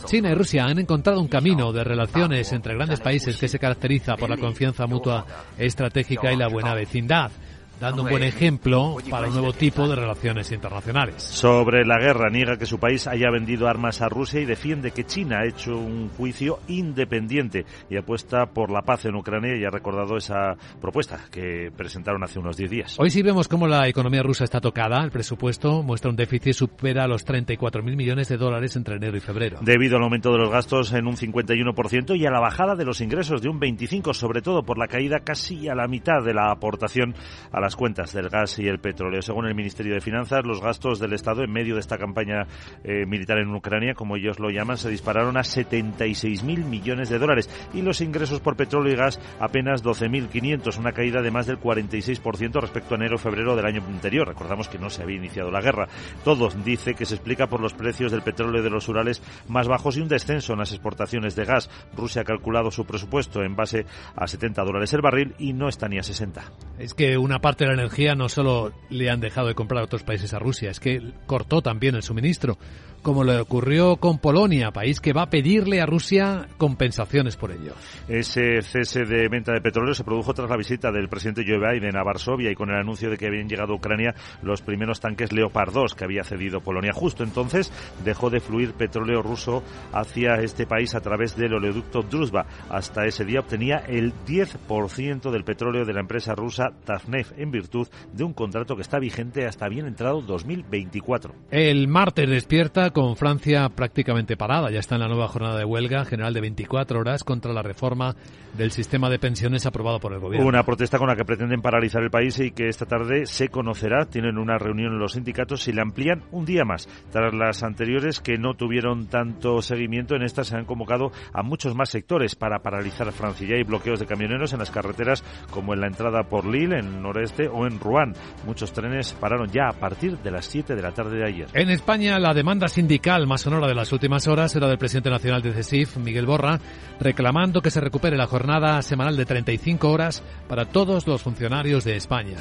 China 0.06 0.30
y 0.30 0.34
Rusia 0.36 0.66
han 0.66 0.80
encontrado 0.80 1.20
un 1.20 1.28
camino 1.28 1.72
de 1.72 1.84
relaciones 1.84 2.52
entre 2.52 2.76
grandes 2.76 3.00
países 3.00 3.38
que 3.38 3.48
se 3.48 3.58
caracteriza 3.58 4.16
por 4.16 4.30
la 4.30 4.38
confianza 4.38 4.86
mutua 4.86 5.26
estratégica 5.58 6.32
y 6.32 6.38
la 6.38 6.48
buena 6.48 6.74
vecindad 6.76 7.32
dando 7.80 8.04
un 8.04 8.10
buen 8.10 8.24
ejemplo 8.24 8.98
para 9.10 9.28
un 9.28 9.34
nuevo 9.34 9.54
tipo 9.54 9.88
de 9.88 9.96
relaciones 9.96 10.52
internacionales. 10.52 11.22
Sobre 11.24 11.86
la 11.86 12.00
guerra, 12.00 12.30
niega 12.30 12.58
que 12.58 12.66
su 12.66 12.80
país 12.80 13.08
haya 13.08 13.30
vendido 13.30 13.68
armas 13.68 14.02
a 14.02 14.10
Rusia 14.10 14.42
y 14.42 14.46
defiende 14.46 14.92
que 14.92 15.06
China 15.06 15.40
ha 15.40 15.48
hecho 15.48 15.78
un 15.78 16.10
juicio 16.10 16.60
independiente 16.68 17.66
y 17.90 17.98
apuesta 17.98 18.48
por 18.48 18.72
la 18.72 18.82
paz 18.82 19.06
en 19.06 19.16
Ucrania 19.16 19.56
y 19.56 19.64
ha 19.66 19.70
recordado 19.70 20.18
esa 20.18 20.56
propuesta 20.82 21.20
que 21.32 21.72
presentaron 21.76 22.24
hace 22.24 22.40
unos 22.40 22.58
10 22.58 22.70
días. 22.70 22.96
Hoy 23.00 23.10
sí 23.10 23.22
vemos 23.22 23.48
cómo 23.48 23.68
la 23.68 23.88
economía 23.88 24.24
rusa 24.24 24.44
está 24.44 24.60
tocada. 24.60 25.04
El 25.04 25.12
presupuesto 25.12 25.84
muestra 25.84 26.10
un 26.10 26.16
déficit 26.16 26.54
supera 26.54 27.08
los 27.08 27.26
34.000 27.26 27.96
millones 27.96 28.28
de 28.30 28.38
dólares 28.38 28.76
entre 28.76 28.96
enero 28.96 29.18
y 29.18 29.22
febrero. 29.22 29.60
Debido 29.62 29.98
al 29.98 30.04
aumento 30.04 30.32
de 30.32 30.40
los 30.40 30.50
gastos 30.50 30.94
en 30.94 31.08
un 31.08 31.16
51% 31.16 32.18
y 32.18 32.26
a 32.26 32.32
la 32.32 32.40
bajada 32.40 32.76
de 32.76 32.86
los 32.86 33.02
ingresos 33.02 33.42
de 33.42 33.50
un 33.50 33.60
25%, 33.60 34.14
sobre 34.14 34.42
todo 34.42 34.64
por 34.64 34.78
la 34.78 34.88
caída 34.88 35.20
casi 35.20 35.68
a 35.70 35.76
la 35.76 35.88
mitad 35.88 36.24
de 36.24 36.34
la 36.34 36.52
aportación 36.52 37.14
a 37.52 37.60
la 37.60 37.67
las 37.68 37.76
cuentas 37.76 38.14
del 38.14 38.30
gas 38.30 38.60
y 38.60 38.68
el 38.70 38.80
petróleo. 38.80 39.22
Según 39.22 39.46
el 39.46 39.54
Ministerio 39.54 39.94
de 39.94 40.00
Finanzas, 40.00 40.46
los 40.46 40.62
gastos 40.62 41.00
del 41.00 41.12
Estado 41.12 41.44
en 41.44 41.52
medio 41.52 41.74
de 41.74 41.82
esta 41.82 41.98
campaña 41.98 42.48
eh, 42.86 43.06
militar 43.06 43.40
en 43.40 43.54
Ucrania, 43.54 43.94
como 43.94 44.16
ellos 44.16 44.40
lo 44.40 44.50
llaman, 44.50 44.78
se 44.78 44.90
dispararon 44.90 45.36
a 45.36 45.42
76.000 45.42 46.64
millones 46.64 47.10
de 47.10 47.20
dólares 47.20 47.50
y 47.74 47.82
los 47.82 48.00
ingresos 48.00 48.40
por 48.40 48.56
petróleo 48.56 48.94
y 48.94 48.96
gas 48.96 49.20
apenas 49.42 49.84
12.500, 49.84 50.78
una 50.80 50.94
caída 50.94 51.22
de 51.22 51.30
más 51.30 51.46
del 51.46 51.60
46% 51.60 52.62
respecto 52.62 52.96
a 52.96 52.98
enero-febrero 53.00 53.58
del 53.58 53.66
año 53.66 53.84
anterior. 53.86 54.30
Recordamos 54.30 54.70
que 54.70 54.80
no 54.80 54.90
se 54.90 55.04
había 55.04 55.18
iniciado 55.18 55.52
la 55.52 55.60
guerra. 55.60 55.90
Todo 56.24 56.48
dice 56.64 56.94
que 56.94 57.06
se 57.06 57.16
explica 57.16 57.48
por 57.48 57.60
los 57.60 57.74
precios 57.74 58.14
del 58.14 58.22
petróleo 58.22 58.64
de 58.64 58.70
los 58.70 58.88
Urales 58.88 59.22
más 59.50 59.68
bajos 59.68 59.98
y 59.98 60.00
un 60.00 60.08
descenso 60.08 60.54
en 60.54 60.60
las 60.60 60.72
exportaciones 60.72 61.36
de 61.36 61.44
gas. 61.44 61.70
Rusia 61.98 62.22
ha 62.22 62.26
calculado 62.26 62.72
su 62.72 62.86
presupuesto 62.86 63.44
en 63.44 63.58
base 63.58 63.86
a 64.16 64.26
70 64.26 64.64
dólares 64.64 64.94
el 64.94 65.02
barril 65.02 65.36
y 65.38 65.52
no 65.52 65.68
está 65.68 65.90
ni 65.90 66.00
a 66.00 66.04
60. 66.04 66.46
Es 66.80 66.94
que 66.94 67.18
una 67.18 67.40
parte 67.40 67.57
de 67.66 67.76
la 67.76 67.82
energía 67.82 68.16
no 68.16 68.30
solo 68.30 68.72
le 68.90 69.10
han 69.10 69.20
dejado 69.20 69.48
de 69.48 69.56
comprar 69.56 69.82
a 69.82 69.86
otros 69.86 70.04
países 70.04 70.34
a 70.34 70.40
Rusia, 70.40 70.70
es 70.70 70.80
que 70.80 71.02
cortó 71.26 71.62
también 71.62 71.96
el 71.96 72.04
suministro 72.04 72.58
como 73.02 73.24
le 73.24 73.40
ocurrió 73.40 73.98
con 73.98 74.20
Polonia, 74.20 74.72
país 74.72 75.00
que 75.00 75.14
va 75.14 75.24
a 75.24 75.30
pedirle 75.30 75.82
a 75.82 75.86
Rusia 75.86 76.48
compensaciones 76.58 77.36
por 77.36 77.52
ello. 77.52 77.74
Ese 78.08 78.62
cese 78.62 79.06
de 79.06 79.28
venta 79.30 79.54
de 79.54 79.62
petróleo 79.62 79.94
se 79.94 80.04
produjo 80.04 80.34
tras 80.34 80.50
la 80.50 80.58
visita 80.58 80.92
del 80.92 81.10
presidente 81.10 81.44
Joe 81.48 81.60
Biden 81.60 81.98
a 81.98 82.04
Varsovia 82.04 82.52
y 82.52 82.56
con 82.56 82.70
el 82.70 82.78
anuncio 82.78 83.10
de 83.10 83.18
que 83.18 83.28
habían 83.28 83.48
llegado 83.48 83.74
a 83.74 83.78
Ucrania 83.78 84.16
los 84.42 84.62
primeros 84.62 85.00
tanques 85.00 85.32
Leopard 85.32 85.74
2 85.74 85.96
que 85.96 86.04
había 86.04 86.24
cedido 86.24 86.62
Polonia. 86.62 86.94
Justo 86.94 87.24
entonces 87.24 87.72
dejó 88.04 88.30
de 88.30 88.40
fluir 88.40 88.74
petróleo 88.74 89.22
ruso 89.22 89.64
hacia 89.94 90.36
este 90.36 90.66
país 90.66 90.96
a 90.96 91.02
través 91.02 91.36
del 91.36 91.54
oleoducto 91.54 92.02
Druzhba. 92.02 92.46
Hasta 92.70 93.06
ese 93.06 93.26
día 93.26 93.40
obtenía 93.40 93.78
el 93.88 94.14
10% 94.26 95.32
del 95.32 95.44
petróleo 95.44 95.86
de 95.86 95.94
la 95.94 96.02
empresa 96.02 96.36
rusa 96.36 96.72
Tatneft 96.86 97.38
en 97.38 97.52
virtud 97.52 97.88
de 98.14 98.24
un 98.24 98.34
contrato 98.34 98.76
que 98.76 98.82
está 98.82 99.00
vigente 99.00 99.46
hasta 99.46 99.70
bien 99.70 99.88
entrado 99.88 100.22
2024. 100.22 101.34
El 101.52 101.88
martes 101.88 102.30
despierta 102.30 102.87
con 102.92 103.16
Francia 103.16 103.70
prácticamente 103.70 104.38
parada. 104.38 104.72
Ya 104.72 104.80
está 104.80 104.96
en 104.96 105.02
la 105.02 105.08
nueva 105.08 105.28
jornada 105.28 105.58
de 105.58 105.66
huelga 105.66 106.06
general 106.06 106.34
de 106.34 106.42
24 106.42 107.00
horas 107.00 107.24
contra 107.24 107.54
la 107.54 107.62
reforma 107.62 108.16
del 108.58 108.72
sistema 108.72 109.10
de 109.10 109.20
pensiones 109.20 109.66
aprobado 109.66 110.00
por 110.00 110.14
el 110.14 110.20
gobierno. 110.20 110.48
Una 110.48 110.64
protesta 110.64 110.98
con 110.98 111.08
la 111.08 111.16
que 111.16 111.26
pretenden 111.26 111.62
paralizar 111.62 112.02
el 112.02 112.10
país 112.10 112.40
y 112.40 112.52
que 112.52 112.70
esta 112.70 112.86
tarde 112.86 113.26
se 113.26 113.50
conocerá. 113.50 114.06
Tienen 114.06 114.38
una 114.38 114.58
reunión 114.58 114.94
en 114.94 115.00
los 115.00 115.14
sindicatos 115.14 115.68
y 115.68 115.74
la 115.74 115.84
amplían 115.84 116.24
un 116.32 116.46
día 116.46 116.66
más. 116.66 116.88
Tras 117.12 117.34
las 117.34 117.64
anteriores 117.64 118.20
que 118.20 118.38
no 118.38 118.56
tuvieron 118.56 119.08
tanto 119.08 119.62
seguimiento, 119.62 120.16
en 120.16 120.24
estas 120.24 120.48
se 120.48 120.58
han 120.58 120.66
convocado 120.66 121.12
a 121.34 121.44
muchos 121.44 121.76
más 121.76 121.90
sectores 121.90 122.36
para 122.36 122.60
paralizar 122.60 123.12
Francia. 123.12 123.48
Ya 123.48 123.56
hay 123.56 123.64
bloqueos 123.64 124.00
de 124.00 124.06
camioneros 124.06 124.54
en 124.54 124.60
las 124.60 124.72
carreteras 124.72 125.24
como 125.52 125.74
en 125.74 125.82
la 125.82 125.88
entrada 125.88 126.24
por 126.24 126.46
Lille, 126.46 126.80
en 126.80 126.86
el 126.86 127.02
noreste 127.02 127.48
o 127.48 127.66
en 127.66 127.80
Rouen. 127.80 128.14
Muchos 128.46 128.74
trenes 128.74 129.14
pararon 129.14 129.50
ya 129.50 129.70
a 129.70 129.74
partir 129.74 130.18
de 130.18 130.32
las 130.32 130.46
7 130.46 130.76
de 130.76 130.82
la 130.82 130.92
tarde 130.92 131.18
de 131.18 131.26
ayer. 131.26 131.48
En 131.54 131.70
España, 131.70 132.20
la 132.20 132.34
demanda 132.34 132.68
sindical 132.78 133.26
más 133.26 133.42
sonora 133.42 133.66
de 133.66 133.74
las 133.74 133.92
últimas 133.92 134.28
horas 134.28 134.56
era 134.56 134.68
del 134.68 134.78
presidente 134.78 135.10
nacional 135.10 135.42
de 135.42 135.52
CESIF, 135.52 135.98
Miguel 135.98 136.28
Borra, 136.28 136.60
reclamando 137.00 137.60
que 137.60 137.72
se 137.72 137.82
recupere 137.82 138.16
la 138.16 138.28
jornada 138.28 138.80
semanal 138.84 139.18
de 139.18 139.26
35 139.26 139.90
horas 139.90 140.22
para 140.48 140.66
todos 140.66 141.08
los 141.08 141.24
funcionarios 141.24 141.84
de 141.84 141.96
España. 141.96 142.38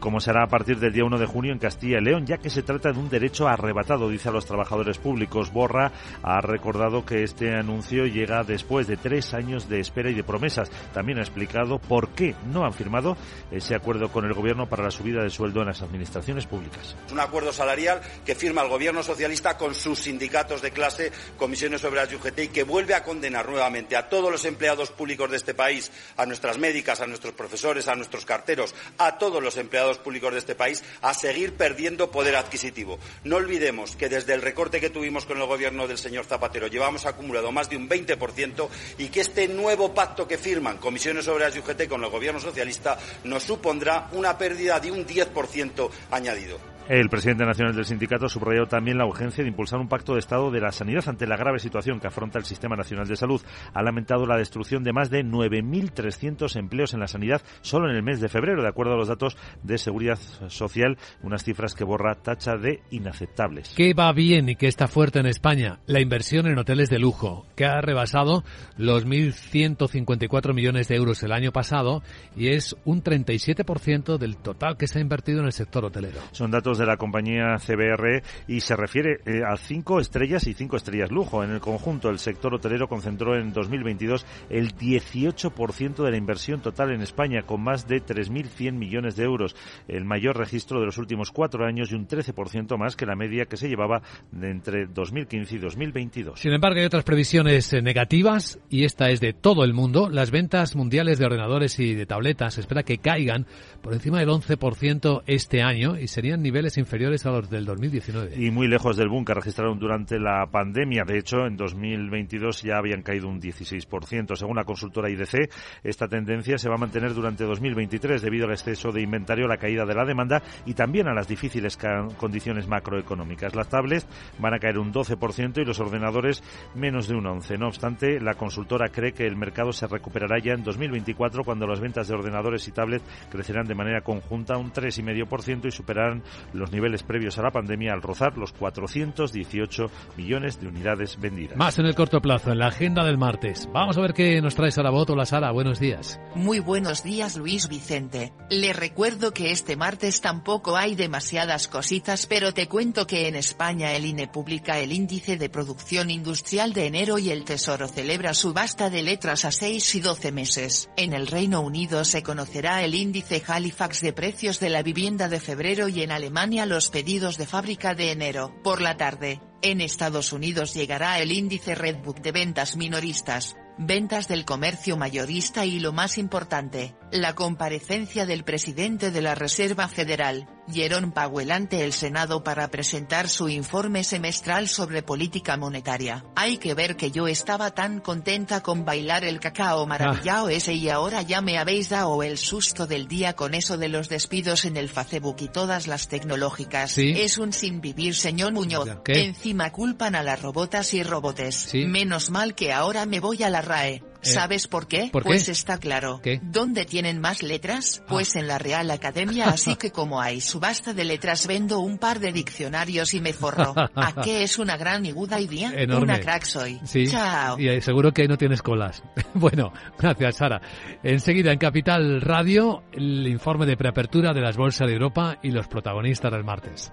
Como 0.00 0.18
será 0.18 0.42
a 0.42 0.48
partir 0.48 0.80
del 0.80 0.92
día 0.92 1.04
1 1.04 1.18
de 1.18 1.26
junio 1.26 1.52
en 1.52 1.60
Castilla 1.60 1.98
y 2.00 2.04
León, 2.04 2.26
ya 2.26 2.38
que 2.38 2.50
se 2.50 2.64
trata 2.64 2.90
de 2.90 2.98
un 2.98 3.08
derecho 3.08 3.46
arrebatado, 3.46 4.08
dice 4.08 4.30
a 4.30 4.32
los 4.32 4.46
trabajadores 4.46 4.98
públicos. 4.98 5.52
Borra 5.52 5.92
ha 6.24 6.40
recordado 6.40 7.06
que 7.06 7.22
este 7.22 7.54
anuncio 7.54 8.04
llega 8.06 8.42
después 8.42 8.88
de 8.88 8.96
tres 8.96 9.32
años 9.32 9.68
de 9.68 9.78
espera 9.78 10.10
y 10.10 10.14
de 10.14 10.24
promesas. 10.24 10.72
También 10.92 11.18
ha 11.18 11.22
explicado 11.22 11.78
por 11.78 12.08
qué 12.08 12.34
no 12.52 12.64
han 12.64 12.72
firmado 12.72 13.16
ese 13.52 13.76
acuerdo 13.76 14.10
con 14.10 14.24
el 14.24 14.34
Gobierno 14.34 14.68
para 14.68 14.82
la 14.82 14.90
subida 14.90 15.22
de 15.22 15.30
sueldo 15.30 15.60
en 15.60 15.68
las 15.68 15.82
administraciones 15.82 16.46
públicas. 16.46 16.96
Un 17.12 17.20
acuerdo 17.20 17.52
salarial 17.52 18.00
que 18.26 18.34
firma 18.34 18.62
el 18.62 18.68
Gobierno 18.68 19.04
socialista 19.04 19.56
con 19.56 19.67
sus 19.74 20.00
sindicatos 20.00 20.62
de 20.62 20.70
clase, 20.70 21.12
comisiones 21.36 21.84
obreras 21.84 22.10
y 22.12 22.16
UGT, 22.16 22.38
y 22.38 22.48
que 22.48 22.62
vuelve 22.62 22.94
a 22.94 23.02
condenar 23.02 23.48
nuevamente 23.48 23.96
a 23.96 24.08
todos 24.08 24.30
los 24.30 24.44
empleados 24.44 24.90
públicos 24.90 25.30
de 25.30 25.36
este 25.36 25.54
país, 25.54 25.90
a 26.16 26.26
nuestras 26.26 26.58
médicas, 26.58 27.00
a 27.00 27.06
nuestros 27.06 27.34
profesores, 27.34 27.88
a 27.88 27.94
nuestros 27.94 28.24
carteros, 28.24 28.74
a 28.98 29.18
todos 29.18 29.42
los 29.42 29.56
empleados 29.56 29.98
públicos 29.98 30.32
de 30.32 30.38
este 30.38 30.54
país, 30.54 30.82
a 31.02 31.14
seguir 31.14 31.54
perdiendo 31.54 32.10
poder 32.10 32.36
adquisitivo. 32.36 32.98
No 33.24 33.36
olvidemos 33.36 33.96
que 33.96 34.08
desde 34.08 34.34
el 34.34 34.42
recorte 34.42 34.80
que 34.80 34.90
tuvimos 34.90 35.26
con 35.26 35.38
el 35.38 35.46
Gobierno 35.46 35.86
del 35.86 35.98
señor 35.98 36.24
Zapatero 36.24 36.66
llevamos 36.66 37.06
acumulado 37.06 37.52
más 37.52 37.70
de 37.70 37.76
un 37.76 37.88
20% 37.88 38.68
y 38.98 39.08
que 39.08 39.20
este 39.20 39.48
nuevo 39.48 39.94
pacto 39.94 40.28
que 40.28 40.38
firman 40.38 40.78
comisiones 40.78 41.28
obreras 41.28 41.56
y 41.56 41.60
UGT 41.60 41.88
con 41.88 42.04
el 42.04 42.10
Gobierno 42.10 42.40
socialista 42.40 42.98
nos 43.24 43.42
supondrá 43.42 44.08
una 44.12 44.36
pérdida 44.36 44.80
de 44.80 44.90
un 44.90 45.06
10% 45.06 45.90
añadido. 46.10 46.77
El 46.88 47.10
presidente 47.10 47.44
nacional 47.44 47.76
del 47.76 47.84
sindicato 47.84 48.30
subrayó 48.30 48.64
también 48.64 48.96
la 48.96 49.04
urgencia 49.04 49.44
de 49.44 49.50
impulsar 49.50 49.78
un 49.78 49.88
pacto 49.88 50.14
de 50.14 50.20
Estado 50.20 50.50
de 50.50 50.58
la 50.58 50.72
sanidad 50.72 51.06
ante 51.06 51.26
la 51.26 51.36
grave 51.36 51.58
situación 51.58 52.00
que 52.00 52.06
afronta 52.06 52.38
el 52.38 52.46
Sistema 52.46 52.76
Nacional 52.76 53.06
de 53.06 53.14
Salud. 53.14 53.42
Ha 53.74 53.82
lamentado 53.82 54.24
la 54.24 54.38
destrucción 54.38 54.82
de 54.84 54.94
más 54.94 55.10
de 55.10 55.22
9.300 55.22 56.56
empleos 56.56 56.94
en 56.94 57.00
la 57.00 57.06
sanidad 57.06 57.42
solo 57.60 57.90
en 57.90 57.96
el 57.96 58.02
mes 58.02 58.22
de 58.22 58.30
febrero, 58.30 58.62
de 58.62 58.68
acuerdo 58.68 58.94
a 58.94 58.96
los 58.96 59.08
datos 59.08 59.36
de 59.62 59.76
Seguridad 59.76 60.18
Social, 60.48 60.96
unas 61.22 61.44
cifras 61.44 61.74
que 61.74 61.84
borra 61.84 62.14
tacha 62.14 62.56
de 62.56 62.80
inaceptables. 62.90 63.74
¿Qué 63.76 63.92
va 63.92 64.10
bien 64.14 64.48
y 64.48 64.56
qué 64.56 64.66
está 64.66 64.88
fuerte 64.88 65.18
en 65.18 65.26
España? 65.26 65.80
La 65.84 66.00
inversión 66.00 66.46
en 66.46 66.56
hoteles 66.56 66.88
de 66.88 66.98
lujo, 66.98 67.44
que 67.54 67.66
ha 67.66 67.82
rebasado 67.82 68.44
los 68.78 69.06
1.154 69.06 70.54
millones 70.54 70.88
de 70.88 70.96
euros 70.96 71.22
el 71.22 71.32
año 71.32 71.52
pasado 71.52 72.02
y 72.34 72.48
es 72.48 72.74
un 72.86 73.02
37% 73.02 74.16
del 74.16 74.38
total 74.38 74.78
que 74.78 74.86
se 74.86 74.98
ha 74.98 75.02
invertido 75.02 75.40
en 75.40 75.46
el 75.46 75.52
sector 75.52 75.84
hotelero. 75.84 76.20
Son 76.32 76.50
datos 76.50 76.77
de 76.78 76.86
la 76.86 76.96
compañía 76.96 77.56
CBR 77.58 78.22
y 78.46 78.60
se 78.60 78.76
refiere 78.76 79.20
eh, 79.26 79.42
a 79.46 79.56
cinco 79.56 80.00
estrellas 80.00 80.46
y 80.46 80.54
cinco 80.54 80.76
estrellas 80.76 81.10
lujo. 81.10 81.44
En 81.44 81.50
el 81.50 81.60
conjunto, 81.60 82.08
el 82.10 82.18
sector 82.18 82.54
hotelero 82.54 82.88
concentró 82.88 83.36
en 83.36 83.52
2022 83.52 84.24
el 84.50 84.74
18% 84.74 86.04
de 86.04 86.10
la 86.10 86.16
inversión 86.16 86.60
total 86.60 86.92
en 86.92 87.02
España, 87.02 87.42
con 87.42 87.62
más 87.62 87.86
de 87.86 88.02
3.100 88.02 88.72
millones 88.72 89.16
de 89.16 89.24
euros, 89.24 89.56
el 89.88 90.04
mayor 90.04 90.36
registro 90.36 90.80
de 90.80 90.86
los 90.86 90.98
últimos 90.98 91.30
cuatro 91.30 91.64
años 91.64 91.90
y 91.90 91.94
un 91.94 92.06
13% 92.06 92.76
más 92.78 92.96
que 92.96 93.06
la 93.06 93.16
media 93.16 93.46
que 93.46 93.56
se 93.56 93.68
llevaba 93.68 94.02
de 94.32 94.50
entre 94.50 94.86
2015 94.86 95.56
y 95.56 95.58
2022. 95.58 96.40
Sin 96.40 96.52
embargo, 96.52 96.78
hay 96.80 96.86
otras 96.86 97.04
previsiones 97.04 97.72
eh, 97.72 97.82
negativas 97.82 98.58
y 98.68 98.84
esta 98.84 99.10
es 99.10 99.20
de 99.20 99.32
todo 99.32 99.64
el 99.64 99.74
mundo. 99.74 100.08
Las 100.08 100.30
ventas 100.30 100.76
mundiales 100.76 101.18
de 101.18 101.26
ordenadores 101.26 101.78
y 101.78 101.94
de 101.94 102.06
tabletas 102.06 102.54
se 102.54 102.60
espera 102.60 102.82
que 102.82 102.98
caigan 102.98 103.46
por 103.82 103.92
encima 103.92 104.20
del 104.20 104.28
11% 104.28 105.22
este 105.26 105.62
año 105.62 105.98
y 105.98 106.08
serían 106.08 106.42
niveles 106.42 106.67
inferiores 106.76 107.24
a 107.24 107.30
los 107.30 107.48
del 107.48 107.64
2019. 107.64 108.34
Y 108.36 108.50
muy 108.50 108.68
lejos 108.68 108.96
del 108.96 109.08
boom 109.08 109.24
que 109.24 109.34
registraron 109.34 109.78
durante 109.78 110.18
la 110.18 110.46
pandemia. 110.50 111.04
De 111.04 111.18
hecho, 111.18 111.46
en 111.46 111.56
2022 111.56 112.62
ya 112.62 112.76
habían 112.76 113.02
caído 113.02 113.28
un 113.28 113.40
16%. 113.40 114.36
Según 114.36 114.56
la 114.56 114.64
consultora 114.64 115.08
IDC, 115.08 115.50
esta 115.82 116.08
tendencia 116.08 116.58
se 116.58 116.68
va 116.68 116.74
a 116.74 116.78
mantener 116.78 117.14
durante 117.14 117.44
2023 117.44 118.20
debido 118.20 118.46
al 118.46 118.52
exceso 118.52 118.92
de 118.92 119.02
inventario, 119.02 119.46
la 119.46 119.56
caída 119.56 119.86
de 119.86 119.94
la 119.94 120.04
demanda 120.04 120.42
y 120.66 120.74
también 120.74 121.08
a 121.08 121.14
las 121.14 121.28
difíciles 121.28 121.78
condiciones 122.16 122.68
macroeconómicas. 122.68 123.54
Las 123.54 123.68
tablets 123.68 124.06
van 124.38 124.54
a 124.54 124.58
caer 124.58 124.78
un 124.78 124.92
12% 124.92 125.62
y 125.62 125.64
los 125.64 125.80
ordenadores 125.80 126.42
menos 126.74 127.08
de 127.08 127.14
un 127.14 127.24
11%. 127.24 127.58
No 127.58 127.68
obstante, 127.68 128.20
la 128.20 128.34
consultora 128.34 128.88
cree 128.88 129.12
que 129.12 129.26
el 129.26 129.36
mercado 129.36 129.72
se 129.72 129.86
recuperará 129.86 130.38
ya 130.38 130.52
en 130.52 130.62
2024 130.62 131.44
cuando 131.44 131.66
las 131.66 131.80
ventas 131.80 132.08
de 132.08 132.14
ordenadores 132.14 132.66
y 132.68 132.72
tablets 132.72 133.04
crecerán 133.30 133.66
de 133.66 133.74
manera 133.74 134.00
conjunta 134.00 134.56
un 134.56 134.72
3,5% 134.72 135.66
y 135.66 135.70
superarán 135.70 136.22
los 136.58 136.72
niveles 136.72 137.02
previos 137.02 137.38
a 137.38 137.42
la 137.42 137.50
pandemia 137.50 137.92
al 137.92 138.02
rozar 138.02 138.36
los 138.36 138.52
418 138.52 139.90
millones 140.16 140.60
de 140.60 140.68
unidades 140.68 141.18
vendidas. 141.20 141.56
Más 141.56 141.78
en 141.78 141.86
el 141.86 141.94
corto 141.94 142.20
plazo, 142.20 142.52
en 142.52 142.58
la 142.58 142.68
agenda 142.68 143.04
del 143.04 143.18
martes. 143.18 143.68
Vamos 143.72 143.96
a 143.98 144.00
ver 144.00 144.14
qué 144.14 144.40
nos 144.40 144.54
trae 144.54 144.70
Sara 144.70 144.90
Bot. 144.90 145.10
la 145.10 145.26
Sara, 145.26 145.50
buenos 145.52 145.78
días. 145.78 146.20
Muy 146.34 146.60
buenos 146.60 147.02
días, 147.02 147.36
Luis 147.36 147.68
Vicente. 147.68 148.32
Le 148.50 148.72
recuerdo 148.72 149.32
que 149.32 149.52
este 149.52 149.76
martes 149.76 150.20
tampoco 150.20 150.76
hay 150.76 150.94
demasiadas 150.94 151.68
cositas, 151.68 152.26
pero 152.26 152.52
te 152.52 152.68
cuento 152.68 153.06
que 153.06 153.28
en 153.28 153.36
España 153.36 153.92
el 153.92 154.04
INE 154.04 154.28
publica 154.28 154.78
el 154.78 154.92
índice 154.92 155.36
de 155.36 155.48
producción 155.48 156.10
industrial 156.10 156.72
de 156.72 156.86
enero 156.86 157.18
y 157.18 157.30
el 157.30 157.44
Tesoro 157.44 157.88
celebra 157.88 158.34
subasta 158.34 158.90
de 158.90 159.02
letras 159.02 159.44
a 159.44 159.52
6 159.52 159.94
y 159.94 160.00
12 160.00 160.32
meses. 160.32 160.90
En 160.96 161.12
el 161.12 161.26
Reino 161.26 161.60
Unido 161.60 162.04
se 162.04 162.22
conocerá 162.22 162.82
el 162.82 162.94
índice 162.94 163.42
Halifax 163.46 164.00
de 164.00 164.12
precios 164.12 164.60
de 164.60 164.70
la 164.70 164.82
vivienda 164.82 165.28
de 165.28 165.40
febrero 165.40 165.88
y 165.88 166.02
en 166.02 166.10
Alemania 166.10 166.37
los 166.46 166.90
pedidos 166.90 167.36
de 167.36 167.46
fábrica 167.46 167.94
de 167.96 168.12
enero. 168.12 168.54
Por 168.62 168.80
la 168.80 168.96
tarde, 168.96 169.40
en 169.60 169.80
Estados 169.80 170.32
Unidos 170.32 170.72
llegará 170.72 171.18
el 171.18 171.32
índice 171.32 171.74
Redbook 171.74 172.20
de 172.20 172.30
ventas 172.30 172.76
minoristas, 172.76 173.56
ventas 173.76 174.28
del 174.28 174.44
comercio 174.44 174.96
mayorista 174.96 175.66
y 175.66 175.80
lo 175.80 175.92
más 175.92 176.16
importante, 176.16 176.94
la 177.12 177.34
comparecencia 177.34 178.26
del 178.26 178.44
presidente 178.44 179.10
de 179.10 179.22
la 179.22 179.34
Reserva 179.34 179.88
Federal, 179.88 180.46
Jerome 180.70 181.12
Powell 181.12 181.50
ante 181.50 181.84
el 181.84 181.92
Senado 181.92 182.44
para 182.44 182.68
presentar 182.68 183.28
su 183.28 183.48
informe 183.48 184.04
semestral 184.04 184.68
sobre 184.68 185.02
política 185.02 185.56
monetaria. 185.56 186.24
Hay 186.36 186.58
que 186.58 186.74
ver 186.74 186.96
que 186.96 187.10
yo 187.10 187.26
estaba 187.26 187.70
tan 187.70 188.00
contenta 188.00 188.62
con 188.62 188.84
bailar 188.84 189.24
el 189.24 189.40
cacao 189.40 189.86
maravillado 189.86 190.48
ah. 190.48 190.52
ese 190.52 190.74
y 190.74 190.88
ahora 190.90 191.22
ya 191.22 191.40
me 191.40 191.58
habéis 191.58 191.88
dado 191.88 192.22
el 192.22 192.36
susto 192.36 192.86
del 192.86 193.08
día 193.08 193.34
con 193.34 193.54
eso 193.54 193.78
de 193.78 193.88
los 193.88 194.08
despidos 194.08 194.64
en 194.64 194.76
el 194.76 194.88
Facebook 194.88 195.36
y 195.40 195.48
todas 195.48 195.86
las 195.86 196.08
tecnológicas. 196.08 196.98
Es 196.98 197.38
un 197.38 197.52
sin 197.52 197.80
vivir 197.80 198.14
señor 198.14 198.52
Muñoz. 198.52 198.88
Encima 199.06 199.72
culpan 199.72 200.14
a 200.14 200.22
las 200.22 200.42
robotas 200.42 200.92
y 200.94 201.02
robotes. 201.02 201.70
Menos 201.74 202.30
mal 202.30 202.54
que 202.54 202.72
ahora 202.72 203.06
me 203.06 203.20
voy 203.20 203.42
a 203.42 203.50
la 203.50 203.62
RAE. 203.62 204.02
Eh, 204.22 204.26
¿Sabes 204.26 204.66
por 204.66 204.88
qué? 204.88 205.10
Pues 205.12 205.48
está 205.48 205.78
claro. 205.78 206.20
¿Dónde 206.42 206.84
tienen 206.84 207.20
más 207.20 207.42
letras? 207.42 208.00
Ah. 208.02 208.06
Pues 208.08 208.36
en 208.36 208.46
la 208.48 208.58
Real 208.58 208.90
Academia, 208.90 209.48
así 209.48 209.76
que 209.76 209.90
como 209.90 210.20
hay 210.20 210.40
subasta 210.40 210.92
de 210.92 211.04
letras 211.04 211.46
vendo 211.46 211.80
un 211.80 211.98
par 211.98 212.18
de 212.18 212.32
diccionarios 212.32 213.14
y 213.14 213.20
me 213.20 213.32
forro. 213.32 213.74
¿A 213.76 214.14
qué 214.22 214.42
es 214.42 214.58
una 214.58 214.76
gran 214.76 215.06
iguda 215.06 215.40
idea? 215.40 215.72
Una 215.96 216.20
crack 216.20 216.44
soy. 216.44 216.80
Chao. 217.08 217.58
Y 217.58 217.80
seguro 217.80 218.12
que 218.12 218.26
no 218.26 218.36
tienes 218.36 218.62
colas. 218.62 219.02
bueno, 219.34 219.72
gracias 219.98 220.36
Sara. 220.36 220.60
Enseguida 221.02 221.52
en 221.52 221.58
Capital 221.58 222.20
Radio, 222.20 222.82
el 222.92 223.26
informe 223.26 223.66
de 223.66 223.76
preapertura 223.76 224.32
de 224.32 224.40
las 224.40 224.56
bolsas 224.56 224.88
de 224.88 224.94
Europa 224.94 225.38
y 225.42 225.50
los 225.50 225.68
protagonistas 225.68 226.32
del 226.32 226.44
martes. 226.44 226.92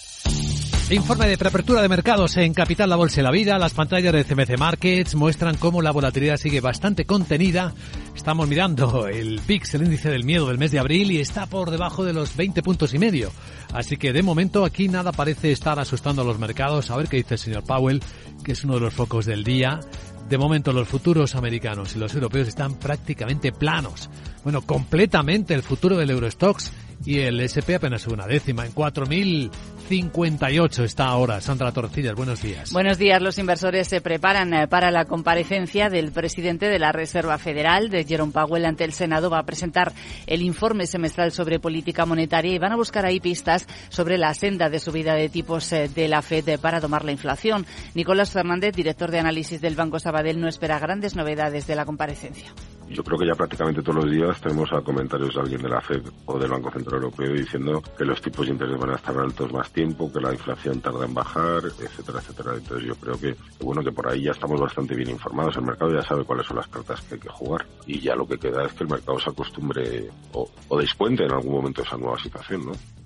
Informe 0.91 1.25
de 1.25 1.37
preapertura 1.37 1.81
de 1.81 1.87
mercados 1.87 2.35
en 2.35 2.53
Capital, 2.53 2.89
la 2.89 2.97
Bolsa 2.97 3.21
y 3.21 3.23
la 3.23 3.31
Vida. 3.31 3.57
Las 3.57 3.73
pantallas 3.73 4.11
de 4.11 4.25
CMC 4.25 4.57
Markets 4.59 5.15
muestran 5.15 5.55
cómo 5.55 5.81
la 5.81 5.91
volatilidad 5.91 6.35
sigue 6.35 6.59
bastante 6.59 7.05
contenida. 7.05 7.73
Estamos 8.13 8.45
mirando 8.49 9.07
el 9.07 9.39
PIX, 9.39 9.75
el 9.75 9.83
índice 9.83 10.09
del 10.09 10.25
miedo 10.25 10.49
del 10.49 10.57
mes 10.57 10.71
de 10.71 10.79
abril, 10.79 11.13
y 11.13 11.21
está 11.21 11.45
por 11.45 11.71
debajo 11.71 12.03
de 12.03 12.11
los 12.11 12.35
20 12.35 12.61
puntos 12.61 12.93
y 12.93 12.99
medio. 12.99 13.31
Así 13.71 13.95
que 13.95 14.11
de 14.11 14.21
momento 14.21 14.65
aquí 14.65 14.89
nada 14.89 15.13
parece 15.13 15.53
estar 15.53 15.79
asustando 15.79 16.23
a 16.23 16.25
los 16.25 16.39
mercados. 16.39 16.91
A 16.91 16.97
ver 16.97 17.07
qué 17.07 17.15
dice 17.15 17.35
el 17.35 17.39
señor 17.39 17.63
Powell, 17.63 18.03
que 18.43 18.51
es 18.51 18.63
uno 18.65 18.73
de 18.73 18.81
los 18.81 18.93
focos 18.93 19.25
del 19.25 19.45
día. 19.45 19.79
De 20.27 20.37
momento 20.37 20.73
los 20.73 20.89
futuros 20.89 21.35
americanos 21.35 21.95
y 21.95 21.99
los 21.99 22.13
europeos 22.13 22.49
están 22.49 22.73
prácticamente 22.75 23.53
planos. 23.53 24.09
Bueno, 24.43 24.61
completamente 24.61 25.53
el 25.53 25.63
futuro 25.63 25.95
del 25.95 26.09
Eurostox 26.09 26.69
y 27.05 27.19
el 27.19 27.39
SP 27.39 27.75
apenas 27.79 28.07
una 28.07 28.27
décima 28.27 28.65
en 28.65 28.73
4.058 29.91 30.83
está 30.83 31.05
ahora. 31.05 31.41
Sandra 31.41 31.71
Torcillas, 31.73 32.15
buenos 32.15 32.41
días. 32.41 32.71
Buenos 32.71 32.97
días. 32.97 33.21
Los 33.21 33.37
inversores 33.37 33.87
se 33.87 33.99
preparan 33.99 34.53
eh, 34.53 34.67
para 34.67 34.89
la 34.89 35.05
comparecencia 35.05 35.89
del 35.89 36.11
presidente 36.11 36.69
de 36.69 36.79
la 36.79 36.93
Reserva 36.93 37.37
Federal, 37.37 37.89
de 37.89 38.05
Jerome 38.05 38.31
Powell, 38.31 38.65
ante 38.65 38.85
el 38.85 38.93
Senado. 38.93 39.29
Va 39.29 39.39
a 39.39 39.45
presentar 39.45 39.91
el 40.27 40.41
informe 40.41 40.87
semestral 40.87 41.31
sobre 41.31 41.59
política 41.59 42.05
monetaria 42.05 42.53
y 42.53 42.59
van 42.59 42.71
a 42.71 42.77
buscar 42.77 43.05
ahí 43.05 43.19
pistas 43.19 43.67
sobre 43.89 44.17
la 44.17 44.33
senda 44.33 44.69
de 44.69 44.79
subida 44.79 45.13
de 45.13 45.29
tipos 45.29 45.71
eh, 45.73 45.89
de 45.93 46.07
la 46.07 46.21
Fed 46.21 46.59
para 46.59 46.79
domar 46.79 47.03
la 47.03 47.11
inflación. 47.11 47.65
Nicolás 47.93 48.31
Fernández, 48.31 48.73
director 48.73 49.11
de 49.11 49.19
análisis 49.19 49.59
del 49.59 49.75
Banco 49.75 49.99
Sabadell, 49.99 50.39
no 50.39 50.47
espera 50.47 50.79
grandes 50.79 51.15
novedades 51.15 51.67
de 51.67 51.75
la 51.75 51.85
comparecencia. 51.85 52.53
Yo 52.91 53.03
creo 53.05 53.17
que 53.17 53.25
ya 53.25 53.35
prácticamente 53.35 53.81
todos 53.81 54.03
los 54.03 54.11
días 54.11 54.41
tenemos 54.41 54.71
a 54.73 54.81
comentarios 54.81 55.33
de 55.33 55.41
alguien 55.41 55.61
de 55.61 55.69
la 55.69 55.79
Fed 55.79 56.01
o 56.25 56.37
del 56.37 56.51
Banco 56.51 56.69
Central 56.71 56.95
Europeo 56.95 57.33
diciendo 57.33 57.81
que 57.97 58.03
los 58.03 58.21
tipos 58.21 58.45
de 58.45 58.51
interés 58.51 58.77
van 58.77 58.89
a 58.89 58.95
estar 58.95 59.17
altos 59.17 59.51
más 59.53 59.71
tiempo, 59.71 60.11
que 60.11 60.19
la 60.19 60.33
inflación 60.33 60.81
tarda 60.81 61.05
en 61.05 61.13
bajar, 61.13 61.63
etcétera, 61.63 62.19
etcétera. 62.19 62.55
Entonces 62.55 62.87
yo 62.87 62.95
creo 62.95 63.17
que, 63.17 63.35
bueno, 63.63 63.81
que 63.81 63.93
por 63.93 64.09
ahí 64.09 64.23
ya 64.23 64.31
estamos 64.31 64.59
bastante 64.59 64.93
bien 64.93 65.09
informados. 65.09 65.55
El 65.55 65.63
mercado 65.63 65.93
ya 65.93 66.03
sabe 66.03 66.25
cuáles 66.25 66.45
son 66.45 66.57
las 66.57 66.67
cartas 66.67 67.01
que 67.01 67.15
hay 67.15 67.21
que 67.21 67.29
jugar 67.29 67.65
y 67.87 68.01
ya 68.01 68.13
lo 68.13 68.27
que 68.27 68.37
queda 68.37 68.65
es 68.65 68.73
que 68.73 68.83
el 68.83 68.89
mercado 68.89 69.19
se 69.19 69.29
acostumbre 69.29 70.09
o, 70.33 70.49
o 70.67 70.77
descuente 70.77 71.23
en 71.23 71.31
algún 71.31 71.53
momento 71.53 71.83
esa 71.83 71.95
nueva 71.95 72.19
situación, 72.19 72.65
¿no? 72.65 73.00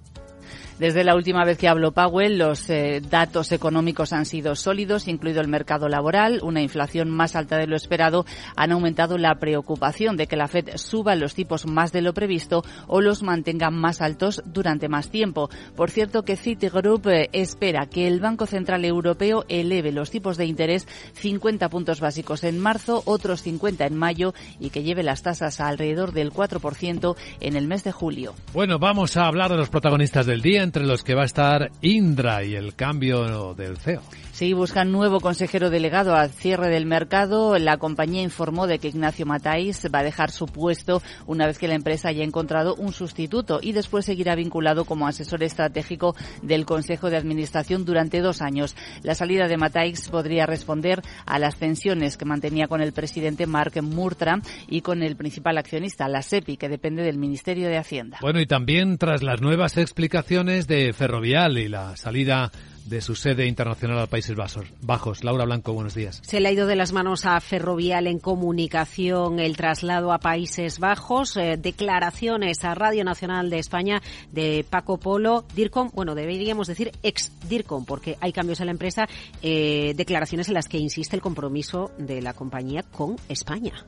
Desde 0.80 1.05
la 1.05 1.15
última 1.15 1.45
vez 1.45 1.57
que 1.57 1.69
habló 1.69 1.93
Powell, 1.93 2.38
los 2.38 2.69
eh, 2.69 3.01
datos 3.09 3.53
económicos 3.53 4.11
han 4.11 4.26
sido 4.26 4.57
sólidos, 4.57 5.07
incluido 5.07 5.39
el 5.39 5.47
mercado 5.47 5.88
laboral. 5.88 6.41
Una 6.43 6.61
inflación 6.61 7.09
más 7.09 7.38
alta 7.38 7.55
de 7.57 7.65
lo 7.65 7.78
esperado 7.78 8.26
han 8.57 8.73
aumentado 8.73 9.17
la 9.17 9.36
preocupación 9.36 10.17
de 10.17 10.28
que 10.28 10.36
la 10.36 10.49
Fed 10.49 10.76
suba 10.76 11.15
los 11.15 11.34
tipos 11.34 11.65
más 11.65 11.93
de 11.93 12.01
lo 12.01 12.13
previsto 12.13 12.65
o 12.88 12.99
los 12.99 13.23
mantenga 13.23 13.69
más 13.69 14.01
altos 14.01 14.43
durante 14.45 14.89
más 14.89 15.09
tiempo. 15.09 15.49
Por 15.78 15.91
cierto, 15.91 16.23
que 16.23 16.36
Citigroup 16.36 17.07
eh, 17.07 17.30
espera 17.32 17.86
que 17.86 18.09
el 18.09 18.19
Banco 18.19 18.45
Central 18.45 18.84
Europeo 18.84 19.45
eleve 19.47 19.93
los 19.93 20.11
tipos 20.11 20.36
de 20.36 20.45
interés 20.45 20.89
50 21.13 21.69
puntos 21.69 22.01
básicos 22.01 22.43
en 22.43 22.59
marzo, 22.59 23.01
otros 23.05 23.41
50 23.43 23.86
en 23.86 23.95
mayo 23.95 24.34
y 24.59 24.71
que 24.71 24.84
lleve 24.84 25.03
las 25.03 25.23
tasas 25.23 25.61
a 25.61 25.69
alrededor 25.69 26.11
del 26.11 26.34
4% 26.34 27.15
en 27.39 27.55
el 27.55 27.65
mes 27.65 27.86
de 27.86 27.93
julio. 27.93 28.34
Bueno, 28.51 28.78
vamos 28.78 29.15
a 29.15 29.28
hablar 29.28 29.51
de 29.51 29.57
los 29.57 29.69
protagonistas 29.69 30.26
del 30.26 30.41
día 30.41 30.64
entre 30.66 30.86
los 30.86 31.03
que 31.03 31.16
va 31.16 31.22
a 31.22 31.26
estar 31.26 31.72
Indra 31.82 32.43
y 32.43 32.55
el 32.55 32.76
cambio 32.76 33.53
del 33.53 33.78
CEO. 33.78 34.01
Sí, 34.36 34.52
buscan 34.52 34.92
nuevo 34.92 35.22
consejero 35.22 35.70
delegado 35.70 36.14
al 36.14 36.30
cierre 36.30 36.68
del 36.68 36.86
mercado. 36.86 37.58
La 37.58 37.78
compañía 37.78 38.22
informó 38.22 38.68
de 38.68 38.80
que 38.80 38.90
Ignacio 38.90 39.26
Matáis 39.26 39.88
va 39.96 40.00
a 40.00 40.04
dejar 40.04 40.30
su 40.30 40.46
puesto 40.46 41.02
una 41.26 41.48
vez 41.48 41.58
que 41.58 41.70
la 41.70 41.76
empresa 41.76 42.10
haya 42.10 42.26
encontrado 42.26 42.76
un 42.76 42.92
sustituto 42.92 43.60
y 43.62 43.72
después 43.72 44.04
seguirá 44.04 44.36
vinculado 44.36 44.84
como 44.84 45.08
asesor 45.08 45.42
estratégico 45.42 46.18
del 46.42 46.66
Consejo 46.66 47.10
de 47.10 47.16
Administración 47.16 47.86
durante 47.86 48.20
dos 48.20 48.42
años. 48.42 48.76
La 49.04 49.16
salida 49.16 49.48
de 49.48 49.56
Matáis 49.56 50.10
podría 50.10 50.46
responder 50.46 51.02
a 51.26 51.40
las 51.40 51.56
tensiones 51.56 52.18
que 52.18 52.26
mantenía 52.26 52.68
con 52.68 52.82
el 52.82 52.92
presidente 52.92 53.48
Mark 53.48 53.82
Murtra 53.84 54.42
y 54.68 54.82
con 54.82 55.02
el 55.02 55.16
principal 55.16 55.58
accionista, 55.58 56.10
la 56.10 56.22
SEPI, 56.22 56.58
que 56.58 56.68
depende 56.68 57.04
del 57.04 57.18
Ministerio 57.18 57.70
de 57.70 57.78
Hacienda. 57.78 58.18
Bueno, 58.20 58.42
y 58.42 58.46
también 58.46 58.98
tras 58.98 59.24
las 59.24 59.40
nuevas 59.40 59.78
explicaciones 59.78 60.68
de 60.68 60.92
Ferrovial 60.92 61.58
y 61.58 61.70
la 61.70 61.96
salida 61.96 62.52
de 62.86 63.02
su 63.02 63.16
sede 63.16 63.48
internacional 63.48 64.00
a 64.00 64.08
Países 64.08 64.36
Bajos. 64.36 65.24
Laura 65.24 65.46
Blanco, 65.46 65.74
buenos 65.74 65.96
días. 65.96 66.22
Se 66.24 66.40
le 66.40 66.50
ha 66.50 66.52
ido 66.52 66.68
de 66.68 66.76
las 66.76 66.94
manos 66.94 67.26
a 67.26 67.40
Ferrovial 67.42 68.08
en 68.08 68.20
comunicación 68.20 69.40
el 69.40 69.58
traslado 69.58 70.14
a 70.14 70.20
Países 70.20 70.80
Bajos. 70.80 71.36
Eh, 71.38 71.58
declaraciones 71.58 72.64
a 72.64 72.76
Radio 72.76 73.04
Nacional 73.04 73.50
de 73.50 73.60
España 73.60 74.02
de 74.32 74.66
Paco 74.70 74.98
Polo, 74.98 75.46
DIRCOM, 75.56 75.92
bueno, 75.94 76.16
deberíamos 76.16 76.68
decir 76.68 76.92
ex 77.04 77.32
DIRCOM, 77.48 77.86
porque 77.86 78.18
hay 78.22 78.32
cambios 78.32 78.60
en 78.60 78.68
la 78.68 78.72
empresa. 78.72 79.08
Eh, 79.42 79.94
declaraciones 79.96 80.48
en 80.48 80.54
las 80.54 80.68
que 80.68 80.78
insiste 80.78 81.16
el 81.16 81.22
compromiso 81.22 81.92
de 81.98 82.22
la 82.22 82.34
compañía 82.34 82.84
con 82.84 83.18
España. 83.30 83.86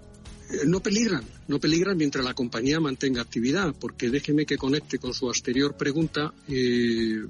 Eh, 0.49 0.61
no 0.65 0.79
peligran, 0.79 1.23
no 1.47 1.59
peligran 1.59 1.97
mientras 1.97 2.23
la 2.23 2.33
compañía 2.33 2.79
mantenga 2.79 3.21
actividad, 3.21 3.75
porque 3.79 4.09
déjeme 4.09 4.45
que 4.45 4.57
conecte 4.57 4.97
con 4.97 5.13
su 5.13 5.29
anterior 5.29 5.75
pregunta. 5.75 6.33
Eh, 6.47 7.21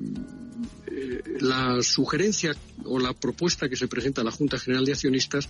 eh, 0.88 1.24
la 1.40 1.82
sugerencia 1.82 2.56
o 2.86 3.00
la 3.00 3.14
propuesta 3.14 3.70
que 3.70 3.76
se 3.76 3.88
presenta 3.88 4.22
a 4.22 4.24
la 4.24 4.32
Junta 4.32 4.60
General 4.60 4.86
de 4.86 4.92
Accionistas 4.94 5.50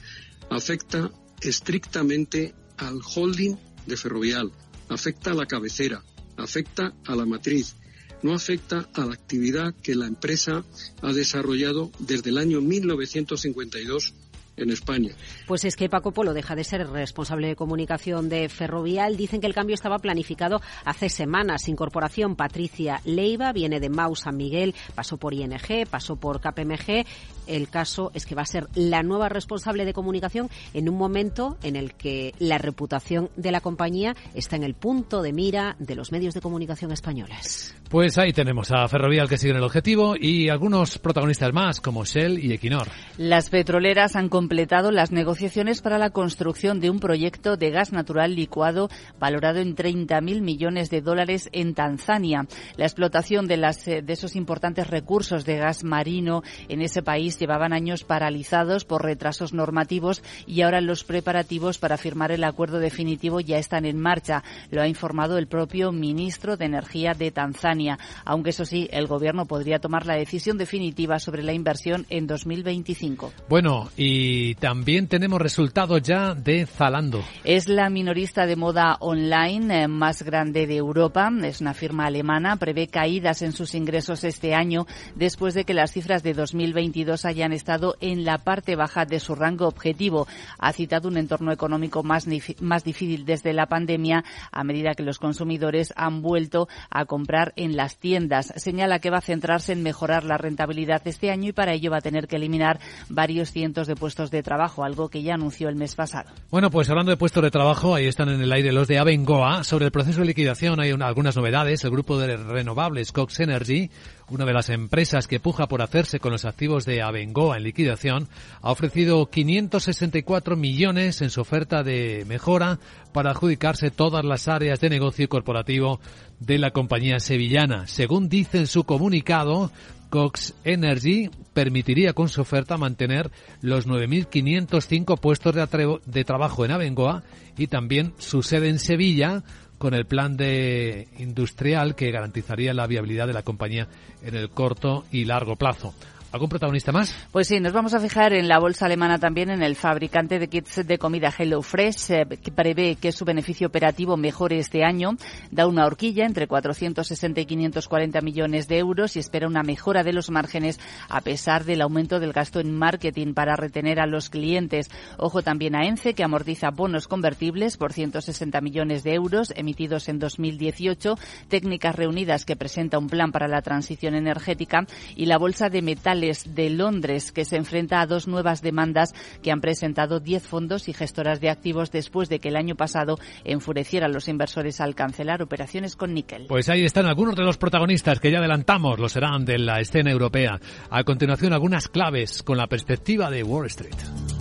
afecta 0.50 1.12
estrictamente 1.42 2.54
al 2.78 3.00
holding 3.16 3.56
de 3.86 3.98
Ferrovial, 3.98 4.52
afecta 4.90 5.32
a 5.32 5.36
la 5.36 5.46
cabecera, 5.46 6.04
afecta 6.38 6.94
a 7.06 7.16
la 7.16 7.26
matriz, 7.26 7.76
no 8.24 8.34
afecta 8.34 8.90
a 8.94 9.06
la 9.06 9.14
actividad 9.14 9.76
que 9.76 9.96
la 9.96 10.08
empresa 10.08 10.66
ha 11.02 11.14
desarrollado 11.14 11.92
desde 12.00 12.30
el 12.30 12.38
año 12.38 12.62
1952 12.62 14.14
en 14.58 14.72
España. 14.72 15.12
Pues 15.46 15.64
es 15.66 15.76
que 15.76 15.90
Paco 15.90 16.12
Polo 16.12 16.34
deja 16.34 16.56
de 16.56 16.64
ser 16.64 16.88
responsable 16.90 17.48
de 17.48 17.56
comunicación 17.56 18.28
de 18.30 18.50
Ferrovial. 18.50 19.16
Dicen 19.16 19.40
que 19.40 19.48
el 19.48 19.54
cambio 19.54 19.76
estaba 19.76 20.00
planificado 20.00 20.62
hace 20.84 21.10
semanas. 21.10 21.68
Incorporación 21.70 22.36
Patricia 22.36 23.02
Leiva 23.06 23.54
viene 23.54 23.80
de 23.80 23.90
Mau 23.90 24.16
San 24.16 24.36
Miguel, 24.36 24.76
pasó 24.96 25.18
por 25.18 25.34
ING, 25.34 25.88
pasó 25.90 26.16
por 26.16 26.42
KPMG. 26.42 27.06
El 27.48 27.70
caso 27.70 28.12
es 28.14 28.26
que 28.26 28.36
va 28.36 28.42
a 28.42 28.46
ser 28.46 28.68
la 28.76 29.04
nueva 29.04 29.30
responsable 29.30 29.86
de 29.86 29.94
comunicación 29.94 30.50
en 30.74 30.90
un 30.90 30.98
momento 30.98 31.58
en 31.64 31.76
el 31.76 31.94
que 31.94 32.34
la 32.40 32.58
reputación 32.58 33.30
de 33.38 33.52
la 33.52 33.62
compañía 33.62 34.16
está 34.34 34.58
en 34.58 34.64
el 34.64 34.74
punto 34.74 35.22
de 35.22 35.32
mira 35.32 35.76
de 35.80 35.96
los 35.96 36.12
medios 36.12 36.34
de 36.34 36.42
comunicación 36.42 36.92
españoles. 36.92 37.74
Pues 37.90 38.18
ahí 38.18 38.34
tenemos 38.34 38.72
a 38.72 38.86
Ferrovial 38.90 39.30
que 39.30 39.38
sigue 39.38 39.52
en 39.52 39.58
el 39.58 39.64
objetivo 39.64 40.16
y 40.20 40.50
algunos 40.50 40.98
protagonistas 40.98 41.54
más 41.54 41.80
como 41.80 42.04
Shell 42.04 42.38
y 42.44 42.52
Equinor. 42.52 42.90
Las 43.18 43.50
petroleras 43.50 44.18
han 44.18 44.28
completado 44.48 44.92
las 44.92 45.12
negociaciones 45.12 45.82
para 45.82 45.98
la 45.98 46.12
construcción 46.12 46.80
de 46.80 46.90
un 46.90 47.02
proyecto 47.02 47.58
de 47.58 47.70
gas 47.70 47.92
natural 47.92 48.34
licuado 48.34 48.90
valorado 49.20 49.60
en 49.60 49.76
30.000 49.76 50.40
millones 50.40 50.90
de 50.90 51.02
dólares 51.02 51.50
en 51.52 51.74
Tanzania. 51.74 52.48
La 52.78 52.86
explotación 52.86 53.46
de, 53.48 53.58
las, 53.58 53.86
eh, 53.90 54.02
de 54.02 54.14
esos 54.14 54.38
importantes 54.38 54.88
recursos 54.88 55.44
de 55.44 55.58
gas 55.58 55.84
marino 55.84 56.44
en 56.70 56.82
ese 56.82 57.04
país 57.04 57.38
llevaban 57.38 57.74
años 57.74 58.06
paralizados 58.06 58.86
por 58.86 59.04
retrasos 59.04 59.52
normativos 59.52 60.24
y 60.46 60.62
ahora 60.62 60.80
los 60.80 61.04
preparativos 61.04 61.78
para 61.78 61.98
firmar 61.98 62.32
el 62.32 62.46
acuerdo 62.46 62.80
definitivo 62.80 63.42
ya 63.42 63.58
están 63.58 63.84
en 63.84 64.00
marcha. 64.00 64.46
Lo 64.72 64.82
ha 64.82 64.88
informado 64.88 65.38
el 65.38 65.48
propio 65.48 65.92
ministro 65.92 66.56
de 66.56 66.68
Energía 66.68 67.14
de 67.16 67.32
Tanzania, 67.32 68.00
aunque 68.24 68.52
eso 68.52 68.64
sí, 68.64 68.88
el 68.94 69.08
gobierno 69.08 69.46
podría 69.46 69.80
tomar 69.80 70.06
la 70.06 70.16
decisión 70.16 70.58
definitiva 70.58 71.20
sobre 71.20 71.44
la 71.44 71.52
inversión 71.52 72.06
en 72.10 72.28
2025. 72.28 73.34
Bueno, 73.50 73.90
y 73.98 74.37
y 74.38 74.54
también 74.54 75.08
tenemos 75.08 75.42
resultados 75.42 76.02
ya 76.04 76.36
de 76.36 76.68
Zalando. 76.68 77.24
Es 77.44 77.68
la 77.68 77.90
minorista 77.90 78.46
de 78.46 78.56
moda 78.56 78.98
online 79.00 79.84
eh, 79.84 79.88
más 79.88 80.22
grande 80.22 80.68
de 80.68 80.76
Europa. 80.76 81.32
Es 81.44 81.60
una 81.60 81.74
firma 81.74 82.06
alemana. 82.06 82.58
Prevé 82.58 82.88
caídas 82.88 83.42
en 83.42 83.52
sus 83.52 83.74
ingresos 83.74 84.24
este 84.24 84.54
año 84.54 84.86
después 85.16 85.56
de 85.56 85.64
que 85.64 85.74
las 85.74 85.92
cifras 85.92 86.22
de 86.22 86.36
2022 86.36 87.26
hayan 87.26 87.52
estado 87.52 87.96
en 88.00 88.26
la 88.26 88.38
parte 88.38 88.76
baja 88.76 89.06
de 89.06 89.20
su 89.20 89.34
rango 89.34 89.68
objetivo. 89.68 90.28
Ha 90.60 90.72
citado 90.72 91.08
un 91.08 91.18
entorno 91.18 91.52
económico 91.52 92.04
más, 92.04 92.28
más 92.60 92.84
difícil 92.84 93.26
desde 93.26 93.54
la 93.54 93.66
pandemia 93.66 94.24
a 94.52 94.64
medida 94.64 94.94
que 94.94 95.04
los 95.04 95.18
consumidores 95.18 95.94
han 95.96 96.22
vuelto 96.22 96.68
a 96.92 97.06
comprar 97.06 97.54
en 97.56 97.76
las 97.76 97.98
tiendas. 97.98 98.54
Señala 98.58 99.00
que 99.00 99.10
va 99.10 99.18
a 99.18 99.22
centrarse 99.22 99.74
en 99.74 99.82
mejorar 99.82 100.24
la 100.26 100.38
rentabilidad 100.38 101.02
este 101.08 101.32
año 101.32 101.50
y 101.50 101.54
para 101.54 101.74
ello 101.74 101.90
va 101.90 101.98
a 101.98 102.02
tener 102.02 102.28
que 102.28 102.36
eliminar 102.36 102.80
varios 103.10 103.52
cientos 103.52 103.88
de 103.88 103.96
puestos 103.96 104.27
puestos 104.28 104.32
de 104.32 104.44
trabajo, 104.44 104.84
algo 104.84 105.10
que 105.10 105.24
ya 105.24 105.36
anunció 105.36 105.70
el 105.70 105.76
mes 105.76 105.96
pasado. 105.96 106.30
Bueno, 106.52 106.70
pues 106.70 106.90
hablando 106.90 107.12
de 107.12 107.18
puestos 107.18 107.44
de 107.44 107.52
trabajo, 107.52 107.96
ahí 107.96 108.08
están 108.08 108.30
en 108.30 108.42
el 108.42 108.52
aire 108.52 108.72
los 108.72 108.88
de 108.88 109.00
Abengoa. 109.00 109.64
Sobre 109.64 109.86
el 109.86 109.92
proceso 109.92 110.22
de 110.22 110.28
liquidación 110.28 110.80
hay 110.80 110.92
algunas 110.92 111.36
novedades. 111.36 111.84
El 111.84 111.92
grupo 111.92 112.20
de 112.20 112.36
renovables 112.38 113.12
Cox 113.12 113.40
Energy, 113.40 113.90
una 114.30 114.46
de 114.46 114.54
las 114.54 114.70
empresas 114.70 115.28
que 115.28 115.40
puja 115.40 115.68
por 115.68 115.82
hacerse 115.82 116.20
con 116.20 116.32
los 116.32 116.46
activos 116.46 116.86
de 116.86 117.02
Abengoa 117.02 117.58
en 117.58 117.64
liquidación, 117.64 118.28
ha 118.62 118.72
ofrecido 118.72 119.26
564 119.30 120.56
millones 120.56 121.22
en 121.22 121.30
su 121.30 121.42
oferta 121.42 121.84
de 121.84 122.26
mejora 122.28 122.80
para 123.14 123.32
adjudicarse 123.32 123.92
todas 123.92 124.26
las 124.26 124.48
áreas 124.48 124.80
de 124.80 124.90
negocio 124.90 125.30
corporativo 125.30 126.00
de 126.40 126.58
la 126.58 126.72
compañía 126.72 127.20
sevillana. 127.20 127.88
Según 127.88 128.30
dice 128.30 128.60
en 128.60 128.68
su 128.68 128.84
comunicado, 128.84 129.72
Cox 130.10 130.56
Energy 130.64 131.30
permitiría 131.54 132.14
con 132.14 132.30
su 132.30 132.42
oferta 132.42 132.78
mantener 132.78 133.32
los 133.62 133.88
9.505 133.88 135.20
puestos 135.20 135.56
de, 135.56 136.00
de, 136.06 136.24
trabajo 136.24 136.66
en 136.66 136.72
Abengoa 136.72 137.24
y 137.58 137.68
también 137.68 138.14
su 138.18 138.44
sede 138.44 138.70
en 138.70 138.80
Sevilla 138.80 139.44
con 139.78 139.94
el 139.94 140.06
plan 140.06 140.38
de 140.38 141.08
industrial 141.20 141.96
que 141.96 142.12
garantizaría 142.12 142.74
la 142.74 142.88
viabilidad 142.88 143.28
de 143.28 143.34
la 143.34 143.44
compañía 143.44 143.88
en 144.24 144.36
el 144.36 144.50
corto 144.50 145.06
y 145.12 145.26
largo 145.26 145.56
plazo. 145.56 145.94
¿Algún 146.30 146.50
protagonista 146.50 146.92
más? 146.92 147.16
Pues 147.32 147.48
sí, 147.48 147.62
nos 147.62 147.72
vamos 147.72 147.94
a 147.94 148.02
fijar 148.02 148.34
en 148.34 148.50
la 148.50 148.60
bolsa 148.60 148.86
alemana 148.86 149.18
también, 149.18 149.50
en 149.50 149.64
el 149.64 149.78
fabricante 149.78 150.40
de 150.40 150.50
kits 150.50 150.86
de 150.86 150.98
comida 150.98 151.32
HelloFresh, 151.32 152.12
eh, 152.12 152.26
que 152.44 152.52
prevé 152.52 152.98
que 152.98 153.14
su 153.14 153.24
beneficio 153.24 153.68
operativo 153.68 154.18
mejore 154.18 154.60
este 154.60 154.84
año. 154.84 155.12
Da 155.52 155.68
una 155.68 155.86
horquilla 155.86 156.26
entre 156.26 156.48
460 156.48 157.40
y 157.40 157.46
540 157.46 158.20
millones 158.20 158.68
de 158.68 158.78
euros 158.78 159.16
y 159.16 159.20
espera 159.20 159.48
una 159.48 159.64
mejora 159.64 160.04
de 160.04 160.12
los 160.12 160.30
márgenes 160.30 160.82
a 161.08 161.22
pesar 161.22 161.64
del 161.64 161.82
aumento 161.82 162.20
del 162.20 162.34
gasto 162.34 162.60
en 162.60 162.78
marketing 162.78 163.34
para 163.34 163.56
retener 163.56 164.02
a 164.02 164.06
los 164.06 164.30
clientes. 164.30 164.90
Ojo 165.18 165.44
también 165.44 165.76
a 165.76 165.86
ENCE, 165.86 166.14
que 166.14 166.26
amortiza 166.26 166.72
bonos 166.72 167.08
convertibles 167.08 167.78
por 167.78 167.94
160 167.94 168.60
millones 168.60 169.04
de 169.04 169.14
euros 169.14 169.54
emitidos 169.56 170.10
en 170.10 170.20
2018. 170.20 171.18
Técnicas 171.48 171.96
Reunidas, 171.96 172.44
que 172.44 172.58
presenta 172.58 172.98
un 172.98 173.08
plan 173.08 173.32
para 173.32 173.48
la 173.48 173.62
transición 173.62 174.14
energética. 174.14 174.86
Y 175.16 175.28
la 175.28 175.38
bolsa 175.38 175.70
de 175.70 175.82
metal 175.82 176.17
de 176.20 176.70
Londres, 176.70 177.32
que 177.32 177.46
se 177.46 177.58
enfrenta 177.58 178.02
a 178.02 178.08
dos 178.08 178.28
nuevas 178.28 178.62
demandas 178.62 179.14
que 179.42 179.52
han 179.52 179.62
presentado 179.62 180.20
10 180.20 180.44
fondos 180.44 180.90
y 180.90 180.94
gestoras 180.94 181.40
de 181.42 181.50
activos 181.50 181.92
después 181.92 182.30
de 182.30 182.40
que 182.40 182.50
el 182.50 182.56
año 182.56 182.76
pasado 182.76 183.20
enfurecieran 183.44 184.14
los 184.14 184.28
inversores 184.28 184.82
al 184.82 184.96
cancelar 184.96 185.42
operaciones 185.42 185.96
con 185.96 186.14
níquel. 186.14 186.48
Pues 186.48 186.70
ahí 186.70 186.84
están 186.86 187.06
algunos 187.06 187.36
de 187.36 187.44
los 187.44 187.58
protagonistas 187.58 188.20
que 188.20 188.32
ya 188.32 188.40
adelantamos, 188.40 189.00
lo 189.00 189.10
serán 189.10 189.46
de 189.46 189.60
la 189.60 189.80
escena 189.80 190.12
europea. 190.12 190.60
A 190.90 191.04
continuación, 191.04 191.54
algunas 191.54 191.88
claves 191.88 192.44
con 192.44 192.58
la 192.58 192.68
perspectiva 192.68 193.30
de 193.30 193.44
Wall 193.44 193.68
Street. 193.68 194.37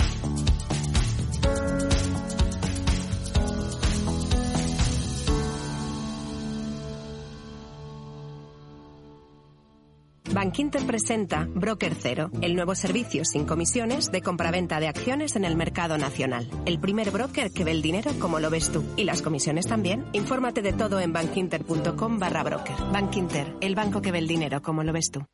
Bankinter 10.33 10.85
presenta 10.87 11.47
Broker 11.49 11.95
Cero, 11.95 12.31
el 12.41 12.55
nuevo 12.55 12.75
servicio 12.75 13.25
sin 13.25 13.47
comisiones 13.47 14.11
de 14.11 14.23
compraventa 14.23 14.81
de 14.81 14.89
acciones 14.89 15.37
en 15.37 15.45
el 15.45 15.57
mercado 15.57 15.99
nacional. 15.99 16.49
El 16.67 16.79
primer 16.81 17.11
broker 17.11 17.51
que 17.53 17.65
ve 17.65 17.71
el 17.71 17.83
dinero 17.83 18.13
como 18.19 18.41
lo 18.41 18.51
ves 18.51 18.71
tú. 18.71 18.85
Y 18.97 19.05
las 19.05 19.23
comisiones 19.23 19.67
también. 19.67 20.05
Infórmate 20.13 20.63
de 20.63 20.73
todo 20.73 21.01
en 21.01 21.13
bankinter.com 21.13 22.19
barra 22.19 22.43
broker. 22.43 22.77
Bankinter, 22.93 23.55
el 23.61 23.75
banco 23.75 24.03
que 24.03 24.13
ve 24.13 24.19
el 24.19 24.29
dinero 24.29 24.63
como 24.63 24.83
lo 24.83 24.93
ves 24.93 25.11
tú. 25.11 25.25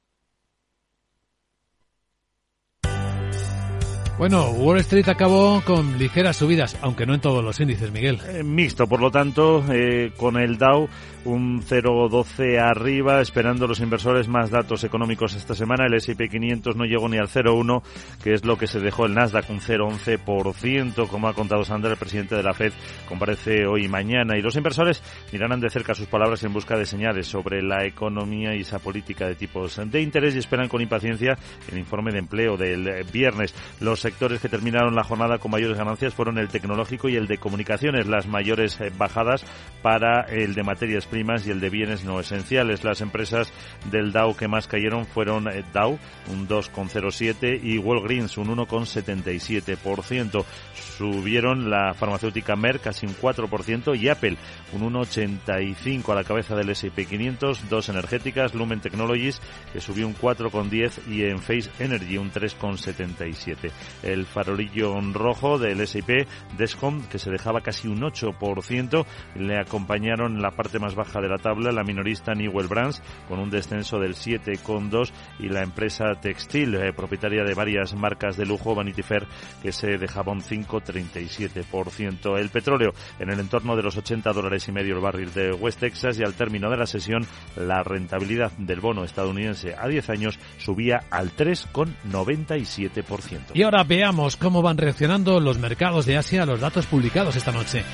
Bueno, 4.23 4.51
Wall 4.51 4.79
Street 4.79 5.09
acabó 5.09 5.61
con 5.67 5.99
ligeras 5.99 6.37
subidas, 6.37 6.79
aunque 6.81 7.07
no 7.07 7.15
en 7.15 7.21
todos 7.21 7.43
los 7.43 7.59
índices, 7.59 7.91
Miguel. 7.91 8.21
Eh, 8.29 8.45
mixto, 8.45 8.87
por 8.87 9.01
lo 9.01 9.11
tanto, 9.11 9.65
eh, 9.69 10.13
con 10.17 10.37
el 10.37 10.59
Dow 10.59 10.89
un 11.25 11.63
0,12 11.63 12.59
arriba, 12.59 13.21
esperando 13.21 13.67
los 13.67 13.81
inversores 13.81 14.29
más 14.29 14.51
datos 14.51 14.85
económicos 14.85 15.35
esta 15.35 15.55
semana. 15.55 15.87
El 15.87 15.95
S&P 15.95 16.29
500 16.29 16.77
no 16.77 16.85
llegó 16.85 17.09
ni 17.09 17.19
al 17.19 17.29
0,1, 17.29 17.83
que 18.23 18.35
es 18.35 18.45
lo 18.45 18.57
que 18.57 18.67
se 18.67 18.81
dejó 18.81 19.07
el 19.07 19.15
Nasdaq, 19.15 19.49
un 19.51 19.61
0,11%, 19.61 21.09
como 21.09 21.29
ha 21.29 21.35
contado 21.35 21.65
Sandra, 21.65 21.93
el 21.93 21.97
presidente 21.97 22.35
de 22.35 22.43
la 22.43 22.55
Fed, 22.55 22.73
comparece 23.09 23.67
hoy 23.67 23.85
y 23.85 23.89
mañana. 23.89 24.37
Y 24.37 24.43
los 24.43 24.57
inversores 24.57 25.03
mirarán 25.33 25.61
de 25.61 25.71
cerca 25.71 25.95
sus 25.95 26.07
palabras 26.07 26.43
en 26.45 26.53
busca 26.53 26.77
de 26.77 26.87
señales 26.87 27.27
sobre 27.27 27.63
la 27.63 27.85
economía 27.85 28.55
y 28.55 28.61
esa 28.61 28.79
política 28.79 29.27
de 29.27 29.35
tipos 29.35 29.81
de 29.85 30.01
interés 30.01 30.35
y 30.35 30.39
esperan 30.39 30.69
con 30.69 30.81
impaciencia 30.81 31.37
el 31.71 31.79
informe 31.79 32.13
de 32.13 32.19
empleo 32.19 32.57
del 32.57 33.05
viernes. 33.13 33.55
Los 33.81 34.05
sectores 34.13 34.41
que 34.41 34.51
terminaron 34.51 34.95
la 34.95 35.05
jornada 35.05 35.39
con 35.39 35.51
mayores 35.51 35.79
ganancias 35.79 36.13
fueron 36.13 36.37
el 36.37 36.49
tecnológico 36.49 37.09
y 37.09 37.17
el 37.17 37.27
de 37.27 37.39
comunicaciones, 37.39 38.07
las 38.07 38.27
mayores 38.27 38.79
eh, 38.79 38.93
bajadas 38.95 39.43
para 39.81 40.21
el 40.23 40.55
de 40.55 40.63
materias 40.63 41.07
primas 41.07 41.47
y 41.47 41.51
el 41.51 41.61
de 41.61 41.71
bienes 41.71 42.05
no 42.05 42.21
esenciales. 42.21 42.85
Las 42.85 43.01
empresas 43.01 43.51
del 43.91 44.13
Dow 44.13 44.37
que 44.37 44.49
más 44.49 44.69
cayeron 44.69 45.07
fueron 45.07 45.49
eh, 45.49 45.65
Dow, 45.73 45.99
un 46.31 46.47
2,07 46.47 47.59
y 47.63 47.79
Walgreens, 47.79 48.37
un 48.37 48.55
1,77%. 48.55 50.45
Subieron 50.75 51.71
la 51.71 51.95
farmacéutica 51.95 52.55
Merck 52.55 52.83
casi 52.83 53.07
un 53.07 53.17
4% 53.17 53.99
y 53.99 54.09
Apple, 54.09 54.37
un 54.75 54.93
1,85 54.93 56.11
a 56.11 56.17
la 56.17 56.25
cabeza 56.25 56.55
del 56.55 56.69
S&P 56.69 57.07
500. 57.07 57.71
Dos 57.71 57.89
energéticas, 57.89 58.55
Lumen 58.55 58.81
Technologies, 58.81 59.41
que 59.73 59.81
subió 59.81 60.07
un 60.07 60.15
4,10 60.15 61.09
y 61.09 61.25
en 61.25 61.39
Face 61.39 61.71
Energy 61.79 62.19
un 62.19 62.31
3,77. 62.31 63.71
El 64.03 64.27
farolillo 64.27 65.01
rojo 65.13 65.59
del 65.59 65.81
S&P 65.81 66.27
Descom, 66.57 67.03
que 67.09 67.19
se 67.19 67.31
dejaba 67.31 67.61
casi 67.61 67.89
un 67.89 68.01
8%, 68.01 69.05
le 69.37 69.59
acompañaron 69.59 70.37
en 70.37 70.43
la 70.43 70.51
parte 70.51 70.79
más 70.79 70.95
baja 70.95 71.21
de 71.21 71.29
la 71.29 71.39
tabla 71.39 71.73
la 71.73 71.85
minorista 71.85 72.35
Newell 72.35 72.69
Brands 72.69 73.03
con 73.29 73.39
un 73.39 73.51
descenso 73.51 73.99
del 73.99 74.15
7,2 74.15 75.11
y 75.39 75.49
la 75.49 75.63
empresa 75.63 76.15
textil 76.21 76.75
eh, 76.75 76.93
propietaria 76.93 77.45
de 77.45 77.55
varias 77.55 77.95
marcas 77.95 78.37
de 78.37 78.47
lujo 78.47 78.75
Vanity 78.75 79.03
Fair 79.03 79.27
que 79.63 79.73
se 79.73 79.99
dejaba 79.99 80.33
un 80.33 80.43
5,37%. 80.43 82.39
El 82.39 82.51
petróleo 82.51 82.93
en 83.19 83.31
el 83.31 83.41
entorno 83.41 83.75
de 83.77 83.83
los 83.83 83.97
80 83.97 84.33
dólares 84.33 84.69
y 84.69 84.73
medio 84.73 84.95
el 84.95 85.01
barril 85.01 85.33
de 85.33 85.53
West 85.53 85.81
Texas 85.81 86.19
y 86.19 86.23
al 86.23 86.35
término 86.35 86.69
de 86.71 86.77
la 86.77 86.87
sesión 86.87 87.27
la 87.57 87.83
rentabilidad 87.83 88.53
del 88.59 88.81
bono 88.81 89.05
estadounidense 89.05 89.75
a 89.79 89.89
10 89.89 90.11
años 90.11 90.39
subía 90.59 91.05
al 91.11 91.35
3,97%. 91.35 93.53
Y 93.55 93.63
ahora 93.63 93.85
veamos 93.97 94.39
cómo 94.39 94.63
van 94.63 94.79
reaccionando 94.79 95.39
los 95.39 95.59
mercados 95.59 96.07
de 96.07 96.17
Asia 96.17 96.45
a 96.45 96.47
los 96.47 96.61
datos 96.61 96.87
publicados 96.87 97.37
esta 97.37 97.53
noche. 97.53 97.85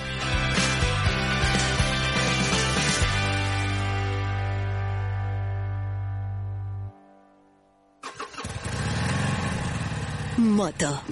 Moto. 10.37 11.03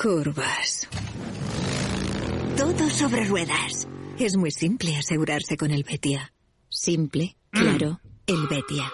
Curvas. 0.00 0.88
Todo 2.56 2.88
sobre 2.88 3.24
ruedas. 3.24 3.88
Es 4.16 4.36
muy 4.36 4.52
simple 4.52 4.96
asegurarse 4.96 5.56
con 5.56 5.72
el 5.72 5.82
Betia. 5.82 6.32
Simple, 6.68 7.36
claro, 7.50 8.00
el 8.28 8.46
Betia. 8.46 8.92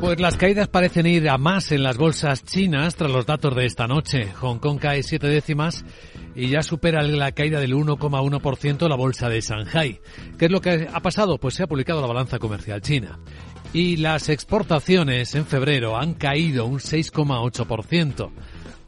Pues 0.00 0.20
las 0.20 0.36
caídas 0.36 0.68
parecen 0.68 1.06
ir 1.06 1.28
a 1.28 1.38
más 1.38 1.72
en 1.72 1.82
las 1.82 1.96
bolsas 1.96 2.44
chinas 2.44 2.94
tras 2.94 3.10
los 3.10 3.26
datos 3.26 3.54
de 3.56 3.66
esta 3.66 3.88
noche. 3.88 4.32
Hong 4.40 4.58
Kong 4.58 4.78
cae 4.78 5.02
siete 5.02 5.26
décimas 5.26 5.84
y 6.36 6.48
ya 6.48 6.62
supera 6.62 7.02
la 7.02 7.32
caída 7.32 7.58
del 7.58 7.74
1,1% 7.74 8.88
la 8.88 8.94
bolsa 8.94 9.28
de 9.28 9.40
Shanghai. 9.40 10.00
¿Qué 10.38 10.44
es 10.44 10.50
lo 10.52 10.60
que 10.60 10.88
ha 10.92 11.00
pasado? 11.00 11.38
Pues 11.38 11.54
se 11.54 11.64
ha 11.64 11.66
publicado 11.66 12.00
la 12.00 12.06
balanza 12.06 12.38
comercial 12.38 12.80
china. 12.80 13.18
Y 13.72 13.96
las 13.96 14.28
exportaciones 14.28 15.34
en 15.34 15.46
febrero 15.46 15.98
han 15.98 16.14
caído 16.14 16.66
un 16.66 16.78
6,8%. 16.78 18.30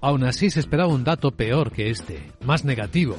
Aún 0.01 0.25
así 0.25 0.49
se 0.49 0.61
esperaba 0.61 0.95
un 0.95 1.03
dato 1.03 1.33
peor 1.33 1.73
que 1.73 1.91
este, 1.91 2.31
más 2.45 2.65
negativo. 2.65 3.17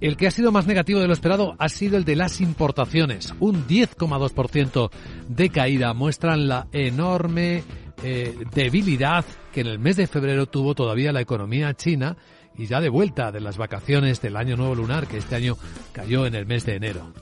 El 0.00 0.16
que 0.16 0.28
ha 0.28 0.30
sido 0.30 0.52
más 0.52 0.66
negativo 0.66 1.00
de 1.00 1.08
lo 1.08 1.12
esperado 1.12 1.56
ha 1.58 1.68
sido 1.68 1.96
el 1.96 2.04
de 2.04 2.14
las 2.14 2.40
importaciones. 2.40 3.34
Un 3.40 3.66
10,2% 3.66 4.90
de 5.28 5.50
caída 5.50 5.92
muestran 5.92 6.46
la 6.46 6.68
enorme 6.72 7.64
eh, 8.04 8.36
debilidad 8.54 9.24
que 9.52 9.62
en 9.62 9.66
el 9.66 9.80
mes 9.80 9.96
de 9.96 10.06
febrero 10.06 10.46
tuvo 10.46 10.76
todavía 10.76 11.10
la 11.12 11.20
economía 11.20 11.74
china 11.74 12.16
y 12.56 12.66
ya 12.66 12.80
de 12.80 12.90
vuelta 12.90 13.32
de 13.32 13.40
las 13.40 13.56
vacaciones 13.56 14.22
del 14.22 14.36
año 14.36 14.56
nuevo 14.56 14.76
lunar 14.76 15.08
que 15.08 15.18
este 15.18 15.34
año 15.34 15.56
cayó 15.92 16.26
en 16.26 16.36
el 16.36 16.46
mes 16.46 16.64
de 16.64 16.76
enero. 16.76 17.12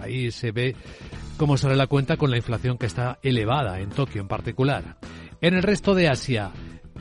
Ahí 0.02 0.32
se 0.32 0.52
ve 0.52 0.76
cómo 1.38 1.58
sale 1.58 1.76
la 1.76 1.88
cuenta 1.88 2.18
con 2.18 2.32
la 2.32 2.38
inflación 2.38 2.78
que 2.78 2.86
está 2.86 3.20
elevada 3.22 3.80
en 3.80 3.90
Tokio 3.90 4.22
en 4.22 4.28
particular. 4.28 4.98
En 5.42 5.54
el 5.54 5.64
resto 5.64 5.96
de 5.96 6.08
Asia, 6.08 6.52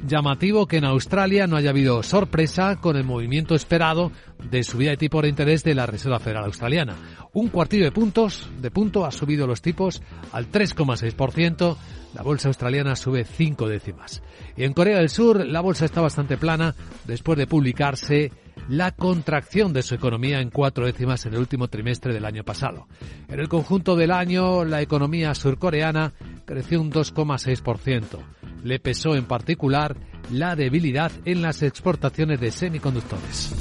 Llamativo 0.07 0.67
que 0.67 0.79
en 0.79 0.85
Australia 0.85 1.47
no 1.47 1.57
haya 1.57 1.71
habido 1.71 2.03
sorpresa 2.03 2.81
con 2.81 2.97
el 2.97 3.05
movimiento 3.05 3.55
esperado 3.55 4.11
de 4.51 4.65
subida 4.65 4.91
de 4.91 4.97
tipo 4.97 5.23
de 5.23 5.29
interés 5.29 5.63
de 5.63 5.77
la 5.77 5.87
Reserva 5.87 6.19
Federal 6.19 6.45
Australiana. 6.45 6.97
Un 7.33 7.49
cuartillo 7.49 7.85
de 7.85 7.93
puntos, 7.93 8.51
de 8.61 8.73
punto 8.73 9.07
ha 9.07 9.13
subido 9.13 9.47
los 9.47 9.63
tipos 9.63 10.03
al 10.33 10.51
3,6%. 10.51 11.77
La 12.15 12.23
bolsa 12.23 12.49
australiana 12.49 12.97
sube 12.97 13.25
cinco 13.25 13.69
décimas. 13.69 14.25
Y 14.57 14.65
en 14.65 14.73
Corea 14.73 14.99
del 14.99 15.09
Sur 15.09 15.47
la 15.47 15.61
bolsa 15.61 15.85
está 15.85 16.01
bastante 16.01 16.37
plana 16.37 16.75
después 17.05 17.39
de 17.39 17.47
publicarse 17.47 18.33
la 18.69 18.93
contracción 18.93 19.73
de 19.73 19.83
su 19.83 19.95
economía 19.95 20.41
en 20.41 20.51
cuatro 20.51 20.87
décimas 20.87 21.27
en 21.27 21.35
el 21.35 21.41
último 21.41 21.69
trimestre 21.69 22.13
del 22.13 22.25
año 22.25 22.45
pasado. 22.45 22.87
En 23.29 23.41
el 23.41 23.49
conjunto 23.49 23.97
del 23.97 24.11
año, 24.11 24.65
la 24.65 24.81
economía 24.81 25.35
surcoreana 25.35 26.13
creció 26.45 26.81
un 26.81 26.91
2,6% 26.91 28.19
le 28.65 28.79
pesó 28.79 29.15
en 29.15 29.25
particular 29.25 29.97
la 30.31 30.57
debilidad 30.57 31.13
en 31.25 31.43
las 31.43 31.63
exportaciones 31.63 32.41
de 32.41 32.51
semiconductores. 32.51 33.53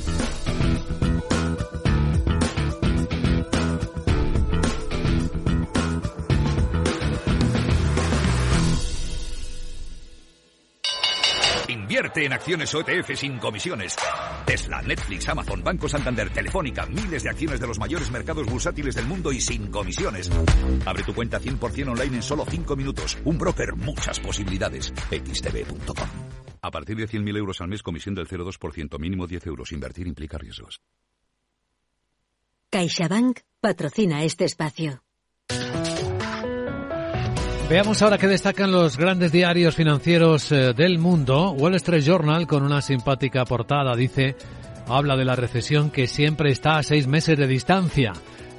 Invierte 12.02 12.26
en 12.26 12.34
acciones 12.34 12.74
OTF 12.74 13.16
sin 13.16 13.38
comisiones. 13.38 13.96
Tesla, 14.44 14.82
Netflix, 14.82 15.30
Amazon, 15.30 15.64
Banco 15.64 15.88
Santander, 15.88 16.32
Telefónica, 16.32 16.88
miles 16.88 17.22
de 17.22 17.30
acciones 17.30 17.60
de 17.60 17.68
los 17.68 17.78
mayores 17.78 18.10
mercados 18.10 18.48
bursátiles 18.48 18.96
del 18.96 19.06
mundo 19.06 19.32
y 19.32 19.40
sin 19.40 19.68
comisiones. 19.70 20.32
Abre 20.84 21.04
tu 21.04 21.14
cuenta 21.14 21.40
100% 21.40 21.92
online 21.92 22.16
en 22.16 22.24
solo 22.24 22.44
5 22.44 22.76
minutos. 22.76 23.20
Un 23.24 23.38
broker, 23.38 23.76
muchas 23.76 24.20
posibilidades. 24.20 24.92
xtb.com. 25.12 26.10
A 26.64 26.72
partir 26.72 26.98
de 26.98 27.08
100.000 27.08 27.38
euros 27.38 27.62
al 27.62 27.68
mes, 27.68 27.84
comisión 27.84 28.16
del 28.16 28.28
0,2%, 28.28 28.98
mínimo 28.98 29.28
10 29.28 29.46
euros. 29.46 29.72
Invertir 29.72 30.08
implica 30.08 30.40
riesgos. 30.40 30.82
CaixaBank 32.72 33.42
patrocina 33.60 34.24
este 34.24 34.46
espacio. 34.46 35.04
Veamos 37.72 38.02
ahora 38.02 38.18
qué 38.18 38.28
destacan 38.28 38.70
los 38.70 38.98
grandes 38.98 39.32
diarios 39.32 39.76
financieros 39.76 40.52
eh, 40.52 40.74
del 40.74 41.00
mundo. 41.00 41.52
Wall 41.52 41.76
Street 41.76 42.04
Journal, 42.04 42.46
con 42.46 42.64
una 42.64 42.82
simpática 42.82 43.46
portada, 43.46 43.96
dice, 43.96 44.36
habla 44.90 45.16
de 45.16 45.24
la 45.24 45.38
recesión 45.38 45.90
que 45.90 46.08
siempre 46.08 46.52
está 46.52 46.76
a 46.76 46.84
seis 46.84 47.08
meses 47.08 47.38
de 47.38 47.48
distancia. 47.48 48.12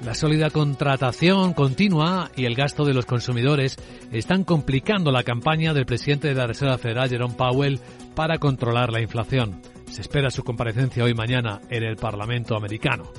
La 0.03 0.15
sólida 0.15 0.49
contratación 0.49 1.53
continua 1.53 2.31
y 2.37 2.47
el 2.47 2.55
gasto 2.55 2.87
de 2.87 2.95
los 2.95 3.05
consumidores 3.05 3.77
están 4.13 4.45
complicando 4.45 5.13
la 5.13 5.25
campaña 5.25 5.75
del 5.75 5.85
presidente 5.85 6.29
de 6.29 6.35
la 6.35 6.47
Reserva 6.47 6.79
Federal, 6.79 7.11
Jerome 7.11 7.35
Powell, 7.35 7.81
para 8.15 8.39
controlar 8.39 8.91
la 8.91 9.03
inflación. 9.03 9.61
Se 9.91 10.01
espera 10.01 10.31
su 10.31 10.43
comparecencia 10.43 11.05
hoy 11.05 11.13
mañana 11.13 11.61
en 11.69 11.83
el 11.83 11.97
Parlamento 11.97 12.57
americano 12.57 13.13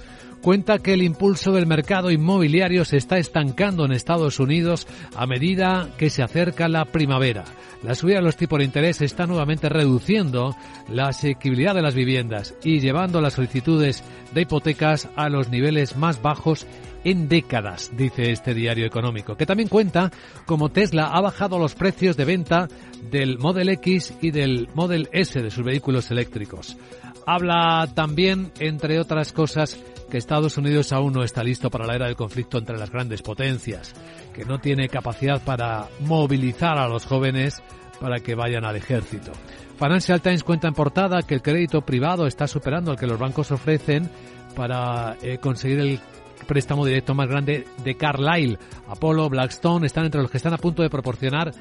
cuenta 0.44 0.80
que 0.80 0.94
el 0.94 1.02
impulso 1.02 1.54
del 1.54 1.66
mercado 1.66 2.12
inmobiliario 2.12 2.84
se 2.84 2.98
está 2.98 3.18
estancando 3.18 3.86
en 3.86 3.94
Estados 3.94 4.42
Unidos 4.42 4.88
a 5.16 5.26
medida 5.26 5.88
que 5.98 6.10
se 6.10 6.22
acerca 6.22 6.68
la 6.68 6.84
primavera. 6.84 7.46
La 7.82 7.96
subida 7.96 8.18
de 8.18 8.24
los 8.24 8.36
tipos 8.36 8.60
de 8.60 8.66
interés 8.66 9.02
está 9.02 9.26
nuevamente 9.26 9.70
reduciendo 9.70 10.54
la 10.90 11.08
asequibilidad 11.08 11.74
de 11.74 11.82
las 11.82 11.96
viviendas 11.96 12.56
y 12.62 12.82
llevando 12.82 13.22
las 13.22 13.34
solicitudes 13.34 14.04
de 14.34 14.42
hipotecas 14.42 15.08
a 15.16 15.30
los 15.30 15.48
niveles 15.48 15.96
más 15.96 16.22
bajos 16.22 16.68
en 17.06 17.30
décadas, 17.30 17.92
dice 17.96 18.32
este 18.32 18.54
diario 18.54 18.86
económico, 18.86 19.38
que 19.38 19.46
también 19.46 19.70
cuenta 19.70 20.12
como 20.46 20.70
Tesla 20.70 21.06
ha 21.06 21.22
bajado 21.22 21.58
los 21.58 21.74
precios 21.74 22.18
de 22.18 22.26
venta 22.26 22.68
del 23.10 23.38
Model 23.38 23.70
X 23.70 24.14
y 24.22 24.32
del 24.32 24.68
Model 24.74 25.08
S 25.14 25.42
de 25.42 25.52
sus 25.52 25.64
vehículos 25.64 26.12
eléctricos. 26.12 26.78
Habla 27.26 27.90
también, 27.94 28.52
entre 28.60 29.00
otras 29.00 29.32
cosas, 29.32 29.80
que 30.14 30.20
Estados 30.20 30.60
Unidos 30.60 30.94
aún 30.94 31.12
no 31.12 31.24
está 31.24 31.44
listo 31.44 31.72
para 31.72 31.88
la 31.88 31.96
era 31.96 32.06
del 32.06 32.16
conflicto 32.16 32.60
entre 32.60 32.78
las 32.78 32.92
grandes 32.92 33.24
potencias, 33.24 33.96
que 34.32 34.46
no 34.46 34.60
tiene 34.60 34.88
capacidad 34.88 35.42
para 35.42 35.88
movilizar 36.02 36.78
a 36.78 36.88
los 36.88 37.08
jóvenes 37.08 37.64
para 38.00 38.20
que 38.20 38.36
vayan 38.36 38.64
al 38.64 38.76
ejército. 38.76 39.32
Financial 39.80 40.22
Times 40.22 40.44
cuenta 40.44 40.68
en 40.68 40.76
portada 40.76 41.24
que 41.24 41.34
el 41.34 41.42
crédito 41.42 41.82
privado 41.82 42.28
está 42.28 42.46
superando 42.46 42.92
al 42.92 42.98
que 43.00 43.08
los 43.08 43.18
bancos 43.18 43.50
ofrecen 43.50 44.08
para 44.56 45.18
eh, 45.24 45.40
conseguir 45.40 45.80
el 45.80 46.00
préstamo 46.46 46.86
directo 46.86 47.16
más 47.16 47.28
grande 47.28 47.66
de 47.84 47.98
Carlyle. 47.98 48.60
Apollo, 48.90 49.30
Blackstone 49.30 49.88
están 49.88 50.06
entre 50.06 50.22
los 50.22 50.30
que 50.30 50.38
están 50.38 50.54
a 50.54 50.60
punto 50.60 50.84
de 50.84 50.92
proporcionar 50.92 51.52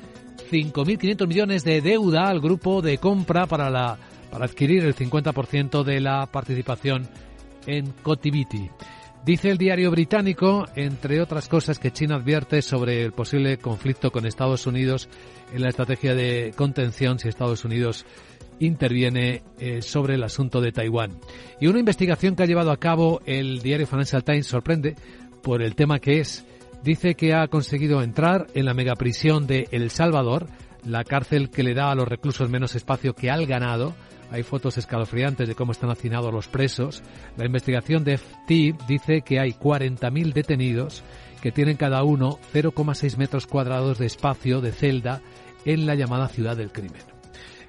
5.500 0.50 1.26
millones 1.26 1.64
de 1.64 1.80
deuda 1.80 2.28
al 2.28 2.42
grupo 2.42 2.82
de 2.82 2.98
compra 2.98 3.46
para 3.46 3.70
la 3.70 3.96
para 4.30 4.46
adquirir 4.46 4.84
el 4.84 4.94
50% 4.94 5.84
de 5.84 6.00
la 6.00 6.26
participación 6.26 7.06
en 7.66 7.92
Cotiviti. 8.02 8.70
Dice 9.24 9.50
el 9.50 9.58
diario 9.58 9.92
británico, 9.92 10.66
entre 10.74 11.20
otras 11.20 11.48
cosas, 11.48 11.78
que 11.78 11.92
China 11.92 12.16
advierte 12.16 12.60
sobre 12.60 13.04
el 13.04 13.12
posible 13.12 13.56
conflicto 13.58 14.10
con 14.10 14.26
Estados 14.26 14.66
Unidos 14.66 15.08
en 15.54 15.62
la 15.62 15.68
estrategia 15.68 16.14
de 16.16 16.52
contención 16.56 17.20
si 17.20 17.28
Estados 17.28 17.64
Unidos 17.64 18.04
interviene 18.58 19.42
eh, 19.60 19.80
sobre 19.80 20.16
el 20.16 20.24
asunto 20.24 20.60
de 20.60 20.72
Taiwán. 20.72 21.12
Y 21.60 21.68
una 21.68 21.78
investigación 21.78 22.34
que 22.34 22.42
ha 22.42 22.46
llevado 22.46 22.72
a 22.72 22.78
cabo 22.78 23.20
el 23.24 23.60
diario 23.60 23.86
Financial 23.86 24.24
Times 24.24 24.46
sorprende 24.46 24.96
por 25.42 25.62
el 25.62 25.76
tema 25.76 26.00
que 26.00 26.18
es. 26.18 26.44
Dice 26.82 27.14
que 27.14 27.32
ha 27.32 27.46
conseguido 27.46 28.02
entrar 28.02 28.48
en 28.54 28.64
la 28.64 28.74
megaprisión 28.74 29.46
de 29.46 29.68
El 29.70 29.90
Salvador, 29.90 30.48
la 30.84 31.04
cárcel 31.04 31.50
que 31.50 31.62
le 31.62 31.74
da 31.74 31.92
a 31.92 31.94
los 31.94 32.08
reclusos 32.08 32.50
menos 32.50 32.74
espacio 32.74 33.14
que 33.14 33.30
al 33.30 33.46
ganado, 33.46 33.94
hay 34.32 34.42
fotos 34.42 34.78
escalofriantes 34.78 35.46
de 35.46 35.54
cómo 35.54 35.72
están 35.72 35.90
hacinados 35.90 36.32
los 36.32 36.48
presos. 36.48 37.02
La 37.36 37.44
investigación 37.44 38.02
de 38.02 38.16
FTIP 38.16 38.80
dice 38.88 39.20
que 39.20 39.38
hay 39.38 39.52
40.000 39.52 40.32
detenidos 40.32 41.04
que 41.42 41.52
tienen 41.52 41.76
cada 41.76 42.02
uno 42.02 42.38
0,6 42.54 43.16
metros 43.18 43.46
cuadrados 43.46 43.98
de 43.98 44.06
espacio 44.06 44.60
de 44.60 44.72
celda 44.72 45.20
en 45.66 45.86
la 45.86 45.94
llamada 45.94 46.28
ciudad 46.28 46.56
del 46.56 46.72
crimen. 46.72 47.11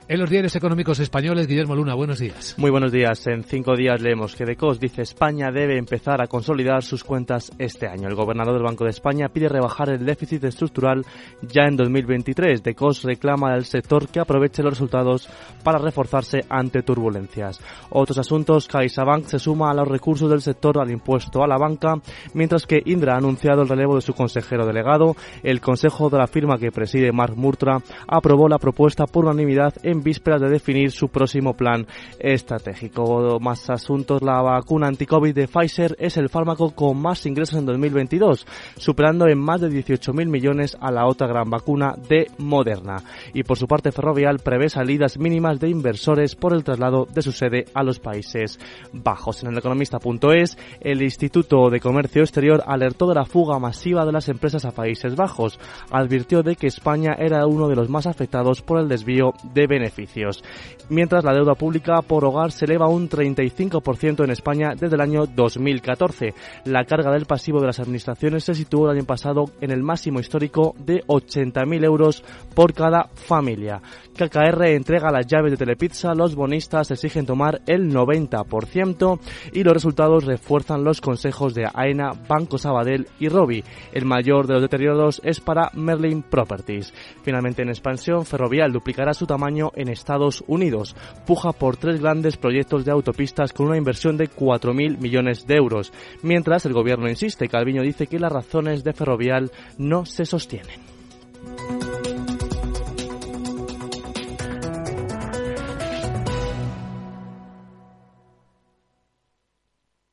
En 0.10 0.20
los 0.20 0.30
diarios 0.30 0.54
económicos 0.58 1.00
españoles, 1.00 1.48
Guillermo 1.48 1.76
Luna, 1.76 1.96
buenos 1.96 2.20
días. 2.20 2.56
Muy 2.58 2.70
buenos 2.70 2.92
días. 2.92 3.26
En 3.26 3.42
cinco 3.46 3.74
días 3.78 4.02
leemos 4.02 4.36
que 4.36 4.44
Decos 4.44 4.78
dice 4.78 5.02
España 5.02 5.50
debe 5.50 5.78
empezar 5.78 6.22
a 6.22 6.28
consolidar 6.28 6.84
sus 6.84 7.06
cuentas 7.06 7.54
este 7.58 7.88
año. 7.88 8.10
El 8.10 8.16
gobernador 8.16 8.56
del 8.56 8.64
Banco 8.64 8.84
de 8.84 8.90
España 8.90 9.30
pide 9.30 9.48
rebajar 9.48 9.90
el 9.90 10.06
déficit 10.06 10.44
estructural 10.44 11.06
ya 11.42 11.64
en 11.70 11.78
2023. 11.78 12.62
Decos 12.62 13.04
reclama 13.04 13.54
al 13.54 13.64
sector 13.64 14.10
que 14.10 14.20
aproveche 14.20 14.62
los 14.62 14.74
resultados 14.74 15.30
para 15.64 15.80
reforzarse 15.80 16.42
ante 16.50 16.84
turbulencias. 16.84 17.62
Otros 17.90 18.18
asuntos, 18.18 18.68
CaixaBank 18.68 19.28
se 19.28 19.40
suma 19.40 19.72
a 19.72 19.74
los 19.74 19.88
recursos 19.88 20.30
del 20.30 20.42
sector 20.42 20.80
al 20.80 20.92
impuesto 20.92 21.44
a 21.44 21.48
la 21.48 21.58
banca, 21.58 21.96
mientras 22.34 22.68
que 22.68 22.84
Indra 22.86 23.14
ha 23.14 23.20
anunciado 23.20 23.62
el 23.62 23.70
relevo 23.70 23.96
de 23.96 24.02
su 24.02 24.14
consejero 24.14 24.66
delegado. 24.66 25.16
El 25.44 25.62
consejo 25.62 26.10
de 26.10 26.18
la 26.18 26.28
firma 26.28 26.58
que 26.58 26.74
preside 26.74 27.14
Mark 27.14 27.38
Murtra 27.38 27.82
aprobó 28.06 28.50
la 28.50 28.60
propuesta 28.60 29.06
por 29.06 29.24
unanimidad 29.24 29.74
en 29.82 29.93
vísperas 30.02 30.42
de 30.42 30.50
definir 30.50 30.92
su 30.92 31.10
próximo 31.10 31.54
plan 31.54 31.86
estratégico. 32.20 33.40
Más 33.40 33.70
asuntos, 33.70 34.22
la 34.22 34.42
vacuna 34.42 34.88
anticovid 34.88 35.36
de 35.36 35.48
Pfizer 35.48 35.96
es 36.00 36.18
el 36.18 36.30
fármaco 36.30 36.72
con 36.72 36.98
más 37.02 37.26
ingresos 37.26 37.60
en 37.60 37.66
2022, 37.66 38.48
superando 38.78 39.28
en 39.28 39.40
más 39.40 39.62
de 39.62 39.70
18.000 39.70 40.28
millones 40.28 40.78
a 40.80 40.92
la 40.92 41.06
otra 41.06 41.28
gran 41.28 41.50
vacuna 41.50 41.94
de 42.10 42.32
Moderna. 42.38 43.04
Y 43.34 43.44
por 43.44 43.58
su 43.58 43.68
parte, 43.68 43.92
Ferrovial 43.92 44.40
prevé 44.40 44.70
salidas 44.70 45.18
mínimas 45.18 45.60
de 45.60 45.70
inversores 45.70 46.36
por 46.36 46.54
el 46.54 46.64
traslado 46.64 47.08
de 47.14 47.22
su 47.22 47.32
sede 47.32 47.66
a 47.74 47.84
los 47.84 48.00
Países 48.00 48.60
Bajos. 48.92 49.44
En 49.44 49.50
el 49.50 49.58
economista.es, 49.58 50.58
el 50.80 51.02
Instituto 51.02 51.70
de 51.70 51.80
Comercio 51.80 52.22
Exterior 52.22 52.64
alertó 52.66 53.08
de 53.08 53.16
la 53.16 53.26
fuga 53.26 53.60
masiva 53.60 54.06
de 54.06 54.12
las 54.12 54.30
empresas 54.30 54.66
a 54.66 54.72
Países 54.72 55.16
Bajos. 55.16 55.60
Advirtió 55.92 56.44
de 56.44 56.56
que 56.56 56.68
España 56.68 57.16
era 57.18 57.46
uno 57.46 57.68
de 57.68 57.76
los 57.76 57.90
más 57.90 58.08
afectados 58.08 58.62
por 58.62 58.80
el 58.80 58.88
desvío 58.88 59.34
de 59.54 59.68
beneficios 59.68 59.83
beneficios. 59.84 60.44
Mientras 60.90 61.24
la 61.24 61.34
deuda 61.34 61.56
pública 61.56 62.02
por 62.02 62.26
hogar 62.26 62.52
se 62.52 62.66
eleva 62.66 62.88
un 62.88 63.10
35% 63.10 64.24
en 64.24 64.32
España 64.32 64.74
desde 64.80 64.96
el 64.96 65.02
año 65.02 65.26
2014. 65.26 66.34
La 66.66 66.86
carga 66.86 67.12
del 67.12 67.26
pasivo 67.26 67.60
de 67.60 67.68
las 67.68 67.80
administraciones 67.80 68.44
se 68.44 68.54
situó 68.54 68.86
el 68.86 68.98
año 68.98 69.06
pasado 69.06 69.46
en 69.62 69.72
el 69.72 69.84
máximo 69.84 70.20
histórico 70.20 70.76
de 70.80 71.02
80.000 71.04 71.84
euros 71.84 72.24
por 72.56 72.74
cada 72.74 73.10
familia. 73.14 73.82
KKR 74.14 74.66
entrega 74.68 75.12
las 75.12 75.26
llaves 75.26 75.52
de 75.52 75.58
Telepizza, 75.58 76.14
los 76.14 76.36
bonistas 76.36 76.92
exigen 76.92 77.26
tomar 77.26 77.62
el 77.66 77.92
90% 77.92 79.20
y 79.54 79.64
los 79.64 79.74
resultados 79.74 80.26
refuerzan 80.26 80.84
los 80.84 81.02
consejos 81.02 81.54
de 81.54 81.68
AENA, 81.74 82.12
Banco 82.28 82.58
Sabadell 82.58 83.08
y 83.20 83.30
Robi. 83.30 83.64
El 83.92 84.06
mayor 84.06 84.48
de 84.48 84.54
los 84.54 84.62
deterioros 84.62 85.22
es 85.24 85.40
para 85.40 85.72
Merlin 85.74 86.22
Properties. 86.22 86.94
Finalmente 87.24 87.64
en 87.64 87.70
expansión, 87.70 88.26
Ferrovial 88.26 88.72
duplicará 88.72 89.14
su 89.14 89.26
tamaño 89.26 89.72
en 89.76 89.90
Estados 89.90 90.44
Unidos. 90.48 90.96
Puja 91.26 91.52
por 91.52 91.78
tres 91.78 92.02
grandes 92.02 92.38
proyectos 92.38 92.86
de 92.86 92.92
autopistas 92.92 93.54
con 93.54 93.68
una 93.68 93.78
inversión 93.78 94.18
de 94.18 94.30
4.000 94.30 94.98
millones 95.00 95.48
de 95.48 95.56
euros. 95.56 95.92
Mientras 96.22 96.66
el 96.66 96.74
gobierno 96.74 97.10
insiste, 97.10 97.48
Calviño 97.48 97.82
dice 97.82 98.08
que 98.08 98.20
las 98.20 98.32
razones 98.32 98.84
de 98.84 98.94
Ferrovial 98.94 99.52
no 99.78 100.06
se 100.06 100.26
sostienen. 100.26 100.80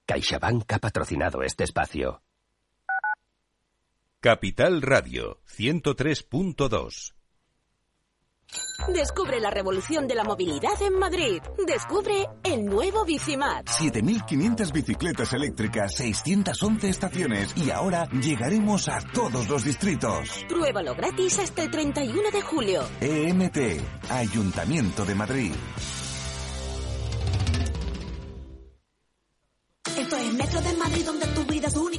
CaixaBank 0.07 0.73
ha 0.73 0.79
patrocinado 0.81 1.43
este 1.43 1.63
espacio. 1.65 2.21
Capital 4.21 4.83
Radio 4.83 5.39
103.2 5.47 7.20
Descubre 8.89 9.41
la 9.41 9.51
revolución 9.51 10.09
de 10.09 10.15
la 10.15 10.25
movilidad 10.25 10.81
en 10.83 10.99
Madrid. 10.99 11.41
Descubre 11.67 12.27
el 12.43 12.65
nuevo 12.65 13.05
Bicimat. 13.05 13.67
7.500 13.67 14.73
bicicletas 14.73 15.33
eléctricas, 15.33 15.95
611 15.95 16.89
estaciones 16.89 17.57
y 17.57 17.71
ahora 17.71 18.09
llegaremos 18.11 18.89
a 18.89 19.01
todos 19.13 19.49
los 19.49 19.65
distritos. 19.65 20.45
Pruébalo 20.49 20.95
gratis 20.95 21.39
hasta 21.39 21.63
el 21.63 21.71
31 21.71 22.31
de 22.31 22.43
julio. 22.43 22.83
EMT, 23.01 23.59
Ayuntamiento 24.11 25.05
de 25.05 25.15
Madrid. 25.15 25.53
Esto 29.99 30.17
es 30.17 30.35
Metro 30.35 30.61
de 30.63 30.73
Madrid 30.77 31.05
donde 31.05 31.27
tu 31.27 31.45
vida 31.45 31.69
es. 31.69 31.90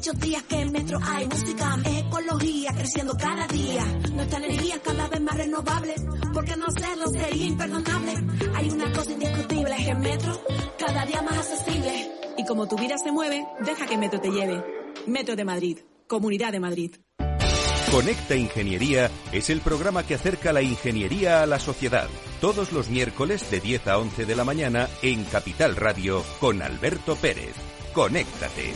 Muchos 0.00 0.20
días 0.20 0.42
que 0.44 0.58
en 0.58 0.72
Metro 0.72 0.98
hay 1.06 1.28
música, 1.28 1.78
ecología 1.84 2.72
creciendo 2.72 3.14
cada 3.18 3.46
día. 3.48 3.84
Nuestra 4.14 4.38
energía 4.38 4.80
cada 4.82 5.08
vez 5.08 5.20
más 5.20 5.36
renovable. 5.36 5.94
Porque 6.32 6.56
no 6.56 6.64
hacerlo 6.68 7.06
sería 7.08 7.46
imperdonable. 7.46 8.14
Hay 8.54 8.70
una 8.70 8.90
cosa 8.92 9.12
indiscutible, 9.12 9.76
es 9.76 9.86
que 9.86 9.94
Metro 9.96 10.40
cada 10.78 11.04
día 11.04 11.20
más 11.20 11.36
accesible. 11.36 12.12
Y 12.38 12.46
como 12.46 12.66
tu 12.66 12.78
vida 12.78 12.96
se 12.96 13.12
mueve, 13.12 13.44
deja 13.62 13.86
que 13.86 13.98
Metro 13.98 14.18
te 14.18 14.30
lleve. 14.30 14.64
Metro 15.06 15.36
de 15.36 15.44
Madrid, 15.44 15.78
Comunidad 16.06 16.52
de 16.52 16.60
Madrid. 16.60 16.96
Conecta 17.92 18.34
Ingeniería 18.36 19.10
es 19.32 19.50
el 19.50 19.60
programa 19.60 20.06
que 20.06 20.14
acerca 20.14 20.54
la 20.54 20.62
ingeniería 20.62 21.42
a 21.42 21.46
la 21.46 21.58
sociedad. 21.58 22.08
Todos 22.40 22.72
los 22.72 22.88
miércoles 22.88 23.50
de 23.50 23.60
10 23.60 23.86
a 23.88 23.98
11 23.98 24.24
de 24.24 24.34
la 24.34 24.44
mañana 24.44 24.88
en 25.02 25.24
Capital 25.24 25.76
Radio 25.76 26.24
con 26.40 26.62
Alberto 26.62 27.16
Pérez. 27.16 27.52
Conéctate. 27.92 28.72